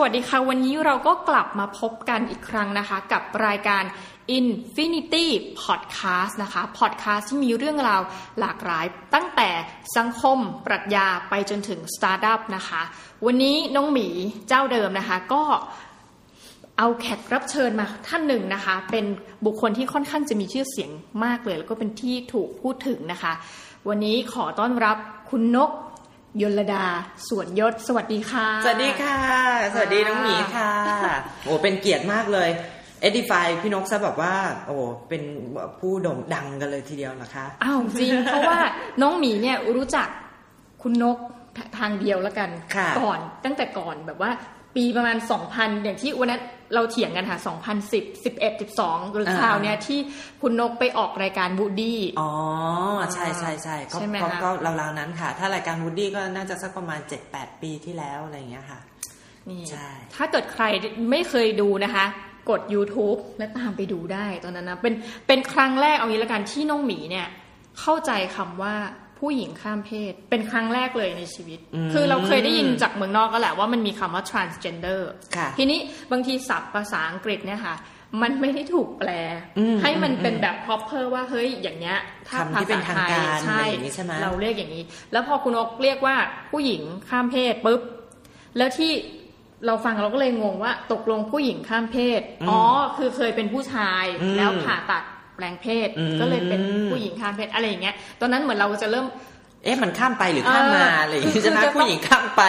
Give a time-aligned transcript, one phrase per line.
[0.00, 3.82] สวัสดีค่ะ วันนี้เราก็กลับมาพบกันอีกครั้งนะคะ กับรายการ
[4.38, 5.26] Infinity
[5.62, 8.02] Podcast นะคะ Podcast ที่มีเรื่องราว
[8.40, 9.50] หลากหลายตั้งแต่
[9.96, 12.82] สังคม ปรัชญาไปจนถึงสตาร์ทอัพนะคะ
[13.26, 14.08] วันนี้น้องหมี
[14.48, 15.42] เจ้าเดิมนะคะ ก็
[16.78, 19.04] เอาแขกรับเชิญมาท่านหนึ่งนะคะ เป็น
[19.44, 20.90] บุคคลที่ค่อนข้างจะมีชื่อเสียง
[21.24, 23.32] มากเลย แล้วก็เป็นที่ถูกพูดถึงนะคะ
[23.88, 24.96] วันนี้ขอต้อนรับ
[25.30, 25.70] คุณนก
[26.42, 26.84] ยลดา
[27.28, 29.16] สวนยศ สวัสดีค่ะ สวัสดีค่ะ
[29.74, 30.70] สวัสดีน้องหมีค่ะ
[31.44, 32.48] โอ้เป็นเกียรติมากเลย
[33.00, 34.34] เอ็ดดี้ไฟพี่นกซะแบบว่า
[34.66, 34.76] โอ้
[35.08, 35.22] เป็น
[35.78, 38.58] ผู้โด่งดังกันเลยทีเดียวนะคะอ้าวจริง เพราะว่า
[39.02, 40.08] น้องหมีเนี่ยรู้จัก
[40.82, 41.18] คุณนก
[41.78, 44.30] ทางเดียวแล้วกันค่ะก่อนตั้งแต่ก่อนแบบว่า
[44.76, 45.16] ปีประมาณ
[45.50, 46.42] 2,000 อย่างที่วันนั้น
[46.74, 47.38] เราเถียงกันค่ะ
[47.86, 48.40] 2010 11
[48.78, 49.98] 12หรือคราวเนี้ยที่
[50.42, 52.30] คุณนกไปออกรายการบูดี้อ๋อ
[53.14, 58.80] ใช่ใช่ใช่ก็ใช่ไหมก็คะก็ราวๆนั้นค่ะ ถ้ารายการวูดดี้ก็น่าจะสักประมาณ 7-8 ปีที่แล้วอะไรอย่างเงี้ยค่ะ
[59.50, 60.64] นี่ใช่ถ้าเกิดใคร
[61.10, 62.04] ไม่เคยดูนะคะ
[62.50, 64.94] กด YouTube และตามไปดูได้ตอนนั้นนะเป็น
[65.26, 67.26] เป็นครั้งแรกเอางี้ละกันที่น้องหมีเนี่ย
[67.80, 68.74] เข้าใจคำว่า
[69.18, 71.58] ผู้หญิงข้ามเพศ เป็นครั้งแรกเลยในชีวิต
[71.92, 75.00] คือเราเคยได้ยินจากเมืองนอกก็แหละว่ามันมีคำว่า transgender
[75.36, 75.78] ค่ะทีนี้
[76.12, 77.76] บางทีศัพท์ภาษาอังกฤษเนี่ยค่ะ
[78.22, 79.10] มันไม่ได้ถูกแปล
[79.58, 86.16] อืมให้มันเป็นแบบ proper ว่าเฮ้ยอย่างเงี้ยถ้าคำที่เป็นทางการภษไทยใช่อะไรอย่างนี้ใช่ไหมเราเรียกอย่างนี้ แล้วพอคุณอกเรียกว่า
[86.52, 87.80] ผู้หญิงข้ามเพศปุ๊บ
[88.56, 88.92] แล้วที่
[89.66, 92.60] เราฟังเราก็เลยงงว่า ตกลงผู้หญิงข้ามเพศอืมอ๋อ
[92.96, 95.04] คือเคยเป็นผู้ชายอืมแล้วผ่าตัด
[95.38, 99.06] แปลงเพศอืมก็เลยเป็นผู้หญิงข้ามเพศอะไรอย่างเงี้ยตอนนั้นเหมือนเราจะเริ่ม
[99.64, 102.42] เอ๊ะมันข้ามไปหรือข้ามมาเอออะไรอย่างงี้คือใช่ไหมคือจะต้องผู้หญิงข้ามไป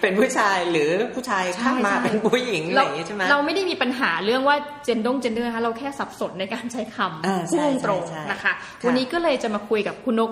[0.00, 8.52] เป็นผู้ชายหรือผู้ชายข้ามมาใช่เป็นผู้หญิงอะไรอย่างงี้ใช่ไหมเราไม่ได้มีปัญหาเรื่องว่าเจนดงเจนเดอร์นะคะเราแค่สับสนในการใช้คอ่าำใช่พุ่งตรงใช่ใช่นะคะค่ะ
[8.86, 10.30] วันนี้ก็เลยจะมาคุยกับคุณนก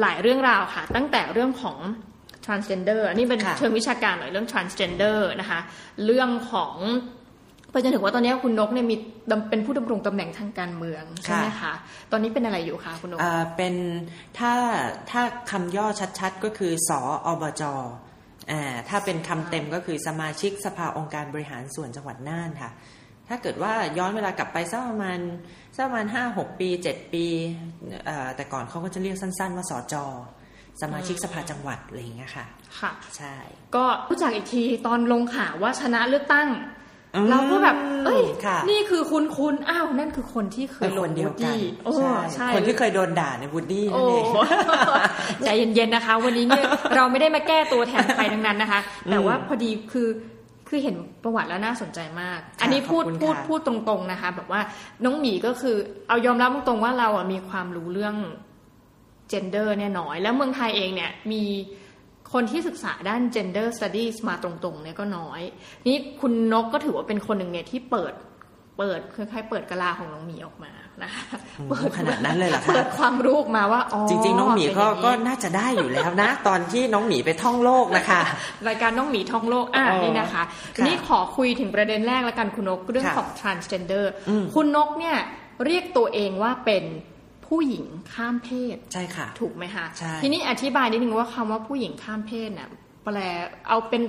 [0.00, 1.78] หลายเรื่องราวค่ะ ตั้งแต่เรื่องของ
[2.46, 5.60] transgender อันนี้เป็นค่ะเชิงวิชาการหน่อยเรื่อง transgender นะคะ
[6.04, 6.74] เรื่องของ
[7.76, 8.96] ไปจนถึงว่าตอนนี้คุณนกเนี่ยมี
[9.30, 11.72] ดำเป็นผู้ดำรงตำแหน่งทางการเมืองใช่ไหมคะ
[12.12, 13.74] ตอนนี้เป็นอะไรอยู่คะคุณนกอ่าเป็น
[14.38, 14.54] ถ้า
[15.10, 15.86] ถ้าคำย่อ
[16.20, 17.62] ชัดๆก็คือสออบจ
[18.50, 22.70] อ่าถ้าเป็นคำเต็มก็คือสมาชิกสภาองค์การบริหารส่วนจังหวัดน่านค่ะ
[23.28, 25.18] ถ้าเกิดว่าย้อนเวลากลับไปสักประมาณ
[25.76, 27.24] สักประมาณห้าหกปีเจ็ดปี
[28.06, 30.06] เอ่อแต่ก่อนเขาก็จะเรียกสั้น ๆ ว่าสอจอ
[30.82, 32.46] สมาชิกสภาจังหวัดอะไรอย่างเงี้ยค่ะ
[32.80, 33.36] ค่ะ ใช่
[33.76, 36.75] ก็รู้จักอีกทีตอนลงข่าวว่าชนะเลือกตั้งอืม
[37.30, 44.24] เราก็แบบ เอ้ยค่ะนี่คือคุณคุณอ้าว นั่นคือคนที่เคเป็ยนลคงนเดียววูดกันดี้โอ้ใช่ใช่คนที่เคยโดนด่าในวูดดี้นั่โอ้นเอง
[45.44, 46.66] ใจเย็นๆนะคะ วันนี้เนี่ย
[46.96, 50.08] เราไม่ได้มาแก้ตัวแทนใครทั้งนั้นนะคะ แต่ว่าพอดีคือ
[50.68, 54.60] คือเห็นประวัติแล้วน่าสนใจมาก อันนี้พูดขอบคุณพูดค่ะพูดตรงๆนะคะ แบบว่า
[55.04, 55.76] น้องหมีก็คือ
[56.08, 58.16] เอายอมรับตรงๆว่าเราอะมีความรู้เรื่อง
[59.32, 61.42] gender เนี่ยน้อย แล้วเมืองไทยเองเนี่ยมี
[62.32, 65.42] คนที่ศึกษาด้าน gender studies มาตรงๆเนี่ยก็น้อย
[65.86, 68.14] นี่คุณนกก็ถือว่าเป็นคนหนึ่งเนี่ยที่เปิด
[68.78, 70.72] เปิดคล้ายๆเปิดกะลาของน้องหมีออกมา
[71.02, 71.22] นะคะ
[71.68, 78.20] โอ้โหเปิดขนาดนั้นเลยเหรอคะเปิดความรู้ออกมาว่าอ๋อจริง ๆ น้องหมีก็เป็นอย่างก็น่าจะได้อยู่แล้วนะ ตอนที่น้องหมีไปท่องโลกนะคะ
[78.68, 80.42] รายการน้องหมีท่องโลกอะอ๋อนี่นะคะ
[80.76, 85.16] ค่ะนี่ขอคุยถึงประเด็นแรกแล้วกันคุณนกเรื่องค่ะของ transgender อืมคุณนกเนี่ย
[85.64, 86.84] เรียกตัวเองว่าเป็น
[87.48, 87.84] ผู้หญิง
[88.14, 92.68] ข้ามเพศใช่ค่ะ ถูกไหมคะใช่ทีนี้อธิบายนิดนึงว่าคำว่าผู้หญิงข้ามเพศเนี่ย
[93.04, 93.18] แปล
[93.68, 94.02] เอาเป็น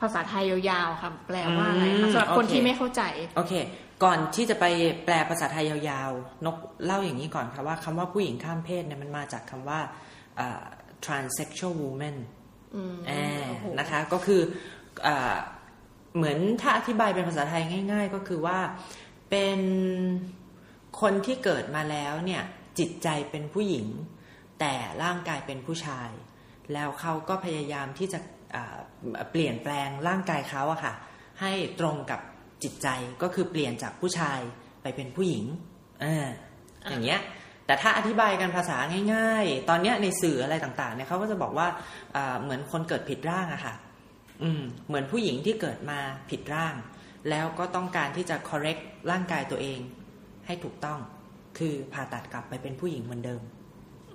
[0.00, 3.02] ภาษาไทยยาวๆค่ะแปลว่าอะไรคะสำหรับคนที่ไม่เข้าใจ
[3.36, 3.52] โอเค
[4.04, 4.64] ก่อนที่จะไป
[5.04, 9.80] แปลภาษาไทยยาวๆ นกเล่าอย่างนี้ก่อนค่ะว่าคำว่าผู้หญิงข้ามเพศเนี่ยมันมาจากคำว่า
[10.40, 10.64] อ่า
[11.04, 12.16] transsexual woman
[12.74, 14.40] อืมอ่าโอ้โหนะคะก็คือ
[15.06, 15.36] อ่า
[16.16, 18.58] เหมือนถ้าอธิบายเป็นภาษาไทยง่าย ๆ ก็คือว่า
[19.30, 19.58] เป็น
[21.00, 22.42] คนที่เกิดมาแล้วเนี่ย
[22.78, 23.88] จิตใจเป็นผู้หญิง
[24.60, 26.10] แต่ร่างกายเป็นผู้ชาย
[26.72, 28.18] แล้วเขาก็พยายามที่จะ
[28.54, 28.76] อ่า
[29.30, 30.94] เปลี่ยนแปลงร่างกายเขาอะค่ะ
[31.40, 32.20] ให้ตรงกับ
[32.62, 32.88] จิตใจ
[33.22, 34.40] ก็คือเปลี่ยนจากผู้ชาย
[34.82, 35.44] ไปเป็นผู้หญิง
[36.04, 36.28] อ่า
[36.90, 37.20] อย่างเงี้ย
[37.66, 38.78] แต่ถ้าอธิบายกันภาษา
[39.14, 41.66] ง่าย ๆ ตอนเนี้ยในสื่ออะไรต่างๆเนี่ยเขาก็จะบอกว่า
[42.16, 43.74] อ่าเหมือนคนเกิดผิดร่างอะค่ะ
[44.42, 45.98] อืม เหมือนผู้หญิงที่เกิดมา
[46.30, 46.74] ผิดร่าง
[47.30, 49.80] แล้วก็ต้องการที่จะ correct ร่างกายตัวเอง
[50.46, 51.00] ให้ถูกต้อง
[51.58, 53.40] คือผ่าตัดกลับไปเป็นผู้หญิงเหมือนเดิม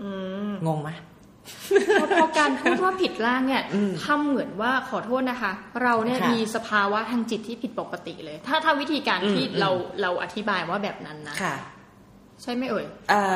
[0.01, 0.09] อื
[0.49, 0.89] มงงไหม
[2.01, 5.51] พอพอการพูดว่าผิดร่างเนี่ยอืมทำเหมือนว่าขอโทษนะคะ
[5.83, 9.69] เราเนี่ยค่ะมีสภาวะทางจิตที่ผิดปกติเลย ถ้าถ้าวิธีการที่อืมอืมเรา
[10.01, 11.55] เราอธิบายว่าแบบนั้นนะค่ะ
[12.41, 13.35] ใช่ไหมเอ่ยเอ่อ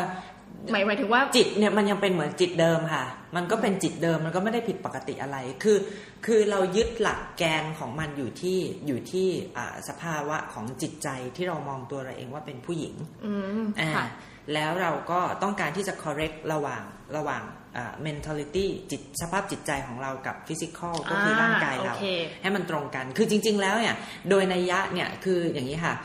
[0.72, 3.06] หมายหมายถึงว่าจิตเนี่ยมันยังเป็นเหมือนจิตเดิมค่ะ
[3.36, 5.78] มันก็เป็นจิตเดิมมันก็ไม่ได้ผิดปกติอะไร คือ
[6.26, 9.28] คือเรายึดหลักแกนของมันอยู่ที่อยู่ที่
[9.58, 12.96] อ่าสภาวะของจิตใจที่เรามองตัวเราเองว่าเป็นผู้หญิง
[13.26, 14.06] อืมอ่าค่ะ
[14.54, 16.84] แล้วเราก็ต้องการที่จะ correct ระหว่าง
[17.18, 17.44] ระหว่าง
[17.78, 22.06] อ่า mentality จิตสภาพจิตใจของเรากับ physical ก็คือร่างกายเราโอเค
[22.42, 23.96] ให้มันตรงกัน คือจริง ๆ แล้วเนี่ย
[24.30, 25.96] โดยนัยยะเนี่ยคืออย่างนี้ค่ะ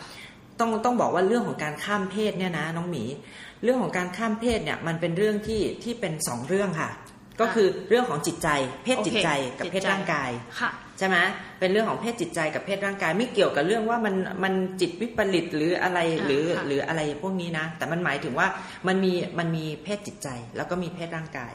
[0.61, 3.05] ต้องต้องบอกว่าเรื่องของการข้ามเพศเนี่ยนะน้องหมี
[3.63, 6.91] เรื่องของการข้ามเพศเนี่ยมันเป็นเรื่องที่ที่เป็นสองเรื่องค่ะ
[7.41, 8.49] ก็คือเรื่องของจิตใจ
[8.85, 9.29] เพศจิตใจ
[9.59, 11.17] กับเพศร่างกายค่ะใช่ไหม
[11.61, 18.49] เป็นเรื่องของเพศจิตใจกับเพศร่างกาย ไม่เกี่ยวกับเรื่องว่ามันมันจิตวิปริตหรืออะไรอ่าหรือค่ะหรืออะไรพวกนี้นะ แต่มันหมายถึงว่า
[18.87, 21.55] มันมีมันมีเพศจิตใจ แล้วก็มีเพศร่างกาย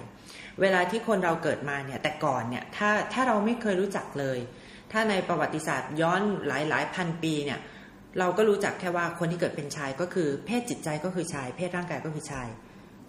[0.61, 4.39] เวลาที่คนเราเกิดมาเนี่ยแต่ก่อนเนี่ยถ้าถ้าเราไม่เคยรู้จักเลย
[4.91, 7.59] ถ้าในประวัติศาสตร์ย้อนหลายหลายพันปีเนี่ย
[8.19, 12.49] เราก็รู้จักแค่ว่าคนที่เกิดเป็นชายก็คือ เพศจิตใจก็คือชาย เพศร่างกายก็คือชาย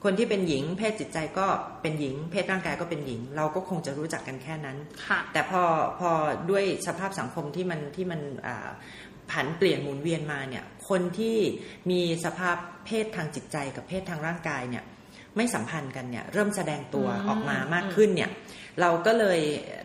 [0.04, 1.46] คนที่เป็นหญิง เพศจิตใจก็
[1.82, 5.62] เป็นหญิง เพศร่างกายก็เป็นหญิง เราก็คงจะรู้จักกันแค่นั้นค่ะแต่พอ
[5.98, 6.10] พอ
[6.50, 8.68] ด้วยสภาพสังคมที่มันที่มันอ่า
[9.30, 11.36] ผันเปลี่ยนหมุนเวียนมาเนี่ยคนที่
[11.90, 12.56] มีสภาพ
[12.86, 14.84] เพศทางจิตใจกับเพศทางร่างกายเนี่ย
[15.36, 18.30] ไม่สัมพันธ์กันเนี่ยเริ่มแสดงตัวอืมออกมามากขึ้นเนี่ย
[18.80, 19.40] เราก็เลย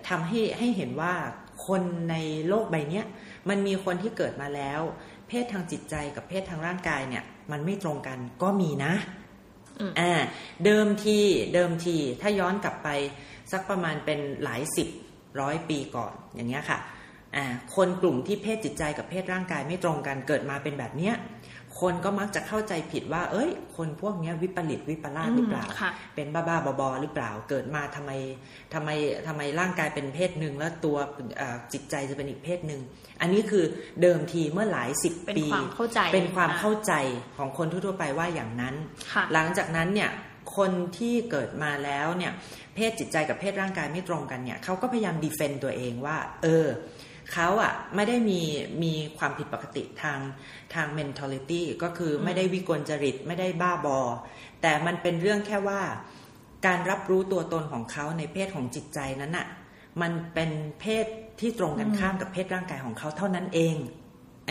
[0.10, 1.14] ทำให้ให้เห็นว่า
[1.68, 1.82] คน
[2.12, 2.16] ใน
[2.48, 3.06] โลกใบเนี้ย
[3.50, 4.82] มันมีคนที่เกิดมาแล้ว
[5.30, 8.94] เพศทางจิตใจกับเพศทางร่างกายเนี่ย มันไม่ตรงกันก็มีนะ
[9.80, 10.14] อืมอ่า
[10.66, 11.20] เดิมที
[11.54, 12.90] เดิมทีถ้าย้อนกลับไป
[13.52, 14.88] สักประมาณเป็นหลายสิบ
[15.42, 16.80] ร้อยปีก่อนอย่างเงี้ยค่ะ
[17.36, 17.46] อ่า
[17.76, 21.16] คนกลุ่มที่เพศจิตใจกับเพศร่างกายไม่ตรงกันเกิดมาเป็นแบบเนี้ย
[21.82, 28.12] คนก็มักจะเข้าใจผิดว่า เอ้ย คนพวกเนี้ยวิปริตวิปลาสหรือเปล่าอืมค่ะเป็นบ้าบ้าๆบอๆหรือเปล่า เกิดมาทำไม
[28.74, 28.90] ทำไม
[29.28, 30.98] ทำไมร่างกายเป็นเพศหนึ่งแล้วตัว
[31.38, 32.82] เอ่อจิตใจจะเป็นอีกเพศหนึ่ง
[33.22, 33.66] อันนี้คือ
[34.02, 36.94] เดิมทีเมื่อหลายสิบเป็นปีความเข้าใจเป็นความอ่เข้าใจ
[37.38, 38.76] ของคนทั่วๆไปว่าอย่างนั้น
[39.14, 40.12] ค่ะหลังจากนั้นเนี่ย
[40.58, 42.32] คนที่เกิดมาแล้วเนี่ย
[42.76, 46.68] เพศจิตใจกับเพศร่างกายไม่ตรงกันเนี่ยเขาก็พยายามดีเฟนต์ตัวเองว่า เออ
[47.34, 48.42] เขาอะไม่ได้มี
[48.84, 50.20] มีความผิดปกติทาง
[50.74, 54.00] ทาง mentality ก็คือไม่ได้วิกลจริตไม่ได้บ้าบอ
[54.62, 55.82] แต่มันเป็นเรื่องแค่ว่า
[56.66, 59.48] การรับรู้ตัวตนของเขาในเพศของจิตใจนั้นอะ
[60.02, 61.06] มันเป็นเพศ
[61.40, 63.76] ที่ตรงกันข้ามกับเพศร่างกายของเขาเท่านั้นเอง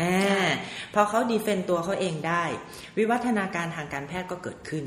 [0.01, 0.49] อ่า
[0.95, 2.45] พอเขาดีเฟนต์ตัวเขาเองได้
[2.99, 4.85] วิวัฒนาการทางการแพทย์ก็เกิดขึ้น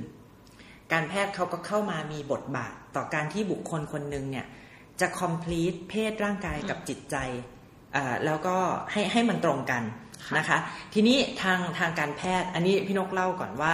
[0.91, 4.45] การแพทย์เขาก็เข้ามามีบทบาท ต่อการที่บุคคลคนหนึ่งเนี่ย
[5.01, 7.50] จะ complete เพศร่างกายกับจิตใจอ่า
[8.25, 8.55] แล้วก็
[8.91, 9.83] ให้ให้มันตรงกัน
[10.27, 10.57] ค่ะนะคะ
[10.93, 13.73] ทีนี้ทางทางการแพทย์อันนี้พี่นกเล่าก่อนว่า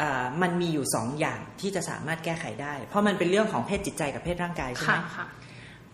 [0.00, 5.26] อ่ามันมีอยู่สองอย่างที่จะสามารถแก้ไขได้ เพราะมันเป็นเรื่องของเพศจิตใจกับเพศร่างกายใช่ไหค่ะมค่ะ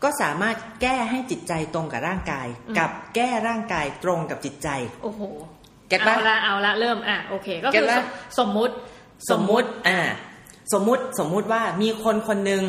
[0.03, 4.69] ก็สามารถแก้ให้จิตใจตรงกับร่างกายอืมกับแก้ร่างกายตรงกับจิตใจ
[5.03, 5.23] โอ้โห
[5.89, 8.05] เก็ตปะเอาละเอาละเริ่มอะโอเค ก็เก็คืตอปะ
[8.39, 8.75] สมมุติ
[9.31, 10.01] สมมุติอ่า
[10.73, 12.63] สมมุติสมมุติว่ามีคนคนหนึ่ง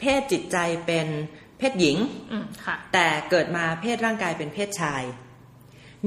[0.00, 1.06] เพศจิตใจเป็น
[1.43, 1.96] เพ ศหญิง
[2.32, 5.02] อืมค่ะแต่เกิดมาเพศร่างกายเป็นเพศชาย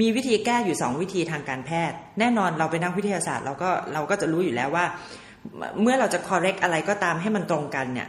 [0.00, 4.84] มีวิธีแก้อยู่สองวิธีทางการแพทย์ แน่นอนเราเป็นนักวิทยาศาสตร์เราก็เราก็จะรู้อยู่แล้วว่า
[5.82, 8.08] เมื่อเราจะ correct อะไรก็ตามให้มันตรงกันเนี่ย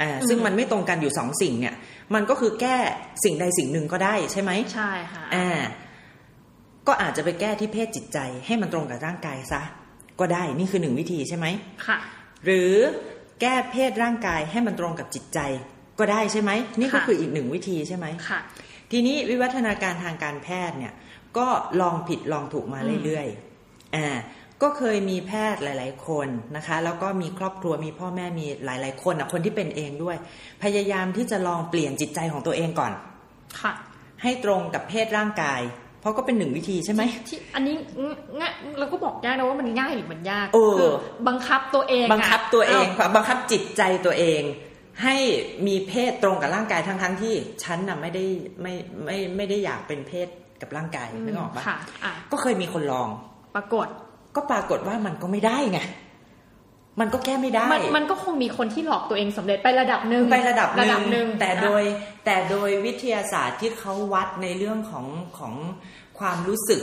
[0.00, 1.74] อ่าซึ่งอืมมันไม่ตรงกันอยู่สองสิ่งเนี่ย
[2.14, 2.76] มันก็คือแก้
[3.24, 5.60] สิ่งใดสิ่งหนึ่งก็ได้ใช่ไหมใช่ค่ะอ่า
[6.86, 9.62] ก็อาจจะไปแก้ที่เพศจิตใจ ให้มันตรงกับร่างกายซะ
[10.20, 11.46] ก็ได้นี่คือหนึ่งวิธีใช่ไหม
[11.86, 11.98] ค่ะ
[12.44, 12.72] หรือ
[13.40, 15.38] แก้เพศร่างกายให้มันตรงกับจิตใจ
[16.02, 18.40] ก็ได้ใช่ไหมนี่ก็ค่ะคืออีกหนึ่งวิธีใช่ไหมค่ะ
[18.90, 20.92] ทีนี้วิวัฒนาการทางการแพทย์เนี่ย
[21.38, 21.48] ก็
[21.80, 24.08] ลองผิดลองถูกมาเรื่อยๆอ่า
[24.62, 30.16] ก็เคยมีแพทย์หลาย ๆ คนนะคะ แล้วก็มีครอบครัวมีพ่อแม่มีหลาย ๆ คนอะคนที่เป็นเองด้วย
[30.62, 32.92] พยายามที่จะลองเปลี่ยนจิตใจของตัวเองก่อน
[33.60, 33.72] ค่ะ
[34.22, 35.60] ให้ตรงกับเพศร่างกาย
[36.00, 37.74] เพราะก็เป็นหนึ่งวิธีใช่ไหมที่อันนี้
[38.40, 40.92] ง่ายเราก็บอกยากนะว่ามันง่ายหรือมันยากเออคือ
[41.28, 44.42] บังคับตัวเองอะบังคับตัวเองาบังคับจิตใจตัวเอง
[45.02, 45.16] ให้
[45.66, 47.34] มีเพศตรงกับร่างกายทั้งทั้งๆที่
[47.64, 48.24] ฉันน่ะไม่ได้
[48.62, 50.28] ไม่ไม่ไม่ได้อยากเป็นเพศ
[50.60, 53.08] กับร่างกายนึกออกปะค่ะอะก็เคยมีคนลอง
[53.54, 53.86] ปรากฏ
[54.36, 55.80] ก็ปรากฏว่ามันก็ไม่ได้ไง
[57.00, 61.84] มันก็แก้ไม่ได้ มันมันก็คงมีคนที่หลอกตัวเองสำเร็จไประดับหนึ่งไประดับระดับหนึ่งแต่อะโดย
[62.24, 65.06] แต่โดยวิทยาศาสตร์ที่เขาวัดในเรื่องของ
[65.38, 65.54] ของ
[66.18, 66.82] ความรู้สึก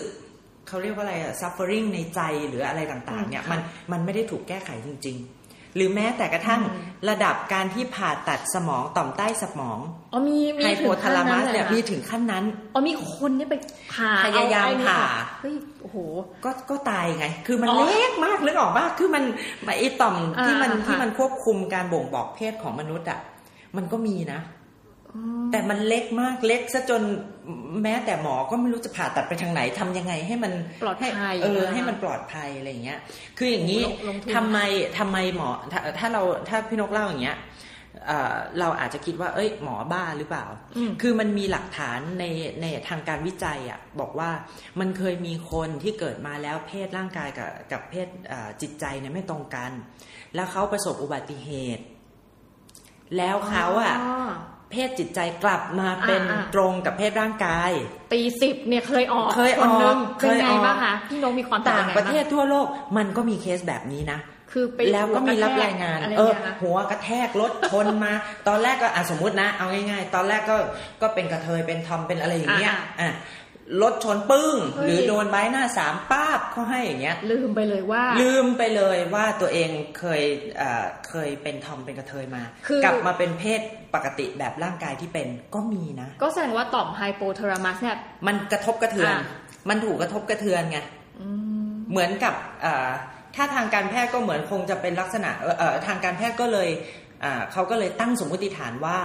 [0.67, 3.59] เขาเรียกว่าอะไรอะ suffering ในใจหรืออะไรต่าง ๆ เนี่ย มัน
[3.91, 5.38] มันไม่ได้ถูกแก้ไขจริง ๆ
[5.75, 6.61] หรือแม้แต่กระทั่ง
[7.09, 9.79] ระดับการที่ผ่าตัดสมองต่อมใต้สมอง
[10.13, 13.55] อ๋อมีมีไฮถึโพงทาขั้นลามันั้นสเลยเนี่ยเหรอมีถึงขั้นนั้นอ๋อมีคนเนี่ยไป
[13.93, 15.01] ผ่าพยายามเอไอ้นี่ผ่า
[15.41, 15.97] เฮ้ยโอ้โห
[16.45, 19.23] ก็ก็ตายไง คือมันอ๋อเล็กมากนึกออกปะคือมัน
[19.79, 23.19] ไอต่อมที่มันอ่าที่ค่ะมันควบคุมการบ่งบอกเพศของมนุษย์อะ
[23.77, 24.39] มันก็มีนะ
[25.51, 27.01] แต่มันเล็กมากเล็กซะจน
[27.83, 32.99] แม้แต่หมอก็ไม่รู้จะผ่าตัดไปทางไหนทำยังไงให้มันปลอดภัยให้เออนะคะให้มันปลอดภัยอะไรอย่างเงี้ย
[33.37, 34.57] คืออย่างนี้ลงลงทุนทำไม
[34.99, 37.37] ทำไมหมอถ้าถ้าเราถ้าพี่นกเล่าอย่างเงี้ย
[38.07, 40.45] เอ่อเราอาจจะคิดว่า เอ้ย หมอบ้าหรือเปล่า
[40.77, 42.25] อืมคือมันมีหลักฐานใน
[42.61, 44.29] ในทางการวิจัยอะบอกว่า
[44.79, 49.71] มันเคยมีคนที่เกิดมาแล้วเพศร่างกายกับกับเพศเอ่อจิตใจเนี่ยไม่ตรงกัน
[50.35, 51.83] แล้วเขาประสบอุบัติเหตุ
[53.17, 54.29] แล้วเขาอะอ๋อ
[54.71, 57.71] เพศจิตใจกลับมาเป็นอ่าตรงกับเพศร่างกาย
[58.13, 64.19] ปีสิบเนี่ยเคยออกเคยออกนหนึ่งเคเป็นยไงออกบ้างคะพี่นงมีความต่างไประเทศทั่วโลกมันก็มีเคสแบบนี้นะ
[64.51, 68.13] คือไปแล้วก็มีรับรายงานอะไรเออเนี่ยนะหัวกระแทกรถชนมา
[68.47, 70.57] ตอนแรกก็อะสมมตินะ เอาง่าย ๆ ตอนแรกก็
[71.01, 73.15] ก็เป็นกระเทยเป็นทอมเป็นอะไรอย่างเงี้ยอ่าอะ
[73.81, 80.21] รถชนปึ้งเฮ้ยหรือโดนใบหน้าสามป้าบเขาให้อย่างเงี้ย ลืมไปเลยว่า ลืมไปเลยว่าตัวเองเคย
[80.57, 83.61] เอ่อเคยเป็นทอมเป็นกระเทยมาคือกลับมาเป็นเพศ
[83.95, 87.97] ปกติแบบร่างกายที่เป็นก็มีนะ ก็แสดงว่าต่อมไฮโปเทอรามัสเนี่ย
[88.27, 89.25] มันกระทบกระเทือนอะ
[89.69, 90.79] มันถูกกระทบกระเทือนไง
[91.21, 91.29] อื
[91.69, 92.89] มเหมือนกับเอ่อ
[93.35, 96.69] ถ้าทางการแพทย์ก็เหมือนคงจะเป็นลักษณะเอ่อเอ่อทางการแพทย์ก็เลย
[97.23, 98.99] อ่าเขาก็เลยตั้งสมมติฐานว่า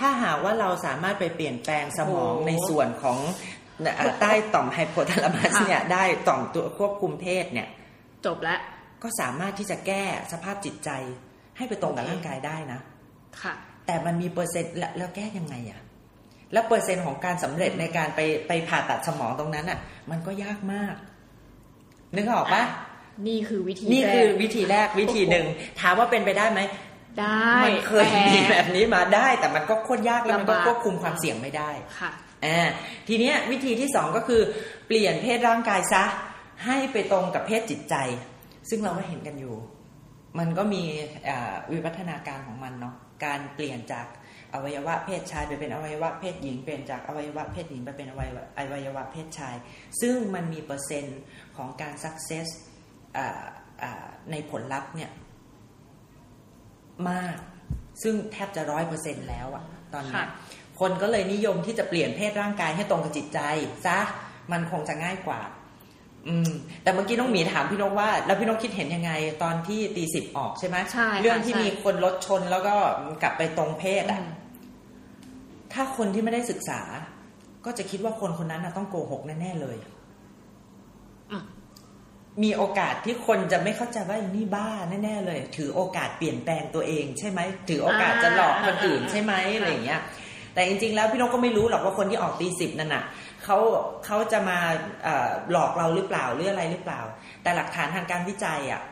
[0.00, 3.59] ถ้าหากว่าเราสามารถไปเปลี่ยนแปลงสมองโอ้ในส่วนของเอ่อ
[4.20, 7.68] ใต้ต่อมไฮโพทาลามัสค่ะเนี่ยได้ต่อมตัวควบคุมเพศเนี่ย
[8.26, 8.60] จบแล้ว
[9.02, 10.90] ก็สามารถที่จะแก้สภาพจิตใจ
[11.56, 12.80] ให้ไปตรงกับโอเคร่างกายได้นะ
[13.42, 13.54] ค่ะ
[13.86, 15.80] แต่มันมีเปอร์เซ็นต์แล้วแล้วแก้ยังไงอะ
[16.52, 19.78] แล้วเปอร์เซ็นต์ของการสำเร็จในการไปไปผ่าตัดสมองตรงนั้นอะ
[20.10, 20.94] มันก็ยากมาก
[22.16, 22.62] นึกออกปะ
[23.28, 25.46] นี่คือวิธีนี่คือแรกวิธีแรกวิธีหนึ่ง
[25.80, 26.60] ถามว่าเป็นไปได้ไหม
[27.20, 31.70] ได้มันเคยแต่มีแบบนี้มาได้ แต่มันก็โคตรยากแล้วมันก็ลำบากควบคุมความเสี่ยงไม่ได้
[32.00, 32.10] ค่ะ
[32.44, 32.68] อ่า
[33.08, 34.42] ทีเนี้ยวิธีที่สองก็คือ
[34.86, 36.04] เปลี่ยนเพศร่างกายซะ
[36.66, 37.94] ให้ไปตรงกับเพศจิตใจ
[38.70, 39.54] ซึ่งเราก็เห็นกันอยู่
[40.38, 40.82] มันก็มี
[41.72, 42.94] วิวัฒนาการของมันเนาะ
[43.24, 44.06] การเปลี่ยนจาก
[44.54, 49.56] อวัยวะเพศชายไปเป็นอวัยวะเพศหญิงเปลี่ยนจากอวัยวะเพศหญิงไปเป็นอวัยวะอวัยวะเพศชาย
[50.00, 51.20] ซึ่งมันมีเปอร์เซ็นต์
[51.56, 52.46] ของการสักเซส
[54.30, 55.10] ในผลลัพธ์เนี่ย
[57.10, 57.36] มาก
[58.02, 60.22] ซึ่งแทบจะร้อยเปอร์เซ็นแล้วอะตอนนี้
[60.80, 63.38] ค่ะคนก็เลยนิยมที่จะเปลี่ยนเพศร่างกายให้ตรงกับจิตใจ
[63.86, 63.98] ซะ
[64.52, 65.40] มันคงจะง่ายกว่า
[66.28, 66.50] อืม
[66.82, 72.74] แต่เมื่อกี้น้องหมีถามพี่นกว่า แล้วพี่นกคิดเห็นยังไง ตอนที่ตีสิบออกใช่ไหมใช่ค่ะเรื่องที่ใช่มีคนรถชนแล้วก็
[73.22, 74.26] กลับไปตรงเพศอือะม
[75.72, 76.80] ถ้าคนที่ไม่ได้ศึกษา
[77.64, 79.76] ก็จะคิดว่าคนคนนั้นน่ะต้องโกหกแน่ๆเลย
[81.30, 81.44] อืม
[82.42, 84.68] มีโอกาสที่คนจะไม่เข้าใจว่าไอ้นี่บ้า
[85.04, 90.00] แน่ๆเลย ถือโอกาสเปลี่ยนแปลงตัวเอง ใช่ไหมถือโอกาสจะหลอกคนอื่นใช่ไหมอะไรอย่างเงี้ย
[90.54, 93.04] แต่จริงๆแล้วพี่นกก็ไม่รู้หรอกว่าคนที่ออกตีสิบนั่นน่ะ
[93.44, 93.56] เขา
[94.06, 94.58] เขาจะมา
[95.02, 97.00] เอ่อหลอกเราหรือเปล่าหรืออะไรหรือเปล่า
[97.42, 98.82] แต่หลักฐานทางการวิจัยอะ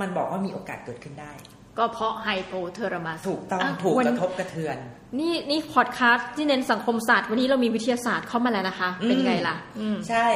[0.00, 1.32] มันบอกว่ามีโอกาสเกิดขึ้นได้
[1.78, 4.76] ก็เพราะไฮโปเทอรามัสถูกต้องะถูกวันกระทบกระเทือน
[5.20, 10.26] นี่นี่พอดคาสต์ที่เน้นสังคมศาสตร์วันนี้เรามีวิทยาศาสตร์เข้ามาแล้วนะคะ เป็นไงล่ะอืมใช่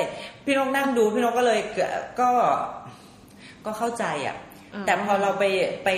[0.45, 2.31] พี่นกนั่งดูพี่นกก็เลยเกิดก็
[3.65, 4.37] ก็เข้าใจอะ
[4.75, 5.45] อืมแต่พอเราไป
[5.85, 5.89] ไป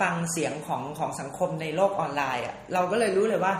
[0.00, 3.54] ฟังเสียงของของสังคมในโลกออนไลน์อะเราก็เลยรู้เลยว่า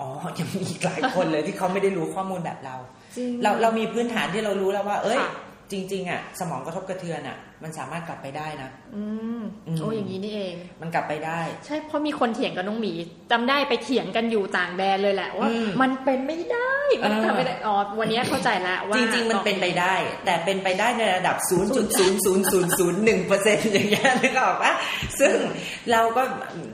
[0.00, 2.76] อ๋อยังมีอีกหลายคนเลยที่เขาไม่ได้รู้ข้อมูลแบบเรา
[3.16, 5.30] จริงเราเรามีพื้นฐานที่เรารู้แล้วว่า เอ้ยค่ะ
[5.72, 9.04] จริงๆอะสมองกระทบกระเทือนอะ มันสามารถกลับไปได้นะอื
[9.40, 12.92] มอืมโอ้อย่างนี้นี่เอง มันกลับไปได้ ใช่เพราะมีคนเถียงกับน้องหมี
[13.30, 19.94] จำได้ไปเถียงกันอยู่ต่างแดนเลยแหละว่าอืมมันเป็นไม่ได้มันเออทำไม่ได้อ๋อวันนี้เข้าใจแล้วว่าจริง ๆ มันเป็นไปได้
[20.26, 24.72] แต่เป็นไปได้ในระดับ 0.00001เปอร์เซ็นต์อย่างเงี้ยนึกออกปะ
[25.20, 25.34] ซึ่ง
[25.90, 26.22] เราก็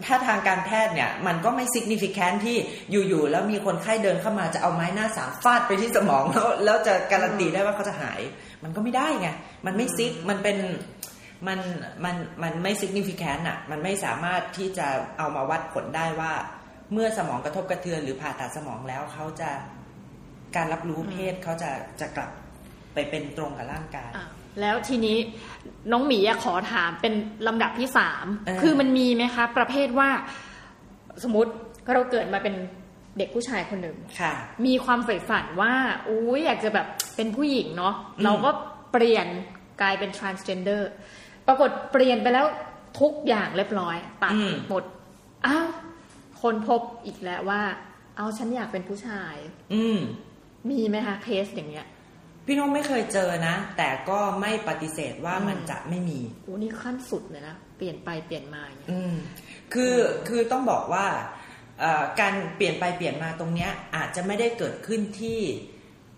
[0.04, 2.56] ถ้าทางการแพทย์เนี่ย มันก็ไม่ significant ที่
[2.90, 8.20] อยู่ๆแล้วมีคนไข้เดินเข้ามาจะเอาไม้หน้าสามฟาดไปที่สมองแล้วแล้วจะการันตีได้ว่าเขาจะหาย
[8.62, 9.28] มันก็ไม่ได้ไง
[9.66, 10.59] มันไม่ซิก มันเป็น
[11.47, 11.59] มัน
[12.04, 14.87] มัน มันไม่ significant อะมันไม่สามารถที่จะ
[15.19, 16.33] เอามาวัดผลได้ว่า
[16.92, 19.50] เมื่อสมองกระทบกระเทือนหรือผ่าตัดสมองแล้วเขาจะ
[20.57, 22.31] การรับรู้เพศเขาจะจะกลับ
[22.95, 24.26] ไปเป็นตรงกับร่างกายอะ
[24.61, 25.16] แล้วทีนี้
[25.92, 27.14] น้องหมีอะขอถามเป็น
[27.47, 30.11] ลำดับที่สามเออคือมันมีไหมคะ ประเภทว่า
[31.25, 31.50] สมมติ
[31.95, 32.54] เราเกิดมาเป็น
[33.19, 34.33] เด็กผู้ชายคนหนึ่งค่ะ
[34.66, 35.75] มีความใฝ่ฝันว่า
[36.09, 38.50] อุ้ยอยากจะแบบเป็นผู้หญิงเนาะอืมเราก็
[38.92, 39.26] เปลี่ยน
[39.81, 40.83] กลายเป็น transgender
[41.47, 42.47] ปรากฏเปลี่ยนไปแล้ว
[43.00, 44.33] ทุกอย่างเรียบร้อยตัด
[44.69, 44.85] หมด
[45.47, 45.69] อ้าว
[46.42, 47.62] คนพบอีกแล้วว่า
[48.16, 49.37] เอาฉันอยากเป็นผู้ชาย
[49.75, 49.99] อืม
[50.71, 51.87] มีไหมคะเคสอย่างเงี้ย
[52.47, 59.14] พี่น้องไม่เคยเจอนะ แต่ก็ไม่ปฏิเสธว่าอืมมันจะไม่มีโอ้นี่ขั้นสุดเลยนะ เปลี่ยนไปเปลี่ยนมาอย่างเงี้ยอืม
[59.73, 59.95] คือ
[60.28, 61.25] คือต้องบอกว่าเอ่อ
[62.21, 65.41] การเปลี่ยนไปเปลี่ยนมาตรงเนี้ยอาจจะไม่ได้เกิดขึ้นที่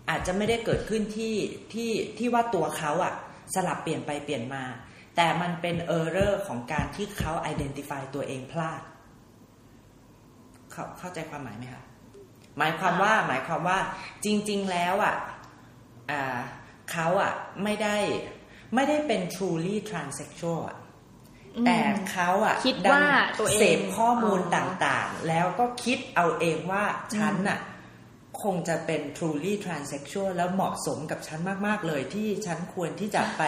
[0.09, 1.35] อาจจะไม่ได้เกิดขึ้นที่
[1.73, 3.13] ที่ที่ว่าตัวเขาอะ
[3.53, 4.63] สลับเปลี่ยนไปเปลี่ยนมา
[5.15, 8.81] แต่มันเป็นเออร์เรอร์ของการที่เขา identify ตัวเองพลาด
[10.71, 11.83] เข้าเข้าใจความหมายไหมคะ
[12.57, 13.79] หมายความว่าหมายความว่า
[14.25, 15.15] จริง ๆ แล้วอะ
[16.11, 16.39] อ่า
[16.91, 17.33] เขาอะ
[17.63, 17.97] ไม่ได้
[18.75, 20.77] ไม่ได้เป็น truly transsexual อะ
[21.65, 21.79] แต่
[22.11, 23.05] เขาอะคิดดันว่า
[23.39, 26.83] ตัวเองเสพข้อมูลอ๋อต่างๆ แล้วก็คิดเอาเองว่า
[27.15, 27.59] ฉันน่ะ
[28.43, 33.41] คงจะเป็น truly transsexual แล้วเหมาะสมกับฉันมาก ๆ เลยที่ฉันควรที่จะไป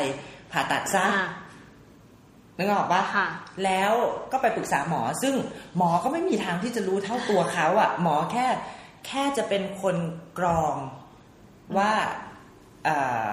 [0.52, 1.28] ผ่าตัดซะอะ
[2.58, 3.28] นึกออกปะค่ะ
[3.66, 3.94] แล้ว
[4.32, 5.36] ก็ไปปรึกษาหมอ ซึ่ง
[5.78, 8.48] หมอก็ไม่มีทางที่จะรู้เท่าตัวเขาอะหมอแค่
[9.08, 9.98] แค่จะเป็นคน
[10.40, 10.76] กรอง
[11.78, 11.92] ว่า
[12.86, 13.26] เอ่อ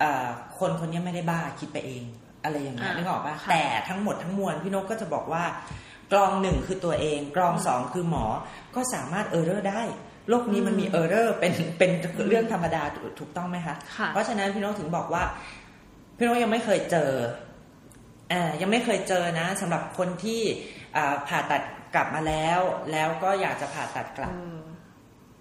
[0.00, 0.26] เอ่อ
[0.58, 2.04] คนคนนี้ไม่ได้บ้าคิดไปเอง
[2.44, 5.44] อะไรอย่างเงี้ยอ่านึกออกปะค่ะแต่ทั้งหมดทั้งมวลพี่นกก็จะบอกว่า
[6.12, 8.24] กรองหนึ่งคือตัวเอง กรองสองคือหมอ
[8.74, 9.82] ก็สามารถ error ได้
[10.28, 11.90] โลกนี้มันมี error เป็นเป็น
[12.28, 12.82] เรื่องธรรมดา
[13.18, 15.22] ถูกต้องไหมคะค่ะเพราะฉะนั้นพี่นกถึงบอกว่า
[16.16, 17.10] พี่นกยังไม่เคยเจอ
[18.32, 20.40] อ่ายังไม่เคยเจอนะสำหรับคนที่
[20.96, 21.62] อ่าผ่าตัด
[21.94, 22.60] กลับมาแล้ว
[22.92, 24.60] แล้วก็อยากจะผ่าตัดกลับอืม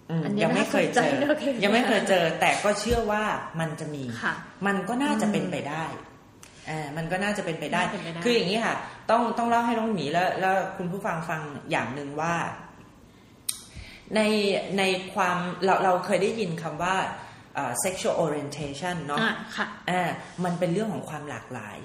[0.10, 3.24] อืมอันนี้ยังไม่เคยเจอน่าสนใจนะเคสยังไม่เคยเจอ แต่ก็เชื่อว่า
[3.60, 4.34] มันจะมีค่ะ
[4.68, 5.84] มันก็น่าจะเป็นไปได้
[6.70, 8.76] อ่ามันก็น่าจะเป็นไปได้น่าเป็นไปได้ คืออย่างนี้ค่ะ
[9.12, 11.42] ต้องต้องเล่าให้น้องหมีแล้วแล้วคุณผู้ฟังฟัง
[11.72, 12.36] อย่างหนึ่งว่า
[14.16, 14.22] ใน
[14.78, 16.96] ในความเราเราเคยได้ยินคำว่า
[17.58, 20.10] อ่า sexual orientation เนาะอ่าค่ะอ่า
[20.44, 21.78] มันเป็นเรื่องของความหลากหลาย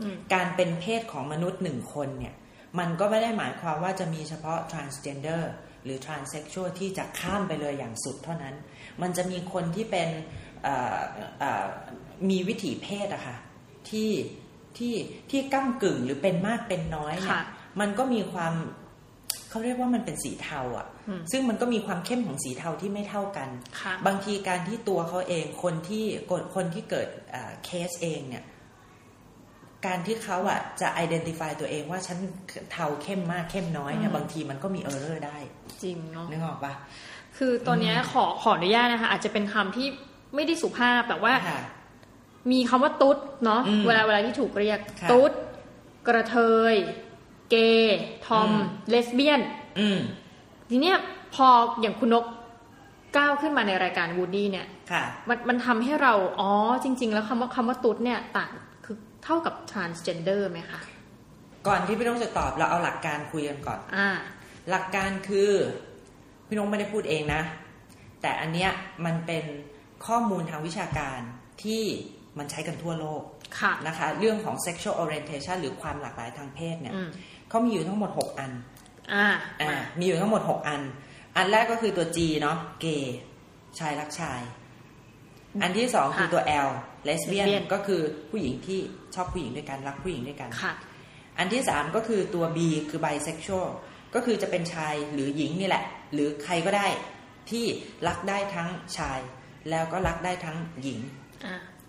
[0.00, 2.34] อืมการเป็นเพศของมนุษย์หนึ่งคนเนี่ย
[2.78, 5.42] มันก็ไม่ได้หมายความว่าจะมีเฉพาะ transgender
[5.84, 8.54] หรือ transsexual ที่จะข้ามไปเลยอย่างสุดเท่านั้น
[9.02, 10.08] มันจะมีคนที่เป็น
[10.62, 10.98] เอ่อ
[11.40, 11.64] เอ่อ
[12.30, 13.36] มีวิถีเพศอะค่ะ
[13.88, 14.10] ที่
[14.78, 14.94] ที่
[15.30, 17.42] ที่ก้ากึ่งหรือเป็นมากเป็นน้อยเนี่ยค่ะ
[17.80, 18.54] มันก็มีความ
[19.50, 23.48] เขาเรียกว่ามันเป็นสีเทาอะอืมซึ่งมันก็มีความเข้มของสีเทาที่ไม่เท่ากัน
[23.80, 26.04] ค่ะบางทีการที่ตัวเขาเองคนที่
[26.54, 27.08] คนที่เกิด
[27.64, 28.44] เคสเองเนี่ย
[29.86, 32.18] การที่เขาอะจะ identify ตัวเองว่าฉัน
[32.72, 35.36] เทาเข้มมากเข้มน้อยเนี่ยอืมบางทีมันก็มีเออร์เรอร์ได้
[35.82, 36.72] จริงเนาะนึกออกปะ
[37.36, 39.88] คือตอนเนี้ยขอขออนุญาตนะคะอาจจะเป็นคำที่
[40.34, 41.60] ไม่ได้สุภาพแต่ว่าค่ะ
[42.50, 45.32] มีคำว่าตุ๊ดเนาะอืมเวลาเวลาที่ถูกเรียกค่ะตุ๊ด
[46.06, 46.36] กะเท
[46.72, 46.74] ย
[47.50, 49.40] เกย์ทอมอืมเลสเบี้ยน
[49.78, 49.98] อืม
[50.70, 50.96] ทีเนี้ย
[51.34, 51.48] พอ
[51.80, 52.24] อย่างคุณนก
[53.16, 56.52] ก้าวขึ้นมาในรายการวูดดี้เนี่ยค่ะมันมันทำให้เรา อ๋อ
[56.84, 58.52] จริง ๆ แล้วคำว่าคำว่าตุ๊ดเนี่ยต่าง
[58.84, 60.80] คือเท่ากับ transgender ไหมคะ
[61.66, 64.08] ก่อนที่พี่น้องจะตอบเราเอาหลักการคุยกันก่อนอ่า
[64.70, 65.50] หลักการคือ
[66.48, 67.42] พี่น้องไม่ได้พูดเองนะ
[68.22, 68.70] แต่อันเนี้ย
[69.04, 69.44] มันเป็น
[70.06, 71.20] ข้อมูลทางวิชาการ
[71.64, 71.84] ที่
[72.38, 73.22] มันใช้กันทั่วโลก
[73.60, 77.08] ค่ะนะคะ เรื่องของ sexual orientation หรือความหลากหลายทางเพศเนี่ยอืม
[77.48, 78.52] เขามีอยู่ทั้งหมด 6 อัน
[79.14, 79.26] อ่า
[79.60, 80.82] อ่ามามีอยู่ทั้งหมด 6 อัน
[81.36, 83.16] อันแรกก็คือตัว G เนาะเกย์
[83.78, 84.40] ชายรักชาย
[85.62, 86.70] อันที่สองคือตัว L
[87.08, 88.80] lesbian lesbian ก็คือผู้หญิงที่
[89.14, 90.72] ชอบผู้หญิงด้วยกัน รักผู้หญิงด้วยกันค่ะ
[91.38, 92.58] อันที่สามก็คือตัว B
[92.90, 93.68] คือ bisexual
[94.14, 96.86] ก็คือจะเป็นชายหรือหญิงนี่แหละ หรือใครก็ได้
[97.50, 97.64] ที่
[98.06, 99.18] รักได้ทั้งชาย
[99.70, 101.00] แล้วก็รักได้ทั้งหญิง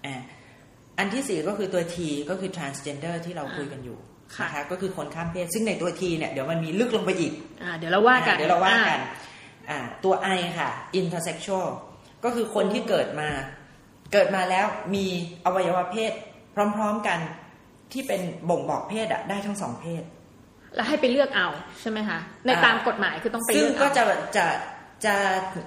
[0.06, 0.22] อ่าอ่า
[0.98, 1.98] อันที่สี่ก็คือตัว T
[2.30, 3.98] ก็คือ transgender ที่เราคุยกันอยู่
[4.36, 7.34] ค่ะนะคะก็คือคนข้ามเพศ ซึ่งในตัว T เนี่ยเดี๋ยวมันมีลึกลงไปอีก
[7.64, 9.00] อ่าเดี๋ยวเราว่ากันอะเดี๋ยวเราว่ากัน
[9.70, 11.68] อ่อ่าตัว I ค่ะ intersexual
[12.24, 13.30] ก็คือคนที่เกิดมา
[14.14, 15.06] เกิดมาแล้วมี
[15.46, 16.12] อวัยวะเพศ
[16.56, 17.20] พร้อมๆกัน
[17.94, 20.04] ที่เป็นบ่งบอกเพศอะได้ทั้งสองเพศ
[20.76, 21.48] แล้วให้ไปเลือกเอา
[21.82, 24.04] ใช่ไหมคะในอ่าตามกฎหมายคือต้องไปซึ่งเลือกก็เอาจะ
[24.38, 24.46] จะ
[25.06, 25.16] จะ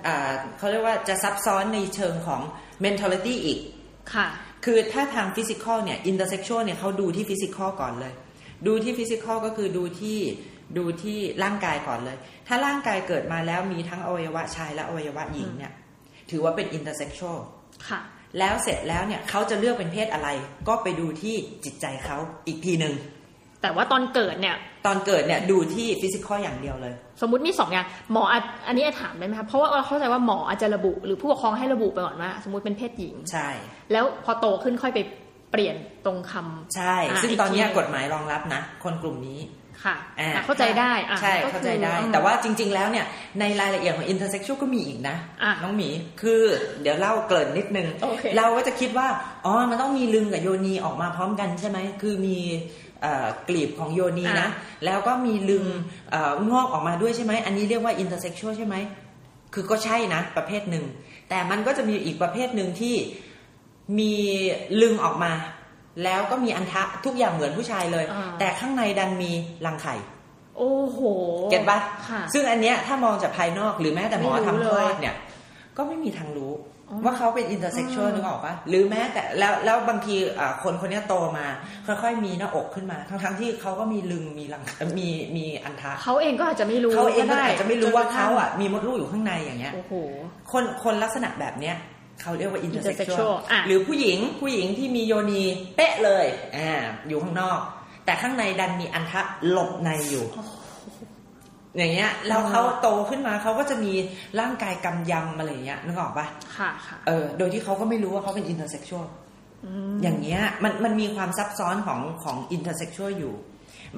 [0.06, 2.40] อ่าเขาเรียกว่าจะซับซ้อนในเชิงของ
[2.84, 3.60] mentality อีก
[4.14, 4.26] ค่ะ
[4.64, 8.12] คือถ้าทาง physical เนี่ย intersexual เนี่ยเขาดูที่ physical ก่อนเลย
[8.66, 10.18] ดูที่ physical ก็คือดูที่
[10.78, 15.72] ดูที่ร่างกายก่อนเลย ถ้าร่างกายเกิดมาแล้วมีทั้งอวัยวะชายและอวัยวะหญิงเนี่ย
[16.30, 17.38] ถือว่าเป็น intersexual
[17.88, 18.00] ค่ะ
[18.38, 20.28] แล้วเสร็จแล้วเนี่ยเขาจะเลือกเป็นเพศอะไร
[20.68, 22.94] ก็ไปดูที่จิตใจเขาอีกทีหนึ่ง
[23.62, 33.48] แต่ว่าตอนเกิดเนี่ย ตอนเกิดเนี่ยดูที่ฟิสิกอลอย่างเดียวเลย สมมุติมีสองอย่างหมออาจอันนี้ถามได้ไหมคะเพราะว่าเราเข้าใจว่าหมออาจจะระบุ หรือผู้ปกครองให้ระบุไปก่อนว่าสมมติเป็นเพศหญิงใช่
[33.92, 35.00] แล้วพอโตขึ้นค่อยไป
[35.50, 39.40] เปลี่ยนตรงคำใช่อ่าซึ่งอีกตอนเนี้ยทีกฎหมายรองรับนะ คนกลุ่มนี้
[39.84, 43.06] ค่ะอ่าอะเข้าใจได้อะใช่ก็คือเข้าใจได้อืมแต่ว่าจริง ๆ แล้วเนี่ย
[43.40, 45.88] ในรายละเอียดของ intersexual ก็มีอีกนะอะน้องหมี
[46.22, 46.40] คือ
[46.82, 49.06] เดี๋ยวเล่าเกริ่นนิดนึงโอเคเราก็จะคิดว่า
[49.44, 52.83] อ๋อ มันต้องมีลึงกับโยนีออกมาพร้อมกันใช่ไหม คือมีเอ่อ
[53.48, 54.48] กลีบของโยนีนะ
[54.84, 55.66] แล้วก็มีลึง
[56.10, 58.76] เอ่องอกออกมาด้วยใช่ไหม อันนี้เรียกว่า intersexual ใช่ไหม
[59.54, 60.84] คือก็ใช่นะ ประเภทหนึ่ง
[61.28, 62.94] แต่มันก็จะมีอีกประเภทหนึ่งที่
[63.98, 64.14] มี
[64.80, 65.32] ลึงค์ออกมา
[66.04, 69.32] แล้วก็มีอัณฑะทุกอย่างเหมือนผู้ชายเลยอ่าแต่ข้างในดันมี
[69.66, 69.94] รังไข่
[70.58, 70.98] โอ้โห
[71.50, 75.14] เก็ตปะค่ะซึ่งอันเนี้ยถ้ามองจากภายนอกหรือแม้แต่หมอไม่รู้ทำคลอดเลยเนี่ย
[75.76, 76.73] ก็ไม่มีทางรู้อ๋อ
[77.04, 81.46] ว่าเขาเป็น intersexual อืมนึกออกปะหรือแม้แต่แล้วแล้วบางทีอ่าคนคนเนี้ยโตมา
[81.86, 84.62] ค่อยๆมีหน้าอกขึ้นมา ทั้งทั้งๆที่เขาก็มีลึงค์มีรัง
[84.98, 89.92] มีมีอัณฑะเขาเองก็อาจจะไม่รู้เขาเองก็ได้อาจจะไม่รู้ว่าจนกระทั่งเขางอะมีมดลูกอยู่ข้างในอย่างเงี้ยโอ้โห
[90.52, 91.76] คนคนลักษณะแบบเนี้ย
[92.22, 95.42] เขาเรียกว่าอินเตอร์เซ็กชว intersexual ลอะหรือผู้หญิงผู้หญิงที่มีโยนี
[95.76, 96.26] เป๊ะเลย
[96.56, 96.72] อ่า
[97.08, 97.58] อยู่ข้างนอก
[98.04, 100.24] แต่ข้างในดันมีอัณฑะหลบในอยู่
[101.78, 103.92] อย่างเงี้ยแล้วเขาโตขึ้นมาเขาก็จะมี
[104.40, 109.06] ร่างกายกำยำอะไรอย่างเงี้ยนึกออกปะค่ะค่ะเออโดยที่เขาก็ไม่รู้ว่าเขาเป็น intersexual
[110.02, 113.34] อย่างเงี้ยมันมันมีความซับซ้อนของของ intersexual อยู่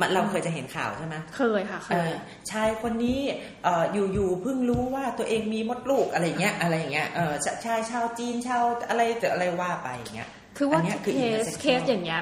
[0.00, 2.14] มันเราเคยจะเห็นข่าวใช่ไหมเคยค่ะเคเอยอ
[2.50, 3.18] ชายคนนี้
[3.64, 12.20] เอ่ออยู่อยู่เพิ่งรู้ว่าตัวเองมีมดลูกอะไรเงี้ยอะไรเงี้ยเออชชายชาวจีนชาวอะไรแต่อะไรว่าไปอย่างเงี้ยคือว่าอันเนี้ยคือเคส intersexual เคสอย่างเงี้ย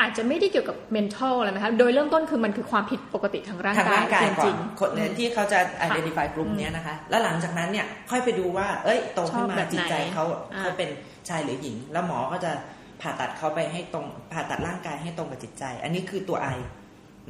[0.00, 10.90] อาจจะไม่ได้เกี่ยวกับ mental อะไรนะคะ โดยเริ่มต้นคือมันคือความผิดปกติทางร่างทางกายร่างกายจก่อรินงคนที่เขาจะ identify กลุ่มเนี้ยนะคะ แล้วหลังจากนั้นเนี่ยค่อยไปดูว่า เอ้ยโตขึ้นชอบมาแบบไหนจิตใจเขาอ่าเขาเป็น
[11.28, 12.52] ชายหรือหญิง แล้วหมอก็จะ
[13.00, 16.48] ผ่าตัดเขาไปให้ตรงผ่าตัดร่างกายให้ตรงกับจิตใจ อันนี้คือตัวไอ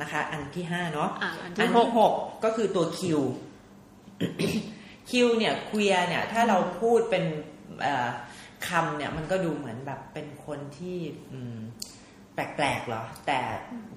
[0.00, 2.12] นะคะ อันที่ห้าเนาะอ่าอันอัที่นหที่กหก
[2.44, 3.20] ก็คือตัวคิว
[5.11, 7.24] คิวเนี่ยเคลียเนี่ย ถ้าเราพูดเป็น
[7.83, 8.09] เอ่อ
[8.68, 10.98] คำเนี่ย มันก็ดูเหมือนแบบเป็นคนที่
[11.33, 11.57] อืม
[12.37, 13.38] แปลกๆเหรอ แต่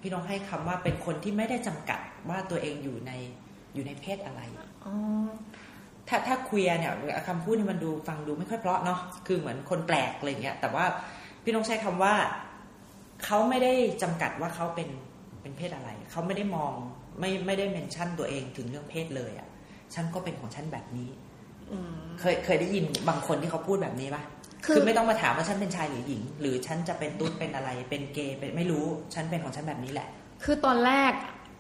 [0.02, 1.99] พี่น้องให้คำว่าเป็นคนที่ไม่ได้จำกัด
[2.30, 3.12] ว่าตัวเองอยู่ใน
[3.73, 4.41] อยู่ในเพศอะไร
[4.86, 4.93] อ๋อ
[6.08, 6.93] ถ้าถ้าเคลียเนี่ย
[7.28, 10.86] คำพูดเนี่ยมันดูฟังดูไม่ค่อยเพราะเนาะคือเหมือนคนแปลกอะไรเงี้ย แต่ว่า
[11.43, 12.13] พี่น้องใช้คำว่า
[13.25, 14.89] เขาไม่ได้จำกัดว่าเขาเป็น
[15.41, 16.73] เป็นเพศอะไร เขาไม่ได้มอง
[17.19, 19.47] ไม่ไม่ได้เมนชั่นตัวเองถึงเรื่องเพศเลยอะ่ะ
[19.93, 21.10] ฉันก็เป็นของฉันแบบนี้
[21.71, 24.23] อืมเคยเคยได้ยินบางคนที่เขาพูดแบบนี้ปะ
[24.65, 30.08] คือคือไม่ต้องมาถามว่าฉันเป็นชายหรือหญิง หรือฉันจะเป็นตุ๊ดเป็นอะไรเป็นเกย์เป็นไม่รู้ฉันเป็นของฉันแบบนี้แหละ
[30.43, 31.13] คือตอนแรก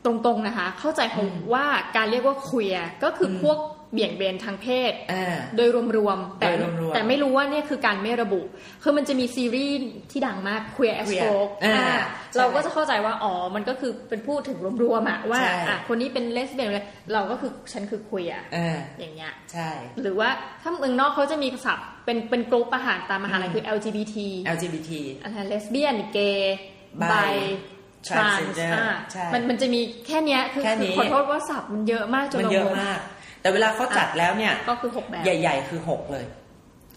[0.05, 3.59] ตรงๆนะคะ เข้าใจเขาอืมว่าการเรียกว่าเคลียก็คืออมพวก
[3.93, 8.41] เบี่ยงเบนทางเพศอ่าโดยรวมๆแต่โดยรวมๆแต่ไม่รู้ว่าเนี่ยคือการไม่ระบุ
[8.83, 9.77] คือมันจะมีซีรีส์
[10.11, 11.97] ที่ดังมาก Queer as Queer Folk อ่าอ่า
[12.31, 19.69] ใช่เราก็จะเข้าใจว่า อ๋อ มันก็คือเป็นพูดถึงรวมๆอะว่าใช่อะคนนี้เป็นเลสเบี้ยนเลยเราก็คือฉันคือ queer อ่าอย่างเงี้ยใช่
[20.01, 20.29] หรือว่า
[20.61, 24.17] ถ้าเมืองนอกเขาจะมีศัพท์เป็นเป็นกลุ่มอาหารตามอาหารอะไรอืมคือ LGBT
[24.55, 24.91] LGBT
[25.23, 26.57] อะไรเลสเบี้ยนเกย์
[27.01, 27.15] Bi bi
[28.07, 28.71] trans Transgender
[29.11, 32.99] ใช่มันมันจะมีแค่เนี้ยคือแค่นี้คือขอโทษว่าศัพท์มันเยอะมากจนมันเราเยอะงงมาก
[33.41, 36.25] แต่เวลาเขาจัดแล้วเนี่ย ก็คือหกแบบใหญ่ ๆ คือหกเลย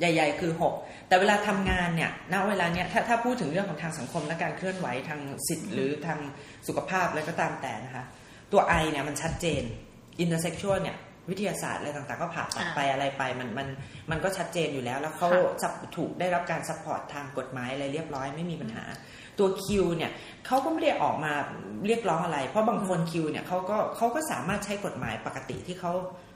[0.01, 0.75] ใหญ่ ๆ คือหก
[1.09, 6.19] แต่เวลาทำงานเนี่ยณเวลาเนี้ยถ้าถ้าพูดถึงเรื่องของทางสังคมและการเคลื่อนไหวทางสิทธิ์หรือทาง
[6.67, 8.05] สุขภาพอะไรก็ตามแต่นะคะ
[8.53, 9.63] ตัว I เนี่ยมันชัดเจน
[10.21, 10.97] intersexual เนี่ย
[11.31, 13.69] วิทยาศาสตร์อะไรต่างๆก็ผ่าตัดอ่าไปอะไรไปมันมัน
[14.11, 18.85] มันก็ชัดเจนอยู่แล้ว แล้วเขาค่ะจะถูกได้รับการ support ทางกฎหมายอะไรเรียบร้อยไม่มีปัญหา
[19.39, 20.11] ตัว Q เนี่ย
[20.47, 21.33] เขาก็ไม่ได้ออกมา
[21.87, 25.93] เรียกร้องอะไร เพราะบางคน Q เนี่ยเขาก็เขาก็สามารถใช้กฎหมายปกติที่เขา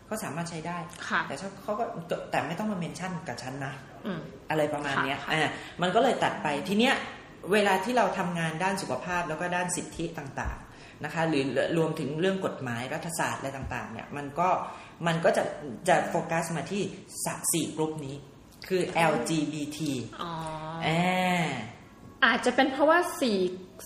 [0.07, 0.79] เขาสามารถใช้ได้
[1.09, 1.85] ค่ะแต่เขาเขาก็
[2.31, 3.75] แต่ไม่ต้องมา mention กับฉันนะ
[4.07, 5.49] อืมอะไรประมาณเนี้ยค่ะอ่า
[5.83, 6.95] มันก็เลยตัดไปทีเนี้ย
[7.53, 11.45] เวลาที่เราทำงานด้านสุขภาพแล้วก็ด้านสิทธิต่างๆนะคะ หรือ
[11.79, 14.49] รวมถึงเรื่องกฎหมายรัฐศาสตร์อะไรต่างๆ เนี่ยมันก็
[15.07, 15.43] มันก็จะ
[15.89, 16.83] จะโฟกัสมาที่
[17.25, 18.17] สักสี่กลุ่มนี้
[18.69, 18.83] คือ
[19.13, 19.79] LGBT
[20.23, 20.33] อ๋อ
[22.23, 23.39] อ่าอาจจะเป็นเพราะว่าสี่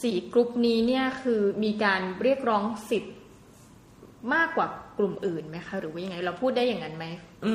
[0.02, 3.14] สี่กลุ่มนี้เนี่ยคือมีการเรียกร้องสิทธิ์
[4.34, 4.66] มากกว่า
[4.98, 7.06] กลุ่มอื่นไหมคะหรือว่ายังไงเราพูดได้อย่างนั้นไหม
[7.46, 7.54] อื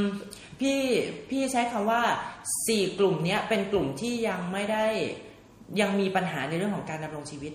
[0.60, 0.78] พี่
[1.30, 2.02] พี่ใช้คำว่า
[2.66, 4.86] สี่กลุ่มเนี้ยเป็นกลุ่มที่ยังไม่ได้
[5.80, 7.52] ยังมีปัญหาในเรื่องของการดำรงชีวิต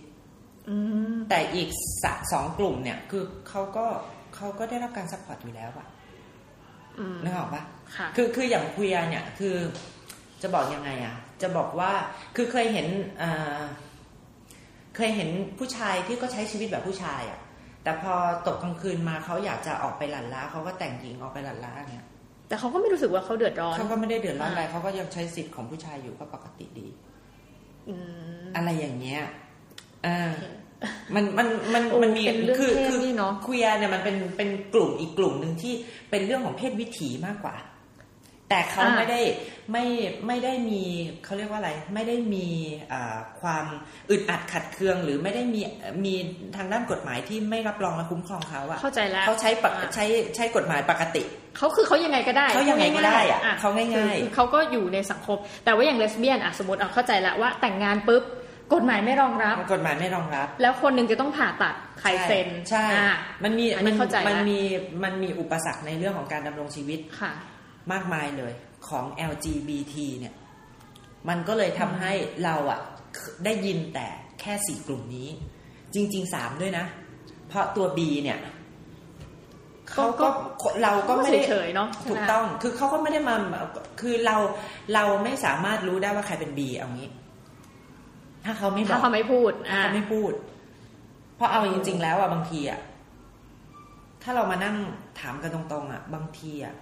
[0.69, 0.77] อื
[1.13, 1.69] มแต่อีก
[2.03, 3.85] สะสองกลุ่มเนี่ย คือเขาก็
[4.35, 5.87] เขาก็ได้รับการ support อยู่แล้วอะ
[6.99, 7.63] อืมนึกออกปะ
[7.97, 9.55] ค่ะคือคืออย่าง queer เนี่ย คือ
[10.41, 11.91] จะบอกยังไงอะ จะบอกว่า
[12.35, 12.87] คือเคยเห็น
[13.21, 13.59] อ่า
[14.95, 17.39] เคยเห็นผู้ชายที่ก็ใช้ชีวิตแบบผู้ชายอะ
[17.83, 18.13] แต่พอ
[18.47, 22.05] ตกกลางคืนมาเขาอยากจะออกไปหลั่นล้าเขาก็แต่งหญิงออกไปหลั่นล้าเนี่ย
[22.47, 26.87] แต่เขาก็ไม่รู้สึกว่าเขาเดือดร้อนเขาก็ไม่ได้เดือดร้อนอะไรอ่าเขาก็ยังใช้สิทธิ์ของผู้ชายอยู่ก็ปกติดี
[27.89, 27.95] อื
[28.41, 29.21] มอะไรอย่างเงี้ย
[30.05, 30.31] อ่า
[31.15, 35.73] มันมันมันโอ้มันมีเป็นเรื่องคือเพศคือนี่เนอะคุยเนี่ยมันเป็นเป็นกลุ่มอีกกลุ่มหนึ่งที่
[36.09, 37.55] เป็นเรื่องของเพศวิถีมากกว่า
[38.49, 39.21] แต่เขาอ่าไม่ได้
[39.71, 39.85] ไม่
[40.27, 40.83] ไม่ได้มี
[41.23, 42.47] เขาเรียกว่าอะไร ไม่ได้มี
[42.93, 43.65] อ่าความ
[44.09, 45.61] อึดอัดขัดเคือง หรือไม่ได้มี
[46.05, 46.15] มี
[46.55, 50.05] ทางด้านกฎหมายที่ไม่รับรองและคุ้มครองเขาอะเข้าใจแล้วเขาใช้ปกอ่าใช้
[50.35, 51.23] ใช้กฎหมายปกติ
[51.57, 58.23] เขาคือเขายังไงก็ได้เขายังไงก็ได้อะอ่เขาง่ายๆคือคือเขาก็อยู่ในสังคม แต่ว่าอย่างเลสเบี้ยนอะสมมติเอาเข้าใจแล้วว่าแต่งงานปุ๊บ
[58.73, 63.09] กฎหมายไม่รองรับ กฎหมายไม่รองรับ แล้วคนหนึ่งจะต้องผ่าตัดใครเซ็นใช่อ่า
[63.43, 64.59] มันมีอันนี้มันเข้าใจมันแล้วมี
[65.03, 67.33] มันมีอุปสรรคในเรื่องของการดำรงชีวิตค่ะ
[67.91, 68.53] มากมายเลย
[68.87, 70.33] ของ LGBT เนี่ย
[71.29, 72.11] มันก็เลยทำให้
[72.43, 72.79] เราอะ
[73.45, 74.07] ได้ยินแต่
[74.39, 75.27] แค่สี่กลุ่มนี้
[75.93, 76.85] จริงๆสามด้วยนะ
[77.47, 78.39] เพราะตัว B เนี่ย
[79.91, 80.27] เขาก็
[80.83, 83.35] เราก็ไม่ได้เฉยๆเนาะถูกต้องคือเขาก็ไม่ได้มา
[84.01, 84.35] คือเรา
[84.93, 87.09] เราไม่สามารถรู้ได้ว่าใครเป็น B เอางี้
[88.45, 90.33] ถ้าเขาไม่บถ้าอกเขาไม่พูดอ่าเขาไม่พูด
[91.35, 92.79] เพราะเอาจริง ๆ แล้วอะบางทีอะ
[94.23, 94.75] ถ้าเรามานั่ง
[95.19, 96.73] ถามกันตรงๆอะบางทีอะ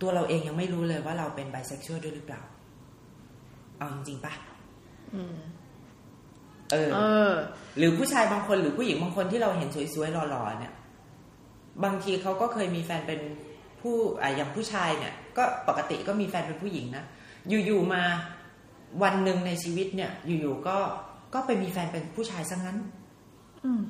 [0.00, 2.40] ตัวเราเองยังไม่รู้เลยว่าเราเป็นไบเซ็กชวลด้วยหรือเปล่า
[3.78, 4.32] เอาจริงๆปะ
[5.14, 5.36] อืม
[6.72, 6.98] เออเอ
[7.30, 7.32] อ
[7.78, 10.74] หรือผู้ชายบางคนหรือผู้หญิงบางคนที่เราเห็นสวยๆหล่อๆเนี่ย
[11.84, 13.20] บางทีเขาก็เคยมีแฟนเป็น
[13.80, 17.04] ผู้อะอย่างผู้ชายเนี่ย ก็ปกติก็มีแฟนเป็นผู้หญิงนะ
[17.66, 18.02] อยู่ๆมา
[19.02, 20.78] วันหนึ่งในชีวิตเนี่ย อยู่ๆก็
[21.34, 22.76] ก็ไปมีแฟนเป็นผู้ชายซะงั้น
[23.64, 23.80] อืม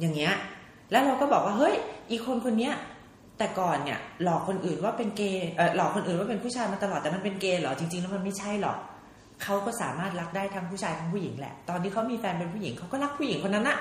[0.00, 0.34] อย่างเงี้ย
[0.90, 1.74] แล้วเราก็บอกว่าเฮ้ย
[2.10, 2.74] อีกคนคนเนี้ย
[3.38, 8.78] แต่ก่อนเนี่ยหลอกคนอื่นว่าเป็นเกย์เออหลอกคนอื่นว่าเป็นผู้ชายมาตลอดแต่มันเป็นเกย์เหรอจริงๆแล้วมันไม่ใช่หรอก
[9.42, 13.78] เขาก็สามารถรักได้ทั้งผู้ชายทั้งผู้หญิงแหละ ตอนที่เขามีแฟนเป็นผู้หญิงเขาก็รักผู้หญิงคนนั้นอะ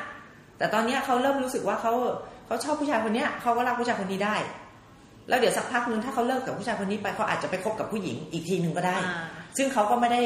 [0.57, 1.93] แต่ตอนเนี้ยเขาเริ่มรู้สึกว่าเขา
[2.47, 4.35] เขาชอบผู้ชายคนเนี้ยเขาก็รักผู้ชายคนนี้ได้
[5.29, 9.23] แล้วเดี๋ยวสักพักหนึ่งถ้าเขาเลิกกับผู้ชายคนนี้ไปเขาอาจจะไปคบกับผู้หญิงอีกทีหนึ่งก็ได้อ่า
[9.57, 10.21] ซึ่งเขาก็ไม่ได้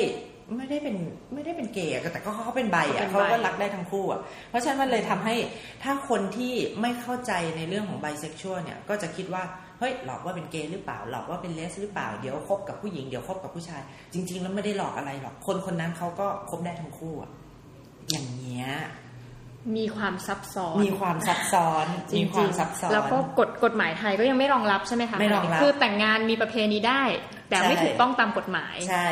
[0.57, 0.95] ไม่ได้เป็น
[1.33, 5.35] ไม่ได้เป็นเกย์อะแต่ก็เขาเป็นไบอะเขาเขาเป็นไบก็รักได้ทั้งคู่อะเพราะฉะนั้นมันเลยทำให้
[5.83, 9.43] ถ้าคนที่ไม่เข้าใจในเรื่องของไบเซ็กชวลเนี่ยก็จะคิดว่า
[9.79, 13.81] เฮ้ยหลอกว่าเป็นเกย์หรือเปล่า หลอกว่าเป็นเลสหรือเปล่า เดี๋ยวคบกับผู้หญิงเดี๋ยวคบกับผู้ชาย
[14.13, 17.31] จริง ๆ แล้วไม่ได้หลอกอะไรหรอกคนคนนั้นเขาก็คบได้ทั้งคู่อะ
[18.09, 18.69] อย่างเงี้ย
[19.77, 27.03] มีความซับซ้อน มีความซับซ้อนจริมีงความๆซับซ้อน แล้วก็กฎกฎหมายไทยก็ยังไม่รองรับใช่ไหมคะ ไม่รองรับ คือแต่งงานมีประเพณีได้
[27.49, 29.07] แต่ไม่ใช่ถูกต้องตามกฎหมาย ใช่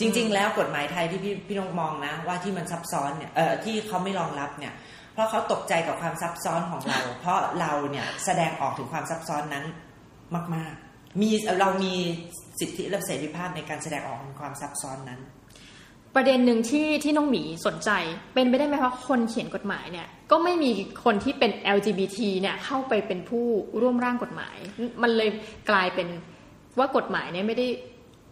[0.00, 4.72] จริง ๆ แล้วกฎหมายไทยที่พี่พี่น้องมองนะ ว่าที่มันซับซ้อนเนี่ยเออที่เขาไม่รองรับเนี่ย
[5.12, 9.64] เพราะเขาตกใจกับความซับซ้อนของเรา เพราะเราเนี่ยแสดงออกถึงความซับซ้อนนั้น
[10.54, 11.30] มาก ๆ มี
[11.60, 11.94] เรามี
[12.60, 15.20] สิทธิและเสรีภาพในการแสดงออกถึงความซับซ้อนนั้น
[16.14, 17.90] ประเด็นหนึ่งที่ที่น้องหมีสนใจ
[18.34, 20.70] เป็นไปได้ไหมว่าคนเขียนกฎหมายเนี่ย ก็ไม่มี
[21.04, 23.46] คนที่เป็น LGBT เนี่ยเข้าไปเป็นผู้
[23.80, 24.56] ร่วมร่างกฎหมาย
[25.02, 25.30] มันเลย
[25.70, 26.08] กลายเป็น
[26.78, 27.66] ว่ากฎหมายเนี่ยไม่ได้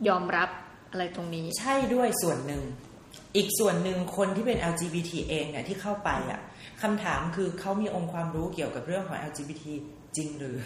[0.08, 0.48] ยอมรับ
[0.96, 2.62] อะไรตรงนี้ ใช่ด้วยส่วนหนึ่ง
[3.36, 6.40] อีกส่วนหนึ่งคนที่เป็น LGBT เองเนี่ยที่เข้าไปอะ
[6.82, 9.64] คำถามคือเขามีองค์ความรู้เกี่ยวกับเรื่องของ LGBT
[10.16, 10.58] จริงหรือ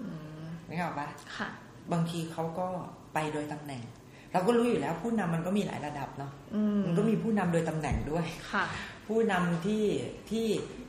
[0.00, 0.02] อ
[0.66, 1.48] ไม่ออกปะค่ะ
[1.92, 2.66] บางทีเขาก็
[3.14, 3.82] ไปโดยตำแหน่ง
[4.32, 8.64] เราก็รู้อยู่แล้วผู้นำมันก็มีหลายระดับเนาะอืมมันก็มีผู้นำโดยตำแหน่งด้วยค่ะ
[9.06, 9.84] ผู้นำที่
[10.30, 10.46] ที่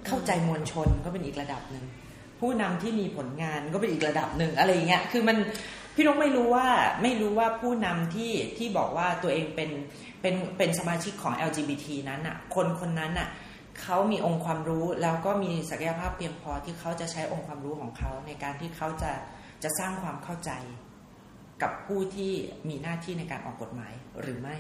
[0.08, 1.86] เข้าใจมวลชนก็เป็นอีกระดับหนึ่ง
[2.40, 5.38] ผู้นำที่มีผลงานก็เป็นอีกระดับหนึ่งอะไรอย่างเงี้ย คือมัน
[5.96, 6.68] พี่นกไม่รู้ว่า
[7.02, 9.70] ไม่รู้ว่าผู้นำที่ที่บอกว่าตัวเองเป็น
[10.22, 13.30] เป็นเป็นสมาชิกของ LGBT นั้นอะ คนคนนั้นอะ
[13.82, 19.12] เขามีองค์ความรู้แล้วก็มีศักยภาพเพียงพอที่เขาจะใช้องค์ความรู้ของเขาในการที่เขาจะ
[19.64, 20.52] จะสร้างความเข้าใจ
[21.62, 22.34] กับผู้ที่
[22.70, 24.56] มีหน้าที่ในการออกกฎหมายหรือไม่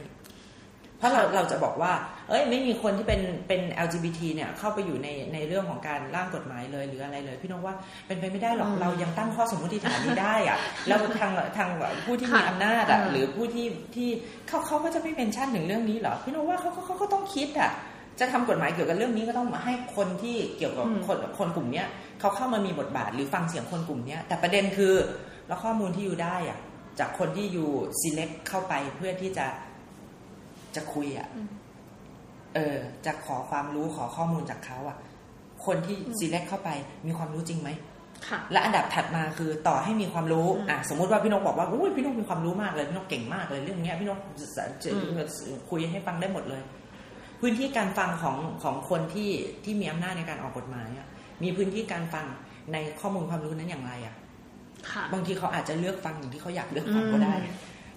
[1.00, 1.92] เพราะเราเราจะบอกว่า
[2.30, 7.76] เอ้ยไม่มีคนที่เป็นเป็น LGBT เนี่ยเข้าไปอยู่ในในเรื่องของการร่างกฎหมายเลยหรืออะไรเลย พี่น้องว่า
[8.08, 10.58] เป็นไปไม่ได้หรอกอืมเรายังตั้งข้อสมมติฐานนี้ได้อะ
[10.88, 11.70] แล้วทางทาง
[12.06, 14.10] ผู้ที่มีค่ะอำนาจอะอืมหรือผู้ที่ที่
[14.48, 17.72] เขาเขาก็จะไม่เป็นชั่นถึงเรื่องนี้เหรอพี่น้องว่าเขาเขาเขาก็ต้องคิดอะ
[18.20, 21.88] จะทำกฎหมายเกี่ยวกับเรื่องนี้ก็ต้องมาให้คนที่เกี่ยวกับคนคนกลุ่มเนี้ย
[22.20, 24.94] เขาเข้ามามีบทบาทหรือฟังเสียงคนกลุ่มเนี้ยแต่ประเด็นคือ
[25.48, 26.60] แล้วข้อมูลที่อยู่ได้อะ
[27.00, 27.70] จากคนที่อยู่
[28.02, 29.46] select เข้าไปเพื่อที่จะ
[30.76, 31.28] จะคุยอะ
[32.56, 34.98] เออ จะขอความรู้ขอข้อมูลจากเขาอะ
[35.66, 36.70] คนที่ select เข้าไป
[37.08, 37.70] มีความรู้จริงไหม
[38.28, 45.12] ค่ะและอันดับถัดมาคือต่อให้มีความรู้อืมอะสมมุติว่าพี่นกบอกว่าอุ้ยพี่นกมีความรู้มากเลยพี่นกเก่งมากเลยเรื่องเนี้ยพี่นกจะจะอืม
[45.70, 46.62] คุยให้ฟังได้หมดเลย
[47.42, 49.30] พื้นที่การฟังของของคนที่
[49.64, 51.08] ที่มีอำนาจในการออกกฎหมายอะ
[51.44, 52.26] มีพื้นที่การฟัง
[52.74, 54.16] ในข้อมูลความรู้นั้นอย่างไรอะ
[54.92, 57.56] ค่ะบางทีเขาอาจจะเลือกฟังอย่างที่เขาอยากเลือกฟังก็ได้อืม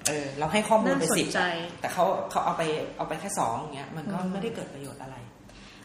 [0.08, 1.42] เออเราให้ข้อมูลไปน่าสนสิบใจ
[1.80, 2.62] แต่เขาเขาเอาไป
[2.96, 5.16] เอาไปแค่สองอย่างเงี้ยมันก็อืมไม่ได้เกิดประโยชน์อะไร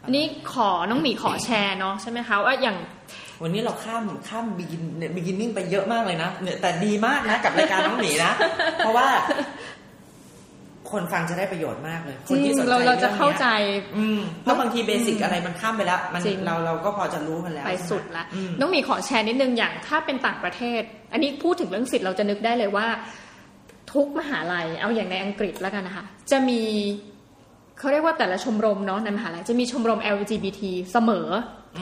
[0.03, 2.77] อันนี้ขอน้องหมีขอแชร์เนาะใช่ไหมคะว่าอย่าง
[3.43, 4.81] วันนี้เราข้ามข้ามบิกิน
[5.15, 8.31] บิกินนิ่งไปเยอะมากเลยนะเนี่ยแต่ดีมากนะกับรายการน้องหมีนะ
[8.77, 9.07] เพราะว่า
[10.91, 13.47] คนฟังจะได้ประโยชน์มากเลยจคนริที่งสนใจเราเราจะองนี้ยเข้าใจ
[13.97, 20.81] อืมเพราะบางทีเบสิกอะไรมันข้ามไปแล้วมันจริงเราเราก็พอจะรู้กันแล้วไปสุดละอืมน้องหมีขอแชร์นิดนึงอย่างถ้าเป็นต่างประเทศ
[21.13, 22.87] อันนี้พูดถึงเรื่องสิทธิ์เราจะนึกได้เลยว่า
[23.93, 26.61] ทุกมหาลัย เอาอย่างในอังกฤษแล้วกันนะคะ จะมี
[27.79, 31.27] เขาเรียกว่าแต่ละชมรมเนาะในมหาลัยจะมีชมรม LGBT เสมอ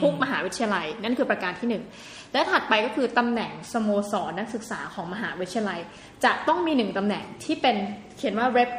[0.00, 1.84] ทุกมหาวิทยาลัย นั่นคือประการที่หนึ่ง
[2.32, 5.80] และถัดไปก็คือตำแหน่งสโมสรนักศึกษาของมหาวิทยาลัย
[6.24, 7.76] จะต้องมีหนึ่งตำแหน่งที่เป็น
[8.16, 8.70] เขียนว่า rep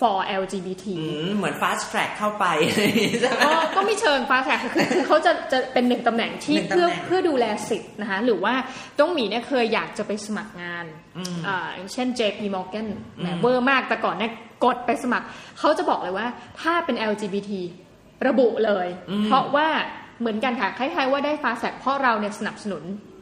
[0.00, 2.44] for LGBT อืมเหมือน fast track เข้าไป
[3.20, 8.54] ใช่ไหมก็ก็ไม่เชิงฟ้าแสกคือคือเขาจะจะเป็นหนึ่งตำแหน่งที่หนึ่งตำเพื่อแหน่งเพื่อดูแลสิทธิ์นะคะหรือว่า
[9.00, 10.84] ต้องหมีเนี่ยเคยอยากจะไปสมัครงาน
[11.18, 12.86] อืมอ่าอย่างเช่น JP Morgan
[13.18, 14.32] แหมอืมเวอร์มากแต่ก่อนเนี่ย
[14.64, 15.26] กดไปสมัคร
[15.58, 16.26] เขาจะบอกเลยว่า
[16.60, 17.50] ถ้าเป็น LGBT
[18.26, 18.88] ระบุเลย
[19.26, 19.68] เพราะว่า
[20.20, 23.13] เหมือนกันค่ะ คล้ายๆว่าได้ฟ้าแสกเพราะเราเนี่ยสนับสนุนเอ่ออ่า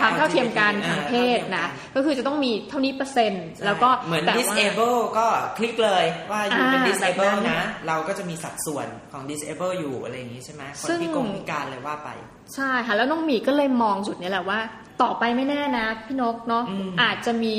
[0.00, 12.08] ความเท่าเทียมกัน LGBT ทางเพศนะอ่าเท่าเทียมกันก็คือจะต้องมีเท่านี้เปอร์เซ็นต์ แล้วก็เหมือนแต่ว่า disable ก็คลิกเลยว่าอยู่เป็นอ่า disable แบบนั้นนะ เราก็จะมีสัดส่วนของ disable อยู่อะไรอย่างนี้ใช่ไหมคนซึ่งพิกงพิการเลยว่าไป
[12.54, 14.60] ใช่ค่ะ แล้วน้องหมีก็เลยมองจุดนี้แหละว่า
[15.02, 17.54] ต่อไปไม่แน่นะ พี่นกเนาะอืมอาจจะมี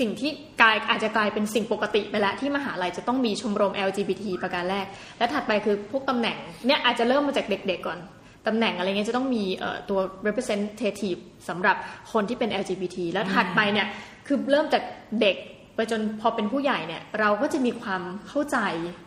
[0.00, 4.86] สิ่งที่กลายอาจจะกลายเป็นสิ่งปกติไปแล้วที่มหาลัยจะต้องมีชมรม LGBT ประการแรก
[5.18, 7.98] และถัดไปคือพวกตำแหน่งเนี่ยอาจจะเริ่มมาจากเด็ก ๆก่อน
[8.46, 11.76] ตำแหน่งอะไรเงี้ยจะต้องมีเอ่อตัว representative สำหรับ
[12.12, 13.86] คนที่เป็น LGBT แล้วถัดไปเนี่ย
[14.26, 14.82] คือเริ่มจาก
[15.22, 15.36] เด็ก
[15.76, 18.58] ไปจนพอเป็นผู้ใหญ่เนี่ย เราก็จะมีความเข้าใจ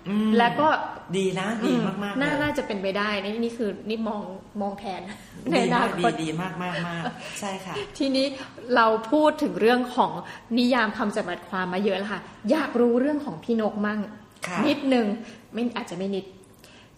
[0.10, 0.68] อืมและก็
[1.18, 4.22] ดีนะดีมากๆน่าเลยน่าจะเป็นไปได้นี่นี่คือนี่มอง
[4.62, 5.02] มองแทน
[5.52, 7.04] ในดีอนามากคดีตดีมากมากมาก
[7.40, 8.26] ใช่ค่ะ ทีนี้
[8.76, 10.12] เราพูดถึงเรื่องของ
[10.58, 12.22] นิยามคำจำกัดความมาเยอะแล้วค่ะ
[12.52, 14.00] อยากรู้เรื่องของพี่นกมั่ง
[14.48, 15.06] ค่ะนิดนึง
[15.54, 16.26] ไม่อาจจะไม่นิด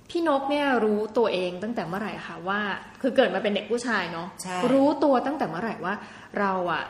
[0.09, 2.59] พี่นกเนี่ยรู้ตัวเองตั้งแต่เมื่อไหร่คะว่า
[3.01, 5.93] คือเกิดมาเป็นเด็กผู้ชายเนาะใช่รู้ตัวตั้งแต่เมื่อไหร่ว่า
[6.39, 6.83] เราอะ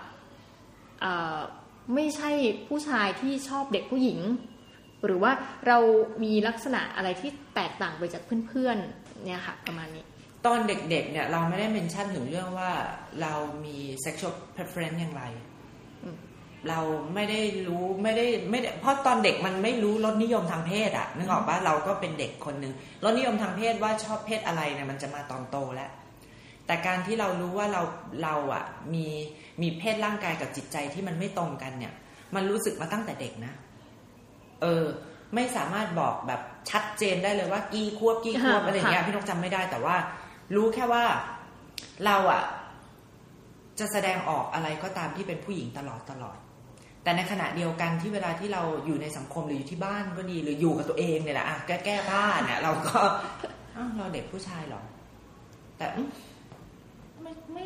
[1.01, 1.37] เอ่อ
[1.95, 2.31] ไม่ใช่
[2.67, 4.19] ผู้ชายที่ชอบเด็กผู้หญิง
[5.05, 5.31] หรือว่า
[5.67, 5.77] เรา
[6.23, 10.03] มีลักษณะอะไรที่แตกต่างไปจากเพื่อนๆเนี่ยค่ะ ประมาณนี้
[10.45, 12.71] ตอนเด็กๆเนี่ยเราไม่ได้เมนชั่นถึงเรื่องว่า
[13.21, 13.33] เรา
[13.65, 15.48] มี sexual preference อย่างไรอืม
[16.67, 16.79] เรา
[17.13, 25.89] ไม่ได้รู้ไม่ได้ไม่ได้เพราะตอนเด็กมันไม่รู้รสนิยมทางเพศอะนึกออกปะเราก็เป็นเด็กคนหนึ่งรสนิยมทางเพศว่าชอบเพศอะไรเนี่ยมันจะมาตอนโตแล้ว
[26.65, 27.81] แต่การที่เรารู้ว่าเรา
[28.23, 29.05] เราอะมี
[29.61, 31.93] มีเพศร่างกายกับจิตใจที่มันไม่ตรงกันเนี่ย
[32.35, 33.53] มันรู้สึกมาตั้งแต่เด็กนะ
[34.61, 34.85] เออ
[35.35, 39.95] ไม่สามารถบอกแบบชัดเจนได้เลยว่า กี่ควบกี่ควบค่ะอะไรอย่างเงี้ยค่ะพี่นกจำไม่ได้แต่ว่า
[40.55, 41.03] รู้แค่ว่า
[42.05, 42.43] เราอะ
[43.79, 46.37] จะแสดงออกอะไรก็ตามที่เป็นผู้หญิงตลอดตลอด
[47.03, 52.99] แต่ในขณะเดียวกันที่เวลาที่เราอยู่ในสังคมหรืออยู่ที่บ้านก็ดีหรืออยู่กับตัวเองเนี่ยแหละอะแก้แก้ผ้าเนี่ยเราก็
[53.75, 54.81] อ้าวเราเด็กผู้ชายเหรอ
[55.77, 56.09] แต่อืม
[57.21, 57.65] ไม่ไม่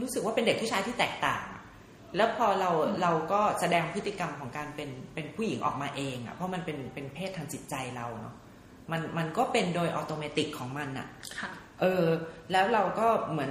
[0.00, 1.62] รู้สึกว่าเป็นเด็กผู้ชายที่แตกต่างอะ
[2.16, 2.70] แล้วพอเรา
[3.02, 8.34] เราก็แสดงพฤติกรรมของการเป็นเป็นผู้หญิงออกมาเองอะเพราะมันเป็นเป็นเพศทางจิตใจเราเนาะ
[8.90, 11.50] มันมันก็เป็นโดยอัตโนมัติของมันอะค่ะ
[11.80, 12.04] เออ
[12.52, 13.48] แล้วเราก็เหมือ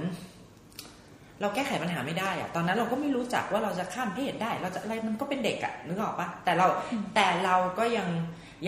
[1.40, 6.66] เราแก้ไขปัญหาไม่ได้อะตอนนั้นเราก็ไม่รู้จักว่าเราจะข้ามเพศได้ เราจะอะไรมันก็เป็นเด็กอะนึกออกปะแต่เรา
[7.14, 8.08] แต่เราก็ยัง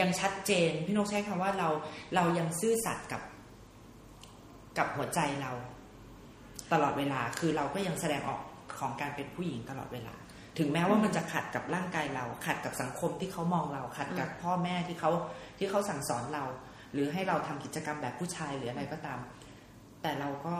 [0.00, 1.68] ยังชัดเจน พี่นกใช้คำว่าเรา
[2.14, 3.22] เรายังซื่อสัตย์กับ
[4.78, 5.52] กับหัวใจเรา
[6.72, 8.40] ตลอดเวลาคือเราก็ยังแสดงออก
[8.80, 10.14] ของการเป็นผู้หญิงตลอดเวลา
[10.58, 15.10] ถึงแม้ว่ามันจะขัดกับร่างกายเรา ขัดกับสังคมที่เขามองเราขัดกับพ่อแม่ที่เขา
[15.58, 16.44] ที่เขาสั่งสอนเรา
[16.92, 19.18] หรือให้เราทำกิจกรรมแบบผู้ชายหรืออะไรก็ตาม
[20.02, 20.54] แต่เราก็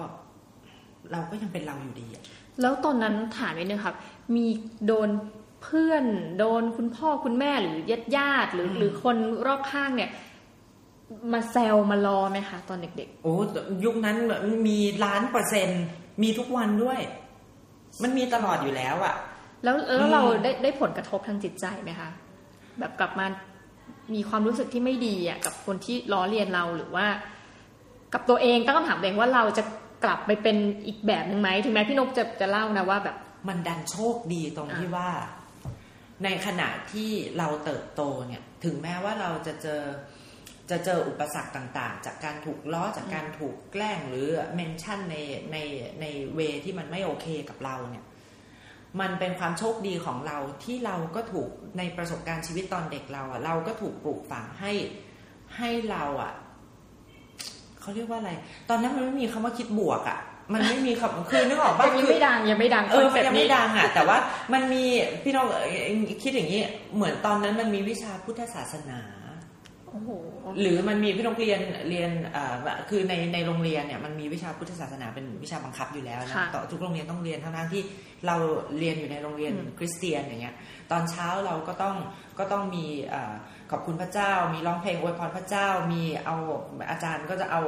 [1.12, 2.22] เราก็ยังเป็นเราอยู่ดีอะ
[2.60, 3.96] แล้วตอนนั้นถามนิดนึงครับ
[4.36, 4.46] มี
[4.86, 5.08] โดน
[5.62, 6.04] เพื่อน
[6.38, 10.10] โดนคุณพ่อคุณแม่หรือญาติญาติๆหรืออืมหรือคนรอบข้างเนี่ย
[11.32, 13.34] มาแซวมารอไหมคะ ตอนเด็กโอ้
[13.84, 14.16] ยุคนั้น
[14.68, 15.82] มีล้านเปอร์เซ็นต์
[16.22, 17.00] มีทุกวันด้วย
[18.02, 22.10] มันมีตลอดอยู่แล้วอะๆ แล้วแล้วอืมเราได้ได้ผลกระทบทางจิตใจไหมคะ
[22.78, 23.26] แบบกลับมา
[24.14, 27.06] มีความรู้สึกที่ไม่ดีอะกับคนที่ล้อเลียนเราหรือว่า
[28.12, 29.62] กับตัวเองตั้งคำถามตัวเองว่าเราจะ
[30.04, 33.16] กลับไปเป็นอีกแบบหนึ่งไหมถึงแม้พี่นกจะจะเล่านะว่าแบบ
[33.48, 35.10] มันดันโชคดีตรงอะที่ว่า
[36.24, 39.82] ในขณะที่เราเติบโตเนี่ย ถึงแม้ว่าเราจะเจอ
[40.70, 45.16] จะเจออุปสรรคต่างๆ จากการถูกล้อจากการถูกแกล้งหรือเมนชั่นใน
[45.52, 45.56] ใน
[46.00, 48.04] ในเวที่มันไม่โอเคกับเราเนี่ย
[49.00, 54.72] มันเป็นความโชคดีของเราที่เราก็ถูกในประสบการณ์ชีวิตตอนเด็กเราอะเราก็ถูกปลูกฝังให้
[55.56, 56.32] ให้เราอะ
[57.80, 58.32] เขาเรียกว่าอะไร
[58.68, 60.18] ตอนนั้นมันไม่มีคำว่าคิดบวกอะ
[60.52, 64.16] มันไม่มีคำคือนึกออกปะยังคือไม่ดังยังไม่ดังเออคอนซ็ปต์ยังนี้ไม่ดังอะ แต่ว่า
[64.52, 64.84] มันมี
[65.24, 65.66] พี่น้องเอ่อ
[66.22, 66.60] คิดอย่างนี้
[66.96, 69.00] เหมือนตอนนั้นมันมีวิชาพุทธศาสนา
[69.92, 70.10] โอ้โห
[70.60, 72.54] หรือมันมีพี่น้องเรียนเรียนเอ่อ
[72.90, 77.82] คือในในโรงเรียนเนี่ยมันมีวิชาพุทธศาสนาเป็นวิชาบังคับอยู่แล้วนะค่ะต่อทุกโรงเรียนต้องเรียนทั้งๆที่
[78.26, 78.36] เรา
[78.78, 80.54] เรียนอยู่ในโรงเรียนอืมคริสเตียนอย่างเงี้ย
[80.90, 81.96] ตอนเช้าเราก็ต้อง
[82.38, 83.34] ก็ต้องมีเอ่อ
[83.70, 86.36] ขอบคุณพระเจ้า มีร้องเพลงอวยพรพระเจ้า มีเอา
[86.90, 87.62] อาจารย์ก็จะเอา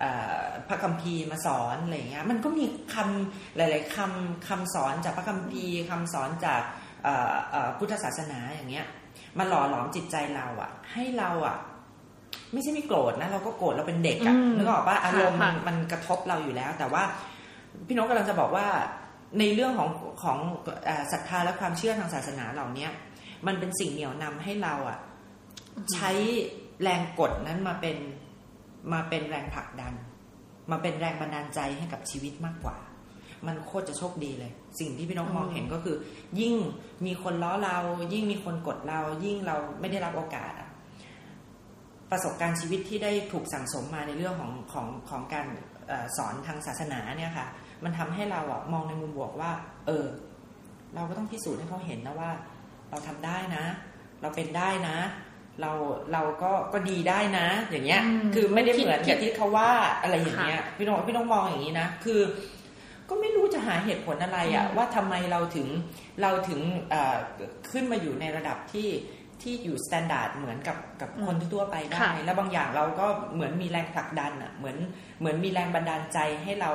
[0.00, 6.62] เอ่อพระคัมภีร์มาสอนอะไรอย่างเงี้ยมันก็มีคำหลาย ๆคำคำสอนจากพระคัมภีร์คำสอนจาก
[7.02, 8.86] เอ่อเอ่อพุทธศาสนาอย่างเงี้ย
[9.38, 11.56] มาหล่อหลอมจิตใจเราอะให้เราอะ
[12.52, 17.02] ไม่ใช่ไม่โกรธนะ เราก็โกรธเราเป็นเด็กอะอืมนึกออกปะอารมณ์มันค่ะมันกระทบเราอยู่แล้ว แต่ว่า
[17.86, 18.66] พี่นกกำลังจะบอกว่า
[19.38, 19.90] ในเรื่องของ
[20.22, 20.38] ของ
[20.84, 22.90] เอ่อศรัทธาและความเชื่อทางศาสนาเหล่าเนี้ย
[23.46, 24.98] มันเป็นสิ่งเหนี่ยวนำให้เราอะ
[25.94, 26.10] ใช้
[26.82, 27.96] แรงกดนั้นมาเป็น
[28.92, 29.94] มาเป็นแรงผลักดัน
[30.70, 32.76] มาเป็นแรงบันดาลใจให้กับชีวิตมากกว่า
[33.46, 35.96] มันโคตรจะโชคดีเลย สิ่งที่พี่นกมองเห็นก็คือ
[36.40, 36.54] ยิ่ง
[37.06, 37.76] มีคนล้อเรา
[38.12, 40.68] ยิ่งมีคนกดเรา ยิ่งเราไม่ได้รับโอกาสอะ
[42.10, 45.46] ประสบการณ์ชีวิตที่ได้ถูกสั่งสมมาในเรื่องของของของการ
[45.88, 47.46] เออสอนทางศาสนาเนี่ยค่ะ
[47.84, 49.52] มันทำให้เราอะมองในมุมบวกว่า
[49.86, 50.06] เออ
[50.94, 52.30] เราก็ต้องพิสูจน์ให้เขาเห็นนะว่า
[52.90, 53.64] เราทำได้นะ
[54.22, 54.96] เราเป็นได้นะ
[55.60, 55.70] เรา
[56.12, 59.72] เราก็ก็ดีได้นะ อย่างเงี้ยอืมคือไม่ได้เหมือนคิกัดบที่เขาว่า
[60.02, 62.20] อะไรอย่างเงี้ยพี่น้องพี่น้องมองอย่างนี้นะคือ
[63.08, 65.68] ก็ไม่รู้จะหาเหตุผลอะไรอะว่าทำไมเราถึง
[66.22, 67.16] เราถึงเอ่อ
[67.70, 68.88] ขึ้นมาอยู่ในระดับที่
[69.42, 74.76] ที่อยู่ standard เหมือนกับกับคนทั่วๆไปได้ค่ะแล้วบางอย่างเราก็เหมือนมีแรงผลักดันอะเหมือน
[75.20, 76.70] เหมือนมีแรงบันดาลใจให้เรา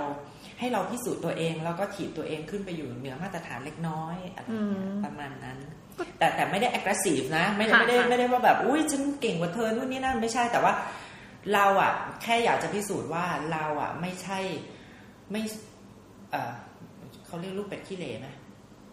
[0.60, 5.87] ให้เราพิสูจน์ตัวเอง แล้วก็ถีบตัวเองขึ้นไปอยู่เหนือมาตรฐานเล็กน้อยอะไรอย่างเงี้ยอืมประมาณนั้นก็
[6.18, 10.74] แต่แต่ไม่ได้ aggressive นะ ไม่ได้ค่ะไม่ได้ค่ะไม่ได้ว่าแบบอุ้ยฉันเก่งกว่าเธอนู่นนี่นั่นไม่ใช่แต่ว่า
[11.54, 11.92] เราอะ
[12.24, 14.40] แค่อยากจะพิสูจน์ว่าเราอะ ไม่ใช่
[15.32, 15.42] ไม่
[16.32, 16.54] เออ
[17.26, 18.28] เขาเรียกลูกเป็ดขี้เหร่ไหม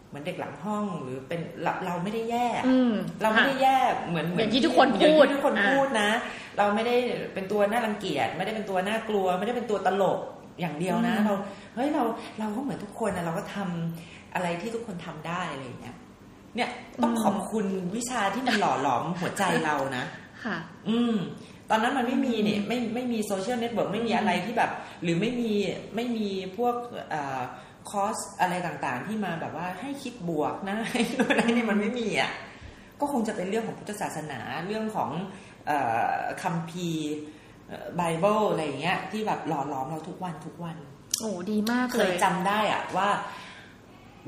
[0.09, 2.93] เหมือนเด็กหลังห้องหรือเป็นเราเราไม่ได้แย่อืม
[3.23, 3.77] เราไม่ได้ค่ะแย่
[4.09, 6.11] เหมือนเหมือย่างที่ทุกคนพูดอย่างที่ทุกคนอ่าพูดนะ
[6.59, 6.95] เราไม่ได้
[7.35, 10.19] เป็นตัวน่ารังเกียจไม่ได้เป็นตัวน่ากลัว ไม่ได้เป็นตัวตลก
[10.61, 11.35] อย่างเดียวนะ เรา
[11.75, 12.03] เฮ้ยเรา
[12.39, 15.97] เราก็เหมือนทุกคนนะเราก็ทำอะไรที่ทุกคนทำได้อะไรอย่างเงี้ย
[16.57, 16.71] เนี่ย
[17.03, 20.05] ต้องขอบคุณวิชาที่มันหล่อหลอมหัวใจเรานะ
[20.45, 20.57] ค่ะ
[20.89, 21.17] อืม
[21.71, 24.71] ตอนนั้นมันไม่มีเนี่ย ไม่ไม่มี social network ไม่มีอะไรที่แบบ
[25.03, 25.53] หรือไม่มี
[25.95, 26.75] ไม่มีพวก
[27.91, 31.01] คอร์สอะไรต่างๆ ที่มาแบบว่าให้คิดบวกนะให้
[31.31, 32.31] อะไรนี่มันไม่มีอะ
[33.01, 35.11] ก็คงจะเป็นเรื่องของพุทธศาสนาเรื่องของ
[35.67, 35.73] เอ
[36.13, 37.13] อคัมภีร์
[37.97, 40.77] ไบเบิลอะไรอย่างเงี้ย ที่แบบหล่อหลอมเราทุกวันทุกวัน
[41.21, 43.09] โอ้ดีมากเคเลยยจำได้อะว่า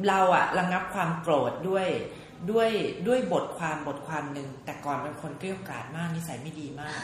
[0.08, 1.88] เราอะระงับความโกรธด้วย
[2.50, 2.70] ด้วย
[3.08, 6.98] ด้วยบทความบทความหนึ่งแต่ก่อนเป็นคนเกลี้ยกล่อมมากนิสัยไม่ดีมาก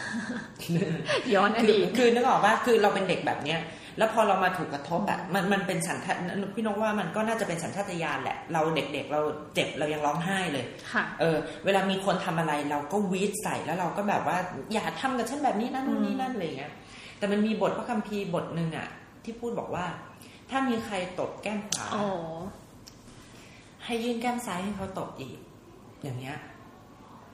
[1.35, 3.61] ย้อนอคือดีตคือนึกออกว่าคือเราเป็นเด็กแบบเนี้ย
[3.99, 6.17] แล้วพอเรามาถูกกระทบอะมันมันเป็นสัญชาต
[6.55, 9.21] พี่นกว่ามันก็น่าจะเป็นสัญชาตญาณแหละ เราเด็กๆ เรา
[9.55, 14.39] เจ็บเรายังร้องไห้เลยค่ะเออ เวลามีคนทำอะไรเราก็วีดใส่แล้วเราก็แบบว่า
[14.73, 16.73] อย่าทำกับฉันแบบนี้นั่นนู่นนี่นั่นอะไรอย่างเงี้ย
[17.19, 18.89] แต่มันมีบทพระคัมภีร์บทหนึ่งอะ
[19.25, 19.87] ที่พูดบอกว่า
[20.51, 22.09] ถ้ามีใครตบแก้มขวาอ๋อ
[23.85, 25.39] ให้ยื่นแก้มซ้ายให้เขาตบอีก
[26.03, 26.39] อย่างเงี้ย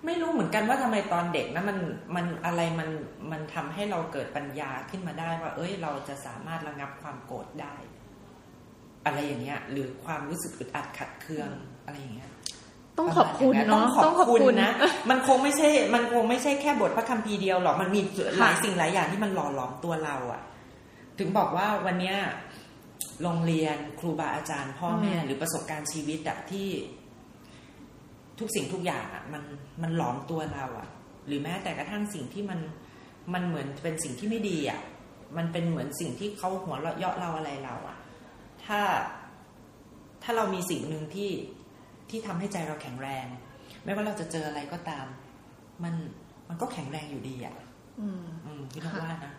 [0.04, 1.78] ไม่รู้เหมือนกันว่าทำไมตอนเด็กนะมัน
[2.16, 2.88] มันอะไรมัน
[3.30, 7.74] มันทำให้เราเกิดปัญญาขึ้นมาได้ว่า เอ้ย เราจะสามารถระงับความโกรธได้
[9.04, 11.50] อะไรอย่างเงี้ย หรือความรู้สึกอึดอัดขัดเคือง
[11.84, 12.30] อะไรอย่างเงี้ย
[12.98, 14.72] ต้องขอบคุณประมณเนาะต้องขอบคุณนะ
[15.10, 18.00] มันคงไม่ใช่ มันคงไม่ใช่แค่บทพระคัมภีร์เดียวหรอก มันมี
[18.40, 20.42] หลายสิ่งหลายอย่างที่มันหล่อหลอมตัวเราอะ
[21.18, 22.16] ถึงบอกว่าวันเนี้ย
[23.22, 26.68] โรงเรียนครูบาอาจารย์ พ่อแม่อืมหรือประสบการณ์ชีวิตอะที่
[28.38, 29.42] ทุกสิ่งทุกอย่างอะมัน
[29.82, 30.88] มันหลอมตัวเราอะ
[31.26, 32.60] หรือแม้แต่กระทั่งสิ่งที่มัน
[33.34, 34.80] มันเหมือนเป็นสิ่งที่ไม่ดีอะ
[35.36, 37.98] มันเป็นเหมือนสิ่งที่เขาหัวเราะเยาะเราอะไรเราอะ
[38.64, 38.80] ถ้า
[40.22, 41.30] ถ้าเรามีสิ่งหนึ่งที่
[42.10, 43.26] ที่ทำให้ใจเราแข็งแรง
[43.84, 45.06] ไม่ว่าเราจะเจออะไรก็ตาม
[45.84, 45.94] มัน
[46.48, 47.54] มันก็แข็งแรงอยู่ดีอะ่ะ
[48.00, 49.32] อืมอืมพี่ต้องว่านะ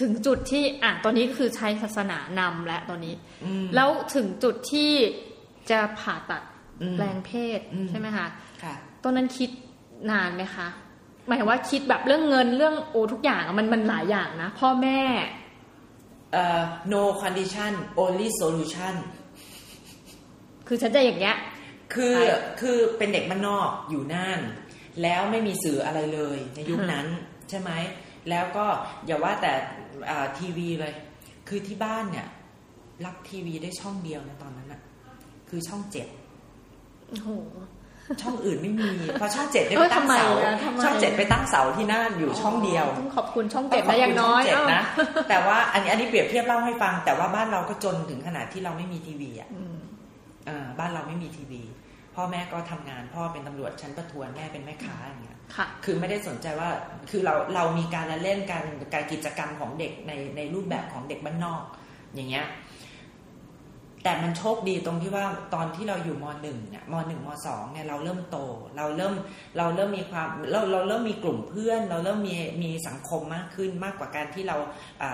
[0.00, 3.14] ถึงจุดที่อะตอนนี้คือใช้ศาสนานำแล้วตอนนี้
[3.44, 4.92] อืมแล้วถึงจุดที่
[5.70, 6.42] จะผ่าตัด
[6.82, 8.26] อืมแปลงเพศอืมใช่ไหมคะ
[8.62, 9.50] ค่ะตอนนั้นคิด
[10.10, 10.68] นานไหมคะ
[11.26, 15.00] หมายถึงว่าคิดแบบเรื่องเงินเรื่องโอทุกอย่างอะมันมันหลายอย่างนะ พ่อแม่
[16.32, 17.72] เอ่อ no condition
[18.04, 18.94] only solution
[20.66, 21.36] คือฉันจะอย่างเงี้ย
[21.94, 24.40] คือใช่คือเป็นเด็กบ้านนอกอยู่น่าน
[25.02, 27.06] แล้วไม่มีสื่ออะไรเลยในยุคนั้น
[27.50, 27.70] ใช่ไหม
[28.30, 28.66] แล้วก็
[29.06, 29.83] อย่าว่าแต่อ่า
[30.38, 30.92] ทีวีเลย
[31.48, 32.26] คือที่บ้านเนี่ย
[33.04, 34.80] รับทีวีได้ช่องเดียวในตอนนั้นอะ
[35.48, 36.08] คือช่องเจ็ด
[37.08, 37.30] โอ้โห
[38.22, 44.82] ช่องอื่นไม่มีเพราะช่องเจ็ดได้เอไปอตั้งทำไมเสาอะทำไมช่องเจ็ดไปตั้งเสาที่น่านอยู่ช่องเดียวต้องขอบคุณช่องเจ็ดนะอย่างน้อยต้ขบคุณช่งเจ็ดเอ้านะ
[45.28, 49.78] แต่ว่าอันนี้อันนี้เปรียบเทียบเล่าให้ฟัง แต่ว่าบ้านเราก็จนถึงขนาดที่เราไม่มีทีวีอะอืม
[50.46, 51.62] เออบ้านเราไม่มีทีวี
[52.14, 56.70] พ่อแม่ก็ทำงานพ่อเป็นตำรวจชั้นประทวนแม่เป็นแม่ค้าอย่างเงี้ย ค่ะคือไม่ได้สนใจว่า
[57.10, 58.64] คือเราเรามีการละเล่นการ
[58.94, 61.62] การกิจกรรมของเด็กในในรูปแบบของเด็กบ้านนอก
[62.14, 62.46] อย่างเงี้ย
[64.02, 68.38] แต่มันโชคดีตรงที่ว่าตอนที่เราอยู่มหนึ่งเนี่ยมหนึ่งมสองเนี่ยเราเริ่มโต
[68.76, 69.14] เราเริ่ม
[69.58, 74.56] เราเริ่มมีความเราเราเริ่มมีกลุ่มเพื่อน เราเริ่มมีมีสังคมมากขึ้นมากกว่าการที่เรา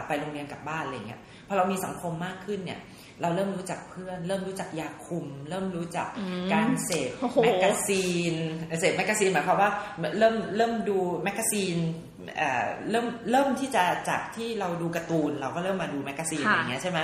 [0.06, 2.80] ไปโรงเรียนกลับบ้านอะไรเงี้ยพอเรามีสังคมมากขึ้นเนี่ย
[3.22, 8.34] เราเริ่มรู้จักเพื่อน เริ่มรู้จักยาคุม เริ่มรู้จักอืมการเสพโอ้โห magazine
[8.80, 9.70] เสพ magazine หมายความว่า
[10.18, 11.76] เริ่มเริ่มดู magazine
[12.36, 17.00] เอ่อเริ่มเริ่มที่จะจากที่เราดูการ์ตูน เราก็เริ่มมาดู magazine ค่ะอย่างเงี้ยใช่ไหม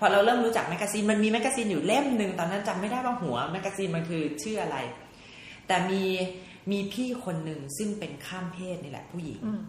[0.00, 4.76] พอเราเริ่มรู้จัก magazine มันมี magazine อยู่เล่มหนึ่งตอนนั้นจำไม่ได้ว่าหัว magazine มันคือชื่ออะไร
[5.66, 6.02] แต่มี
[6.70, 9.60] มีพี่คนหนึ่งซึ่งเป็นข้ามเพศนี่แหละผู้หญิงอืม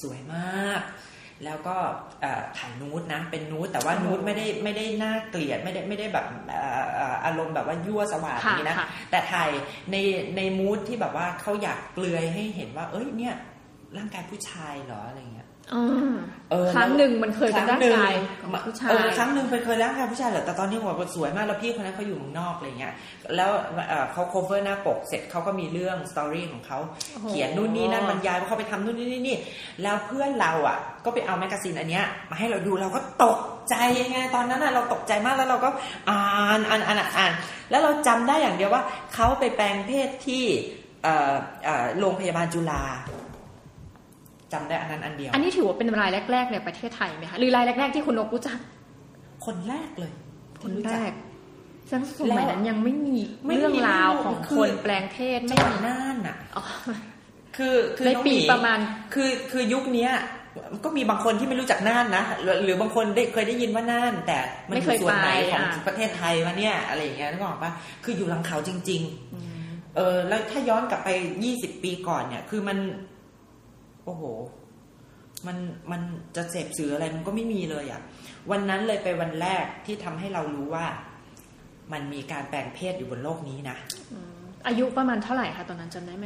[0.00, 0.80] สวยมาก
[1.44, 1.76] แล้วก็
[2.20, 9.50] เอ่อถ่ายนูดนะ เป็นนูดแต่ว่านูดไม่ได้ไม่ได้น่าเกลียดไม่ได้ไม่ได้แบบเอ่อเอ่ออารมณ์แบบว่ายั่วสวาทอย่างนี้นะค่ะแต่ถ่าย
[9.92, 9.96] ใน
[10.36, 13.34] ใน mood ที่แบบว่าเขาอยากเปลือยให้เห็นว่า เอ้ยเนี่ย
[13.96, 15.53] ร่างกายผู้ชายเหรออะไรเงี้ยอืมเออ
[16.74, 22.92] ครั้งหนึ่งมันเคยเป็นร่างกายคของหนึ่ผู้ชายเออครั้งหนึ่งเคยร่างกายผู้ชายเหรอแต่ตอนนี้บอกว่าสวยมากแล้วพี่คนนั้นเขาอยู่เมืองนอกอะไรเงี้ย
[23.36, 23.50] แล้ว
[23.88, 26.78] เอ่อเขา cover หน้าปกเสร็จเขาก็มีเรื่อง story ของเขา
[27.12, 29.36] โอ้โหเขียนนู่นนี่นั่นบรรยายว่าเขาไปทำนู่นนี่นี่
[29.82, 33.38] แล้วเพื่อนเราอะ ก็ไปเอา magazine อันเนี้ยมาให้เราดูเราก็ตก
[33.68, 33.74] ใจ
[34.10, 35.68] ไงตอนนั้นอะเราตกใจมากแล้วเราก็
[36.08, 36.18] อ่า
[36.58, 37.32] นอ่านอ่านอ่าน
[37.70, 38.82] แล้วเราจำได้อย่างเดียวว่า
[39.14, 40.44] เขาไปแปลงเพศที่
[41.02, 41.34] เอ่อ
[41.64, 42.82] เอ่อโรงพยาบาลจุฬา
[44.54, 48.58] จำได้อันนั้นอันเดียว อันนี้ถือว่าเป็นรายแรก ๆ ในประเทศไทยไหมคะหรือรายแรก ๆ ที่คุณนกรู้จัก
[49.46, 50.12] คนแรกเลย
[50.62, 51.12] คนที่แรจัก
[51.90, 56.64] ซึ่งสมัยนั้นยังไม่มีไม่มีเรื่องราวของคือคนแปลงเพศไม่จังหวัดมีน่านอะอ๋อ
[57.56, 58.78] คือคือในน้องปีหประมาณ
[59.14, 60.12] คือคือยุคเนี้ย
[60.84, 64.38] ก็มีบางคนที่ไม่รู้จักน่านนะหรือหรือบางคนได้เคยได้ยินว่าน่าน แต่
[64.68, 67.70] มันอยู่ส่วนไหนของประเทศไทยวะเนี่ยอะไรอย่างเงี้ยนึกออกปะ
[68.04, 69.02] คืออยู่หลังเขาจริง
[69.48, 71.08] ๆ เออแล้วถ้าย้อนกลับไป
[71.44, 72.78] ยี่สิบปีก่อนเนี่ย คือมัน
[74.04, 74.22] โอ้โห
[75.46, 75.56] มัน
[75.90, 76.00] มัน
[76.36, 78.00] จะเสพสื่ออะไรมันก็ไม่มีเลยอะ่ะ
[78.50, 80.86] วันนั้นเลยไปวันแรกที่ทำให้เรารู้ว่า
[81.92, 83.76] มันมีการแปลงเพศอยู่บนโลกนี้นะ
[84.66, 86.24] อายุประมาณเท่าไหร่คะตอนนั้นจำได้ไหม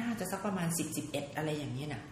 [0.00, 2.02] น่าจะสักประมาณสิบสิบเอ็ดอะไรอย่างนี้นะ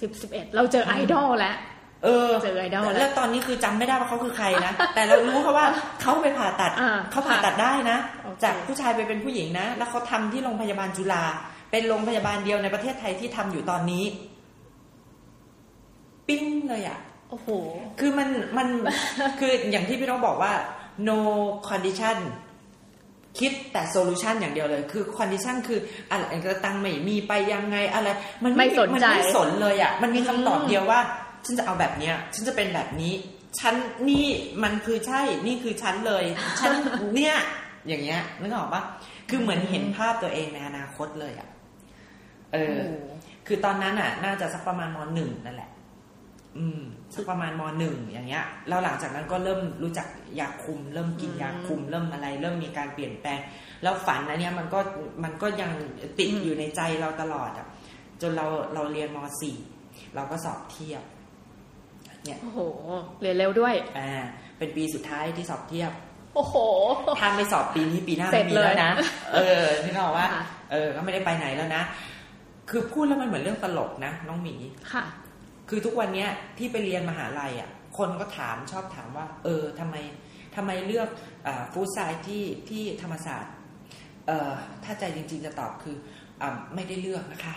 [0.00, 1.56] สิบสิบเอ็ดเราเจอไอดอลแล้ว
[2.04, 5.66] เออเจอไอดอลแล้วแล้วตอนนี้คือจำไม่ได้ว่าเขาคือใครนะ แต่เรารู้เขาว่า
[6.02, 11.24] เขาไปผ่าตัดอ่าเขาผ่าตัดได้นะโอเคจากผู้ชายไปเป็นผู้หญิงนะ แล้วเขาทำที่โรงพยาบาลจุฬา
[11.70, 14.04] เป็นโรงพยาบาลเดียวในประเทศไทยที่ทำอยู่ตอนนี้
[16.28, 16.98] ปิ้งเลยอะ
[17.30, 17.48] โอ้โห
[18.00, 18.68] คือมันมัน
[19.40, 20.52] คืออย่างที่พี่น้องบอกว่า
[21.08, 21.18] no
[21.68, 22.18] condition
[23.38, 28.08] คิดแต่ solution อย่างเดียวเลย คือ condition คืออะไรก็ตังค์ไม่มีไปยังไงอะไร
[28.44, 31.00] มันไม่สนใจมันไม่สนเลยอะ่ะ มันมีคำตอบเดียวว่า
[31.44, 33.12] ฉันจะเอาแบบเนี้ย ฉันจะเป็นแบบนี้
[33.58, 33.74] ฉัน
[34.08, 34.26] นี่
[34.62, 36.24] มันคือใช่ นี่คือฉันเลย
[36.60, 36.72] ฉัน
[37.14, 37.36] เนี่ย
[37.88, 38.82] อย่างเงี้ยนึกออกปะ
[39.28, 41.48] คือเหมือนเห็นภาพตัวเองในอนาคตเลยอะ่ะ
[42.52, 42.80] เออ
[43.46, 45.70] คือตอนนั้นอะ น่าจะสักประมาณมหนึ่งนั่นแหละ
[46.58, 46.80] อืม
[47.14, 50.06] สักประมาณมหนึ่งอย่างเงี้ยแล้วหลังจากนั้นก็เริ่มรู้จัก
[50.40, 53.38] ยาคุม เริ่มกินยาคุม เริ่มอะไร เริ่มมีการเปลี่ยนแปลง
[53.82, 54.80] แล้วฝันอันเนี้ยมันก็
[55.24, 55.70] มันก็ยัง
[56.18, 57.66] ติดอยู่ในใจเราตลอดอะ
[58.20, 59.56] จนเราเราเรียนมสี่
[60.14, 61.02] เราก็สอบเทียบ
[62.24, 62.60] เนี่ยโอ้โห
[63.20, 64.24] เรียนเร็วด้วยอ่า
[64.58, 65.92] เป็นปีสุดท้ายที่สอบเทียบ
[66.34, 66.56] โอ้โห
[67.20, 68.92] ถ้าไม่สอบปีนี้ปีหน้าเสร็ไม่จมีเลยแล้วนะ
[69.34, 71.82] เออที่เราว่าค่ะเออ ก็ไม่ได้ไปไหนแล้วนะ
[72.70, 74.54] คือพูดแล้วมันเหมือนเรื่องตลกนะน้องหมี
[74.92, 75.04] ค่ะ
[75.68, 79.96] คือทุกวันเนี้ยที่ไปเรียนมหาลัยอะคนก็ถามชอบถามว่า เออทำไม
[80.56, 81.08] ทำไมเลือก
[81.72, 83.52] ฟู้ดไซด์ที่ที่ธรรมศาสตร์
[84.26, 84.52] เอ่อ
[84.84, 85.96] ถ้าใจจริง ๆจะตอบคือ
[86.42, 87.54] อ่าไม่ได้เลือกนะคะ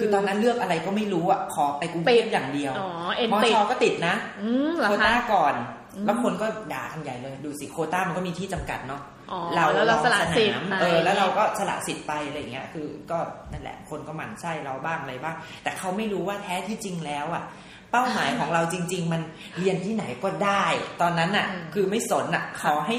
[0.00, 5.54] คือตอนนั้นเลือกอะไรก็ไม่รู้อะขอไปกรุงเทพอย่างเดียวอ๋อเอ็นมติดชก็ติดนะอืมเหรอโควคะต้าก่อน
[5.94, 9.02] อืมแล้วคนก็ด่ากันใหญ่เลย ดูสิโควต้ามันก็มีที่จำกัดเนาะ
[9.32, 13.18] อ๋อแล้วเราสละสิทธิ์ลองไปเออแล้วเราก็สละสิทธิ์ไปอะไรอย่างเงี้ย คือก็
[13.52, 17.44] นั่นแหละคนก็หมั่นไส้เราบ้างอะไรบ้าง แต่เขาไม่รู้ว่าแท้ที่จริงแล้วอะ
[17.90, 19.22] เป้าหมายของเราจริง ๆ มัน
[19.58, 20.64] เรียนที่ไหนก็ได้
[21.00, 22.96] ตอนนั้นอะอืมคือไม่สนอะขอให้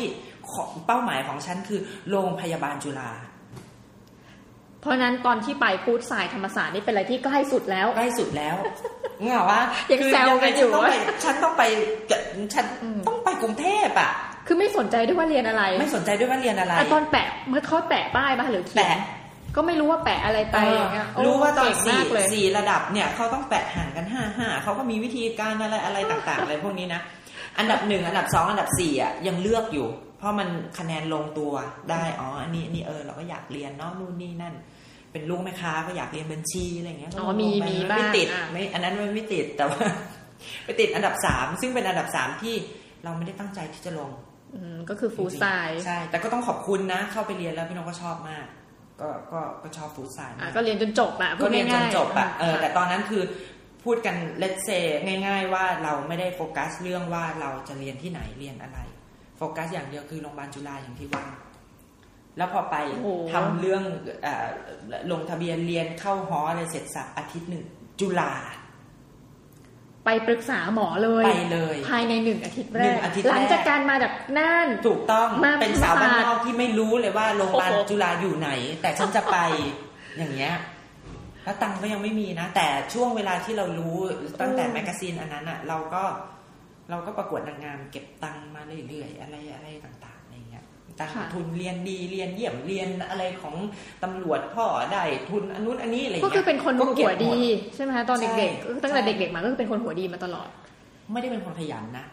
[0.52, 3.12] ขอเป้าหมายของฉันคือโรงพยาบาลจุฬา
[4.82, 8.56] เพราะฉะนั้นตอนที่ไปพูดสายธรรมศาสตร์นี่เป็นอะไรที่ใกล้สุดแล้วใกล้สุดแล้ว
[9.24, 9.62] เงาว่า
[9.92, 11.64] ยังแซวกันอยู่ว่าฉันต้องไป
[12.54, 14.12] ฉันอืมต้องไปกรุงเทพอะ
[14.48, 18.98] คือไม่สนใจด้วยว่าเรียนอะไร ไม่สนใจด้วยว่าเรียนอะไรอะตอนแปะเมื่อเขาแปะป้ายมาหรือเขียนแปะ
[19.56, 27.02] ก็ไม่รู้ว่าแปะอะไรไปอย่างเงี้ยโอ้รู้ว่าตอนเก่งสี่มากเลยสี่ระดับเนี่ยเขาต้องแปะห่างกันห้าห้าเขาก็มีวิธีการอะไรอะไรต่างๆ อะไรพวกนี้นะ
[27.58, 29.88] อันดับหนึ่งอันดับสองอันดับสี่อะยังเลือกอยู่
[30.18, 31.54] เพราะมันคะแนนลงตัว
[31.92, 34.54] ได้อ๋ออันนี้อันนี่เออเราก็อยากเรียนเนาะนู่นนี่นั่น
[35.12, 39.80] เป็นลูกแม่ค้าก็อยากเรียนบัญชีอะไรอย่างเงี้ยอ๋อมีก็ลงไปมีนบ้างไม่ติดอะไม่อันนั้นมันไม่ติดแต่ว่า
[40.66, 42.56] ไปติดอันดับสามซึ่งเป็นอันดับสามที่
[43.04, 44.35] เราไม่ได้ตั้งใจที่จะลงอืม
[44.90, 48.46] ก็คือฟูลไซด์ใช่ แต่ก็ต้องขอบคุณนะ เข้าไปเรียนแล้วพี่น้องก็ชอบมาก
[49.02, 53.24] ก็ก็ก็ชอบฟู้ดไซน์อะมากก็เรียนจนจบอะพูก็ดเรียนจนง่ายๆจบอะเออค่ะแต่ตอนนั้นคือ
[53.84, 54.70] พูดกันเลตเซ
[55.28, 58.80] ง่าย ๆ ว่าเราไม่ได้โฟกัสเรื่องว่าเราจะเรียนที่ไหนเรียนอะไร
[59.38, 61.26] โฟกัสอย่างเดียวคือโรงพยาบาลจุฬาอย่างที่ว่า
[62.38, 63.84] แล้วพอไปโอ้โหทำเรื่อง
[64.24, 64.48] เออ
[65.12, 67.66] ลงทะเบียนเรียนเข้าหออะไรเสร็จสับอาทิตย์หนึ่ง
[68.00, 68.32] จุฬา
[70.06, 78.50] ไปปรึกษาหมอเลยไปเลย ภายในหนึ่งอาทิตย์แรหนึ่กงอาทิตย์แรกหลังจากการมาจากน่านถูกต้องมาเป็นสาวบ้านนอกธรรมศาสตร์ที่ไม่รู้เลยว่าโรงพยาบาลโอ้โหจุฬาอยู่ไหน
[78.82, 79.38] แต่ฉันจะไป
[80.18, 80.56] อย่างเงี้ย
[81.44, 83.98] แล้วตังค์ก็ยังไม่มีนะ แต่ช่วงเวลาที่เรารู้
[84.42, 86.04] ตั้งแต่ magazine อันนั้นอะเราก็
[86.90, 90.15] เราก็ประกวดนางงามเก็บตังค์มาเรื่อยๆอะไรอะไรต่างๆอะไรเงี้ย
[91.00, 93.56] ตังค์ค่ะทุนเรียนดีเรียนเยี่ยมเรียนอะไรของ
[94.04, 100.48] ตำรวจพ่อได้ทุนอันนู้นอันนี้อะไรก็เงี้ยคือเป็นคนก็ก็บหัวดีมใช่ไหมคะตอนใช่เด็กๆก็ตั้งแต่ใช่เด็กๆมาก็คือเป็นคนหัวดีมาตลอด
[101.12, 102.06] ไม่ได้เป็นคนขยันนะ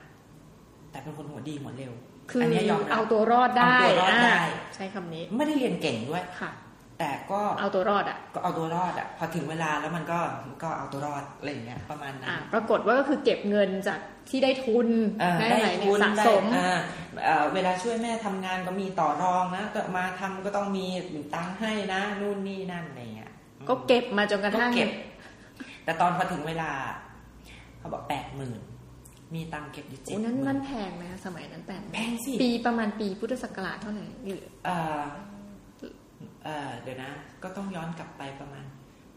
[0.91, 1.93] แต่เป็นคนหัวดีหัวเร็ว
[2.31, 4.41] คืออันเนี้ยยอมรับเอาตัวรอดได้เอาตัวรอดได้อ่า
[4.75, 6.51] ใช้คำนี้ ไม่ได้เรียนเก่งด้วยค่ะ
[7.03, 10.19] แต่ก็เอาตัวรอดอะก็เอาตัวรอดอะพอถึงเวลาแล้วมันก็
[10.63, 14.89] ก็เอาตัวรอดอะไรอย่างเงี้ยประมาณนั้อ่านปรากฏว่าก็คือเก็บเงินจากที่ได้ทุน
[15.21, 16.79] เออได้ได้ไหนเนี่ทุยนสะได้สมอ่า
[17.25, 20.87] เอ่อเวลาช่วยแม่ทำงานก็มีต่อรองนะก็มาทำก็ต้องมี
[21.35, 23.31] ตังค์ให้นะนู่นนี่นั่นอะไรเงี้ย
[23.69, 24.91] ก็เก็บมาจนกระก็ทั่งเก็บ
[25.85, 26.71] แต่ตอนพอถึงเวลา
[27.79, 28.61] เขาบอกแปดหมื่น
[29.35, 34.45] มีตังค์เก็บอยู่เจ็ดโอ้หนั้นมื่มันนแพงนะสมัยนั้นแปดแพงสิปีประมาณปีพุทธศักราชเท่าไหร่หรือ
[36.45, 37.11] เอ่อเอ่อเดี๋ยวนะ
[37.43, 38.65] ก็ต้องย้อนกลับไปประมาณ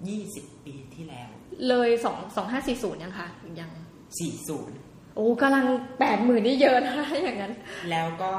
[0.07, 1.29] ยี่สิบปีที่แล้ว
[1.67, 3.71] เลยสองสองห้าสี่ศูนย์ยังคะหรือยัง
[4.19, 4.77] สี่ศูนย์
[5.15, 5.65] โอ้กำลัง
[5.99, 7.53] แปดหมื่นนี่เยอะนะอย่างนั้น
[7.91, 8.31] แล้วก็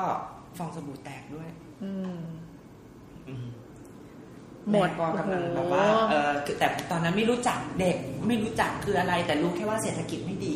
[0.58, 1.48] ฟองสบู่แตกด้วย
[1.84, 2.18] อืม
[3.28, 3.46] อืม
[4.70, 7.96] หมดแก็กำลังโอ้โหแบบว่าเออคือแต่ตอนนั้นไม่รู้จักเด็ก
[8.28, 10.54] ไม่รู้จักคืออะไร แต่รู้แค่ว่าเศรษฐกิจไม่ดี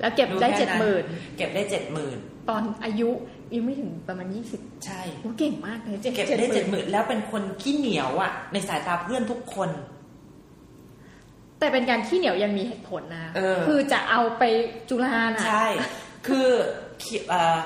[0.00, 1.04] แล้วเก็บได้รู้เจ็ดแค่หมื่น
[1.36, 2.18] เก็บได้เจ็ดหมื่น
[2.48, 3.10] ตอนอายุ
[3.56, 9.70] ยังไม่ถึงประมาณยี่สิบใช่โอ้เก่งมากเลยเจ็ดเก็บได้เจ็ดหมื่นแล้วเป็นคนขี้เหนียวอะ ในสายตาเพื่อนทุกคน
[11.58, 14.42] แต่เป็นการขี้เหนียวยังมีเหตุผลนะเออคือจะเอาไป
[14.88, 15.66] จุฬาน่ะใช่
[16.26, 16.48] คือ
[17.28, 17.58] เอ่อ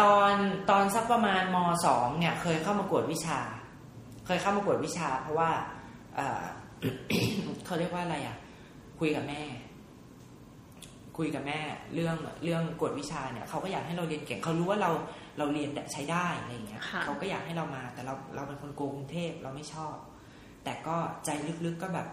[0.00, 0.32] ตอน
[0.70, 1.56] ตอนสักประมาณม
[1.86, 3.40] สองเนี่ย เคยเข้ามากวดวิชา
[4.26, 5.50] เคยเข้ามากวดวิชา เพราะว่า
[6.16, 6.42] เอ่อ
[7.66, 8.36] เขาเรียกว่าอะไรอะ
[8.98, 9.42] คุยกับแม่
[11.20, 11.60] คุยกับแม่
[11.94, 14.90] เรื่องเรื่องกวดวิชาเนี่ยเขาก็อยากให้เราเรียนเก่งเขารู้ว่าเรา
[15.38, 19.96] เราเรียนใช้ได้อะไรอย่างเงี้ยค่ะเขาก็อยากให้เรามาแต่เราเราเป็นคนโกงกรุงเทพเราไม่ชอบ
[20.64, 21.30] แต่ก็ใจ
[21.66, 22.08] ลึกๆก็แบบ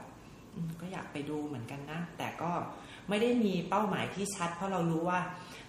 [0.54, 2.52] อืมก็อยากไปดูเหมือนกันนะ แต่ก็
[3.10, 5.20] ไม่ได้มีเป้าหมายที่ชัด เพราะเรารู้ว่า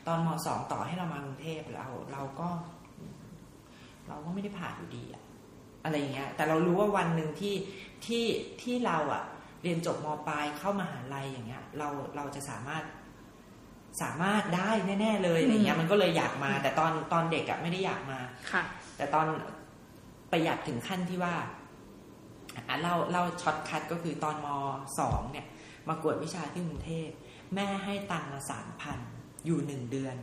[0.06, 2.48] ตอนมสองต่อให้เรามากรุงเทพเราเราก็
[4.08, 5.22] เราก็ไม่ได้ผ่านอยู่ดีอะ
[5.84, 7.54] อะไรอย่างเงี้ย แต่เรารู้ว่าวันหนึ่งที่
[8.06, 8.24] ที่
[8.62, 9.22] ที่เราอะ
[9.62, 12.82] เรียนจบมปลายเข้ามหาลัยอย่างเงี้ย เราเราจะสามารถ
[14.02, 14.70] สามารถได้
[15.00, 18.18] แน่ๆเลยอะไรเงี้ยมันก็เลยอยากมา แต่ตอนตอนเด็กอะไม่ได้อยากมา
[18.52, 18.62] ค่ะ
[18.96, 19.26] แต่ตอน
[20.30, 21.34] ประหยัดถึงขั้นที่ว่า
[22.68, 24.46] อะเล่าเล่าช็อตคัดก็คือตอนม
[24.98, 25.46] สองเนี่ย
[25.88, 27.08] มากวดวิชาที่กรุงเทพ
[27.54, 28.98] แม่ให้ตังค์มาสามพัน
[29.46, 30.16] อยู่หนึ่งเดือน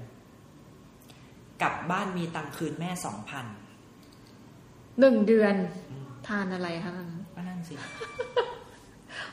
[1.61, 3.45] กลับบ้านมีตังค์คืนแม่สองพัน
[4.99, 5.55] หนึ่งเดือน
[6.27, 7.75] ทานอะไรคะตอนนั้นก็นั่นสิ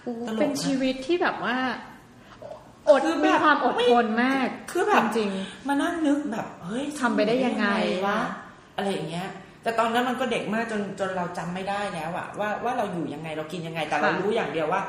[0.02, 1.56] โอ้ตลกนะเป็นชีวิตที่แบบว่า
[2.88, 5.30] อดคือแบบมีความอดไม่ทนมาก คือแบบจริง
[5.68, 7.66] มานั่งนึกแบบเฮ้ยทำไปได้ยังไง
[8.06, 8.18] วะ
[8.76, 9.28] อะไรอย่างเงี้ย
[9.62, 14.82] แต่ตอนนั้นมันก็เด็กมากจนจนเราจำไม่ได้แล้วอะว่าว่าเราอยู่ยังไงเรากินยังไง แต่เรารู้อย่างเดียวว่า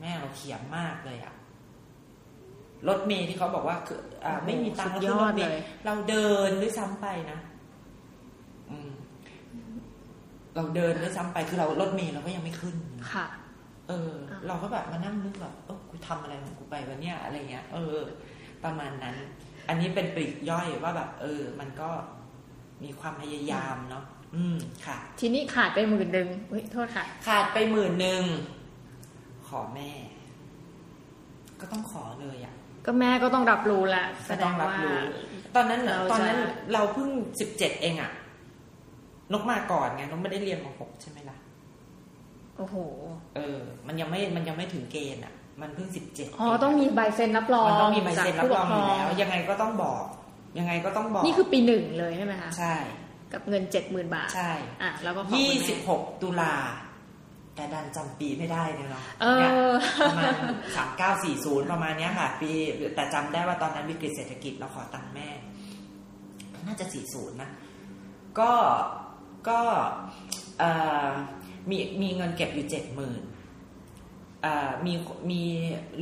[0.00, 1.34] แม่เราเขียมมากเลยอะ
[2.88, 7.38] รถเมย์ที่เขาบอกว่าคืออ่าโอ้โหไม่มีตังค์สุแล้วดยขึ้นอรดถเมเลยย์เราเดินด้วยซ้ำไปนะ
[8.70, 8.90] อืม
[10.56, 12.76] เราเดินด้วยซ้ำไปคือเรารถเมย์เราก็ยังไม่ขึ้น
[13.12, 13.26] ค่ะ
[13.88, 14.12] เออ
[14.46, 17.98] เราก็แบบมานั่งนึกแบบเออ กูทำอะไรของกูไปวะเนี่ยอะไรเงี้ย เออ
[18.64, 19.16] ประมาณนั้น
[19.68, 21.88] อันนี้เป็นปลีกย่อยว่าแบบ เออ มันก็
[22.82, 28.24] มีความพยายามเนาะอืมค่ะ ทีนี้ขาดไปหมื่นหนึ่งเฮ้ยโทษค่ะ ขาดไปหมื่นหนึ่ง
[29.48, 29.90] ขอแม่
[31.60, 32.54] ก็ต้องขอเลยอะ่ะ
[32.86, 34.96] ก็แม่ก็ต้องรับรู้แหละแสก็ดต้องงรับว่ารู้
[35.54, 36.38] ตอนนั้นเราจะตอนนั้น
[36.72, 38.10] เราเพิ่งสิบเจ็ดเองอะ่ะ
[39.32, 41.36] นกมาก่อนไงนกไม่ได้เรียนมหกใช่ไหมล่ะ
[42.56, 42.76] โอ้โห
[43.36, 50.02] เออ มันยังไม่มันยังไม่ถึงเกณฑ์อะ่ะ มันเพิ่งสิบเจ็ดอ๋อต้องมีใบเซ็นรับรองมันต้องมีใบเซ็นรับรองอยู่จากแล้วผู้ปกคยังไงก็ต้องบอก
[50.58, 52.74] ยังไงก็ต้องบอก นี่คือปีหนึ่งเลยใช่ไหมคะใช่
[53.32, 54.52] กับเงินเจ็ดหมื่นบาท ใช่
[54.82, 56.54] อะแล้วก็ขอยี่คุณสิบแม่หกตุลา
[57.56, 59.52] แต่ดันจำปีไม่ได้เลยเนาะเออนี่ย
[60.10, 60.34] ประมาณ
[60.76, 62.50] สามเก้าสี่ศูนย์ประมาณเนี้ยค่ะ ปี
[62.94, 65.28] แต่จำได้ว่าตอนนั้นวิกฤตเศรษฐกิจเราขอตังค์แม่
[66.66, 67.50] น่าจะสี่ศูนย์นะ
[68.38, 68.52] ก็
[69.48, 69.60] ก็
[70.58, 70.70] เอ่
[71.06, 71.08] อ
[71.70, 73.22] มีมีเงินเก็บอยู่เจ็ดหมื่น
[74.86, 74.94] มี
[75.30, 75.42] มี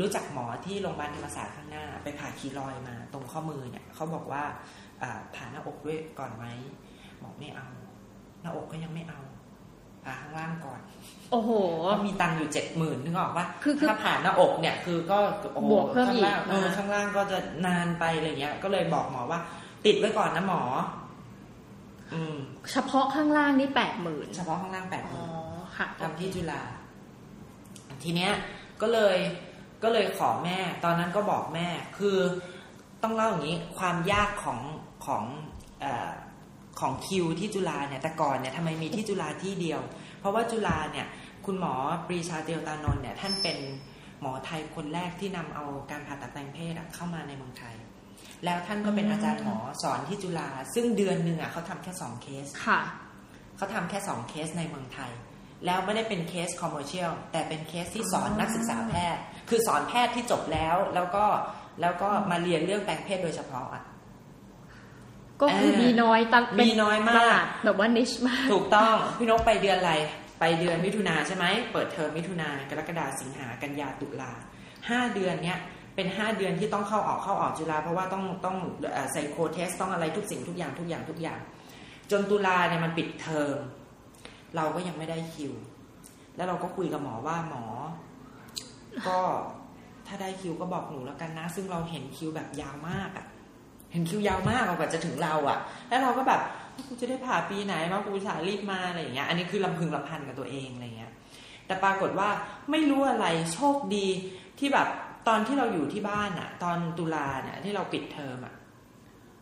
[0.01, 4.43] รู้จักหมอที่โรงพยาบาลธรรมศาสตร์ข้างหน้า ไปผ่าคีรอยด์มา ตรงข้อมือเนี่ยเขาบอกว่า
[5.03, 6.45] อ่าผ่าหน้าอกด้วยก่อนไหม
[7.23, 7.69] บอกไม่เอา
[8.43, 9.21] หน้าอกก็ยังไม่เอา
[10.05, 10.81] ผ่าข้างล่างก่อน
[11.31, 11.51] โอ้โห
[11.91, 15.19] ก็มีตังค์อยู่เจ็ดหมื่นนึกออกปะคือคือถ้าผ่านหน้าอกเนี่ย คือก็
[15.55, 19.41] โอ้โหบวกเพิ่มข้างล่างอีกเออนะข้างล่างก็จะนานไปอะไรเงี้ย ก็เลยบอกหมอว่า
[19.87, 20.63] ติดไว้ก่อนนะหมอ
[22.15, 22.37] อืม
[22.73, 26.63] เฉพาะข้างล่างนี่แปดหมื่นเฉพาะข้างล่างแปดหอ๋อมื่นค่ะทำที่จุฬา
[28.05, 28.33] ทีเนี้ย
[28.83, 29.17] ก็เลย
[29.83, 32.19] ก็เลยขอแม่ ตอนนั้นก็บอกแม่คือ
[33.03, 34.61] ต้องเล่าอย่างนี้ความยากของ
[35.07, 35.25] ของ
[35.81, 36.11] เอ่อ
[36.81, 39.81] ของคิวที่จุฬาเนี่ยแต่ก่อนเนี่ยทำไมมีที่จุฬาที่เดียว
[40.21, 41.07] เพราะว่าจุฬาเนี่ย
[41.47, 41.75] คุณหมอ
[42.07, 43.59] ปรีชาเตียวตานนท์เนี่ยท่านเป็น
[44.21, 47.75] หมอไทยคนแรกที่นำเอาการผ่าตัดแปลงเพศอะเข้ามาในเมืองไทย
[48.45, 52.81] แล้วท่านก็เป็นอาจารย์หมอสอนที่จุฬาซึ่งเดือนหนึ่งอะเขาทำแค่สองเคสค่ะ
[53.57, 55.11] เขาทำแค่สองเคสในเมืองไทย
[55.67, 61.25] แล้วไม่ได้เป็น case commercial แต่เป็นเคสที่สอนอ๋อนักศึกษาแพทย์ คือสอนแพทย์ที่จบแล้ว แล้วก็
[61.81, 63.83] แล้วก็มาเรียนเรื่องแปลงเพศโดยเฉพาะอะ
[65.41, 69.95] ก็คือเออมีน้อยตันเป็มีน้อยมากตลาดแบบว่า niche มาก ถูกต้อง พี่นกไปเดือนอะไร
[70.41, 74.33] ไปเดือนมิถุนาใช่ไหมเปิดเทอมมิถุนากรกฎาสิงหากันยาตุลา
[74.91, 75.59] ห้าเดือนเนี้ย
[75.97, 78.57] เป็นห้าเดือนที่ต้องเข้าออกเข้าออกจุฬาเพราะว่าต้องต้อง
[79.13, 81.41] psycho test ต้องอะไรทุกสิ่งทุกอย่างทุกอย่างทุกอย่าง
[82.11, 83.55] จนตุลาเนี่ยมันปิดเทอม
[84.57, 85.53] เราก็ยังไม่ได้คิว
[86.37, 87.65] แล้วเราก็คุยกับหมอว่าหมอ
[89.09, 89.19] ก็
[90.07, 93.27] ถ้าได้คิวก็บอกหนูแล้วกันนะ ซึ่งเราเห็นคิวแบบยาวมากอะ
[93.93, 96.41] เห็นคิวยาวมากกว่าจะถึงเราอะแล้วเราก็แบบ
[96.87, 101.13] กูจะได้ผ่าปีไหนว่ากูสารีบมาอะไรอย่างเงี้ย อันนี้คือลำพึงลำพันกับตัวเองอะไรเงี้ย
[101.67, 102.29] แต่ปรากฏว่า
[102.71, 104.07] ไม่รู้อะไรโชคดี
[104.59, 104.89] ที่แบบ
[105.29, 108.55] ตอนที่เราอยู่ที่บ้านอะตอนตุลาเนี่ยที่เราปิดเทอมอะ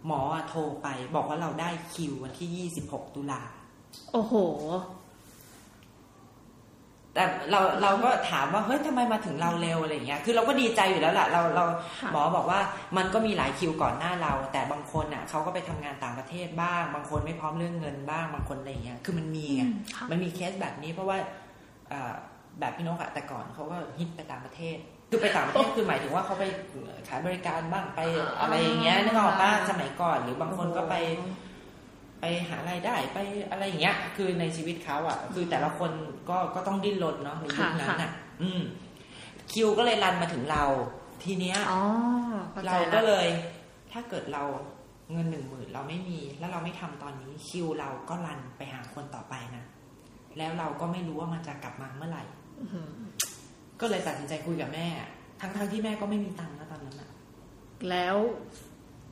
[0.07, 3.43] หมอโทรไปบอกว่าเราได้คิววันที่ยี่สิบหกตุลา
[4.13, 4.35] โอ้โห
[7.15, 11.65] แต่เราเราก็ถามว่าเฮ้ยทำไมมาถึงเราเร็วอะไรอย่างเงี้ย คือเราก็ดีใจอยู่แล้วแหละเราเรา
[12.01, 12.61] ค่ะหมอบอกว่า
[12.97, 21.17] มันก็มีหลายคิวก่อนหน้าเรา แต่บางคนอะเขาก็ไปทำงานต่างประเทศบ้าง บางคนไม่พร้อมเรื่องเงินบ้างบางคนอะไรอย่างเงี้ย คือมันมีไงอืมค่ะมันมีเคสแบบนี้เพราะว่า
[21.93, 22.13] อ่า
[22.61, 24.77] แบบพี่นกอะแต่ก่อนเขาก็ฮิตไปต่างประเทศ
[25.11, 26.45] คือไปต่างประเทศคือหมายถึงว่าเขาไป
[27.09, 28.01] ขายบริการบ้างไป
[28.41, 30.95] อะไรอย่างเงี้ยนึกออกป่ะสมัยก่อน หรือบางคนก็ไป
[32.21, 33.19] ไปหารายได้ไป
[33.51, 35.91] อะไรอย่างเงี้ย คือในชีวิตเขาอะ คือแต่ละคน
[36.29, 38.11] ก็ก็ต้องดิ้นรนเนาะในยุคนั้นอะ
[38.43, 38.61] อืม
[39.53, 40.65] คิวก็เลยรันมาถึงเรา
[41.25, 41.83] ทีเนี้ยอ๋อ
[42.51, 43.27] เข้าใจเราแล้ก็วเลย
[43.93, 44.45] ถ้าเกิดเรา
[45.13, 49.65] เงินหนึ่งหมื่นเราไม่มี แล้วเราไม่ทำตอนนี้คิวเราก็รันไปหาคนต่อไปนะ
[50.39, 52.25] แล้วเราก็ไม่รู้ว่ามันจะกลับมาเมื่อไหร่
[52.61, 52.91] อื้อหือ
[53.81, 54.87] ก็เลยตัดสินใจคุยกับแม่
[55.41, 57.11] ทั้งๆที่แม่ก็ไม่มีตังค์นะตอนนั้นอะ
[57.91, 58.17] แล้ว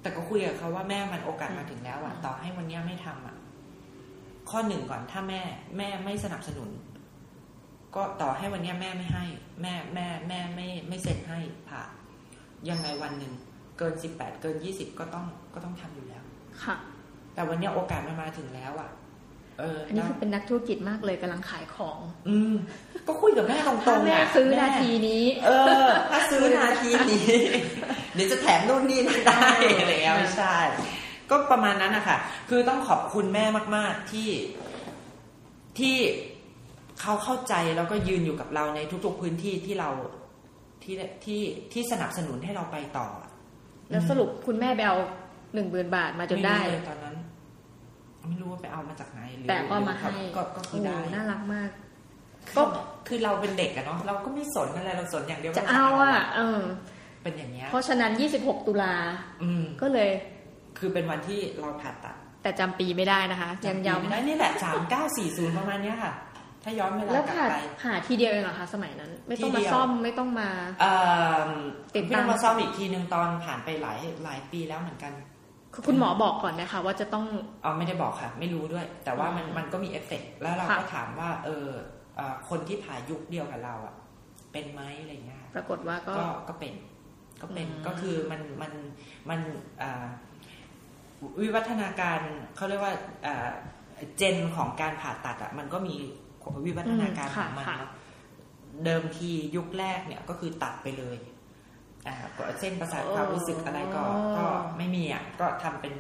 [0.01, 3.37] แต่ก็คุยกับเขาว่าแม่มันโอกาสมาถึงแล้วอะต่อให้วันเนี้ยไม่ทำอะ
[4.51, 5.41] ข้อหนึ่งก่อนถ้าแม่
[5.79, 6.71] แม่ไม่สนับสนุน
[7.97, 9.25] ก็ต่อให้วันเนี้ยแม่ไม่ให้
[9.63, 11.39] แม่แม่แม่ไม่ไม่เซ็นให้
[11.69, 11.83] ผ่า
[12.69, 13.33] ยังไงวันหนึ่ง
[13.79, 15.25] เกินสิบแปดเกินยี่สิบก็ต้อง
[15.55, 16.23] ก็ต้องทำอยู่แล้ว
[16.65, 16.77] ค่ะ
[17.35, 21.99] แต่วันเนี้ยโอกาสมันมาถึงแล้วอะเอออันนี้แล้วคือเป็นนักธุรกิจมากเลยกำลังขายของ
[22.29, 22.55] อืม
[23.09, 25.51] ก็คุยกับแม่ตรงถ้าๆแม่อะซื้อแม่นาทีนี้ เอ
[25.85, 27.29] อ ถ้าซื้อนาทีนี้
[28.15, 29.49] เดี๋ยวจะแถมนู่นนี่นั่นได้
[29.79, 30.57] อะไรเงี้ยไม่ใช่
[31.31, 33.45] ก็ประมาณนั้นนะคะคือต้องขอบคุณแม่
[33.77, 34.31] มาก ๆ ที่
[35.79, 35.97] ที่
[37.01, 39.91] เขาเข้าใจแล้วก็ยืนอยู่กับเราในทุก ๆ พื้นที่ที่เรา
[40.83, 40.95] ที่
[41.25, 41.43] ที่
[41.73, 43.09] ที่สนับสนุนให้เราไปต่อ
[43.91, 44.97] แล้วสรุปคุณแม่ไปเอา
[45.55, 47.17] หนึ่งหมื่นบาทมาจนได้ม่รู้เลยตอนนั้น
[48.29, 51.71] ไม่รู้ว่าไปเอามาจากไหนหรือแต่ก็มาหรือให้ก็ก็คือได้โโหน่ารักมาก
[52.57, 52.63] ก็
[53.09, 56.61] คือเราเป็นเด็กอะเนาะเราก็ไม่สนอะไรเราสนอย่างเดียวจะว่เอาอะเออ
[57.23, 58.95] เป็นอย่างเงี้ยเพราะฉะนั้น 26 ตุลา
[59.43, 60.11] อืมก็เลย
[60.79, 66.13] คือเป็นวันที่เราผ่าตัด แต่จำปีไม่ได้นะคะยังจำปีไม่ได้ย้ำนี่แหละสามเก้าสี่ศูนย์ประมาณเนี้ยค่ะ
[66.65, 70.49] ถ้าย้อนเวลาแล้วกลับผ่าไปผ่าทีเดียวเองเหรอคะสมัยนั้น ไม่ต้องทีมาเดียวซ่อมไม่ต้องมา
[70.81, 70.93] เอ่
[71.47, 71.49] อ
[71.95, 75.13] ติดพี่ตามต้องมาซ่อมอีกทีหนึ่งตอนผ่านไปหลายหลายปีแล้วเหมือนกัน
[75.73, 77.25] คือคุณหมอบอกก่อนไหมคะว่าจะต้อง
[77.63, 81.69] เอาไม่ได้บอกค่ะ ไม่รู้ด้วย แต่ว่ามันอืมมันก็มีเอฟเฟกต์แล้วเราค่ะก็ถามว่า เออ
[82.17, 83.95] เอ่อคนที่ผ่ายุคเดียวกับเราอะ
[84.53, 86.75] เป็นไหมอะไรเงี้ยปรากฏว่าก็ก็ก็เป็น
[87.43, 88.73] ก็เป็นอืมก็คือมันมัน
[89.31, 89.41] มัน
[89.83, 90.07] อ่า
[91.41, 92.21] วิวัฒนาการ
[92.57, 92.95] เขาเรียกว่า
[93.27, 93.49] อ่า
[94.17, 95.95] เจนของการผ่าตัดอะมันก็มี
[96.67, 97.91] วิวัฒนาการของมันค่ะเนาะ
[98.85, 101.38] เดิมทียุคแรกเนี่ยก็คือตัดไปเลยอ่าก็
[102.61, 104.05] เส้นประสาทความรู้สึกอะไรก็
[104.37, 104.47] ก็
[104.77, 105.95] ไม่มีอะก็ทำเป็น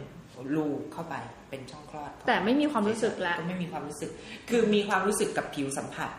[0.54, 1.14] รูเข้าไป
[1.50, 4.10] เป็นช่องคลอดเข้าไปแต่ไม่มีความรู้สึกแล้วก็ไม่มีความรู้สึก
[4.50, 6.10] คือมีความรู้สึกกับผิวสัมผัส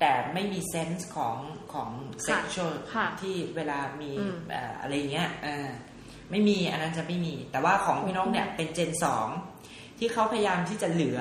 [0.00, 1.36] แต่ไม่มีเซนส์ของ
[1.72, 1.90] ของ
[2.22, 5.68] เซ็กชวลค่ะที่เวลามีอืมเอ่ออะไรเงี้ยเออ
[6.30, 9.28] ไม่มีอันนั้นจะไม่มี แต่ว่าของพี่น้องเนี่ยเป็นเจนสอง
[9.98, 11.20] ที่เขาพยายามที่จะเหลือ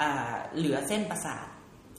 [0.00, 1.46] อ่าเหลือเส้นประสาท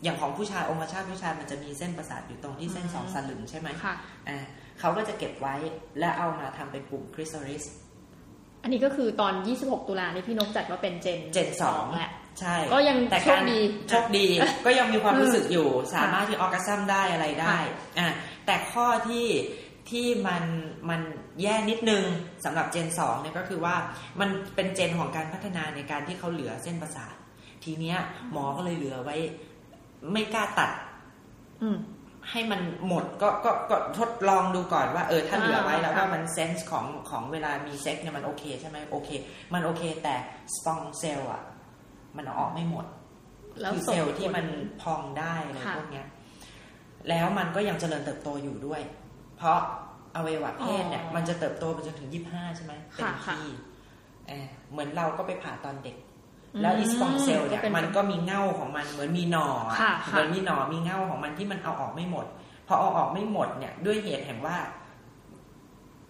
[0.04, 3.94] อย่างของผู้ชายองคชาตผู้ชายมันจะมีเส้นประสาทอยู่ตรงที่เส้นสองสลึงใช่ไหมค่ะ
[4.30, 4.46] อ่า
[4.80, 5.56] เขาก็จะเก็บไว้
[6.00, 7.64] และเอามาทำเป็นปุ่มคริสตัลิส
[8.64, 13.60] อันนี้ก็คือตอน 26 ตุลานี่พี่นกจัดว่าเป็นเจนเจนสองแหละใช่ ก็ยังแต่โชการคดี
[13.90, 14.28] โชคดี
[14.66, 17.58] ก็ยังมีความรู้สึกอยู่อืมสามารถที่ออกัซัมได้อะไรได้
[18.00, 18.14] อะ
[18.46, 19.28] แต่ข้อที่
[19.90, 20.44] ที่มัน
[20.90, 21.02] มัน
[21.42, 22.04] แย่นิดนึง
[22.46, 23.76] สำหรับเจนสองเนี่ยก็คือว่า
[24.20, 27.16] มันเป็นเจนของการพัฒนาในการที่เขาเหลือเส้นประสาท
[27.64, 27.98] ทีเนี้ย
[28.32, 29.18] หมอก็เลยเหลือไว้
[30.12, 30.72] ไม่กล้าตัด
[31.62, 31.78] อืม
[32.32, 39.10] ให้มันหมดก็ก็ก็ทดลองดูก่อนว่าเออถ้าเหลือไว้แล้วอ่าว่ามันเซนส์ของของเวลามีเซ็กเนี่ยมันโอเคใช่ไหมโอเค
[39.54, 40.16] มันโอเคแต่
[40.56, 41.42] sponge cell อะ
[42.18, 42.86] มันเอาออกไม่หมด
[43.62, 44.46] แล้วคือ sponge cell ที่ผลมัน
[44.82, 46.08] พองได้อะไรค่ะพวกเนี้ย
[47.10, 48.82] แล้วมันก็ยังเจริญเติบโตอยู่ด้วย
[49.38, 49.60] เพราะ
[50.16, 53.54] อวัยวะเพศเนี่ย มันจะเติบโตไปจนถึงยี่ห้าใช่ไหมเต็มค่ะที่
[54.28, 56.05] เออเหมือนเราก็ไปผ่าตอนเด็กอืม
[56.62, 62.26] แล้วอี sponge cell เนี่ยก็เป็นมันก็มีเหง้าของมันเหมือนมีหนออะค่ะค่ะเหมือนมีหนอมีเหง้าของมันที่มันเอาออกไม่หมด
[62.68, 64.58] พอเอาออกไม่หมดเนี่ยด้วยเหตุแห่งว่า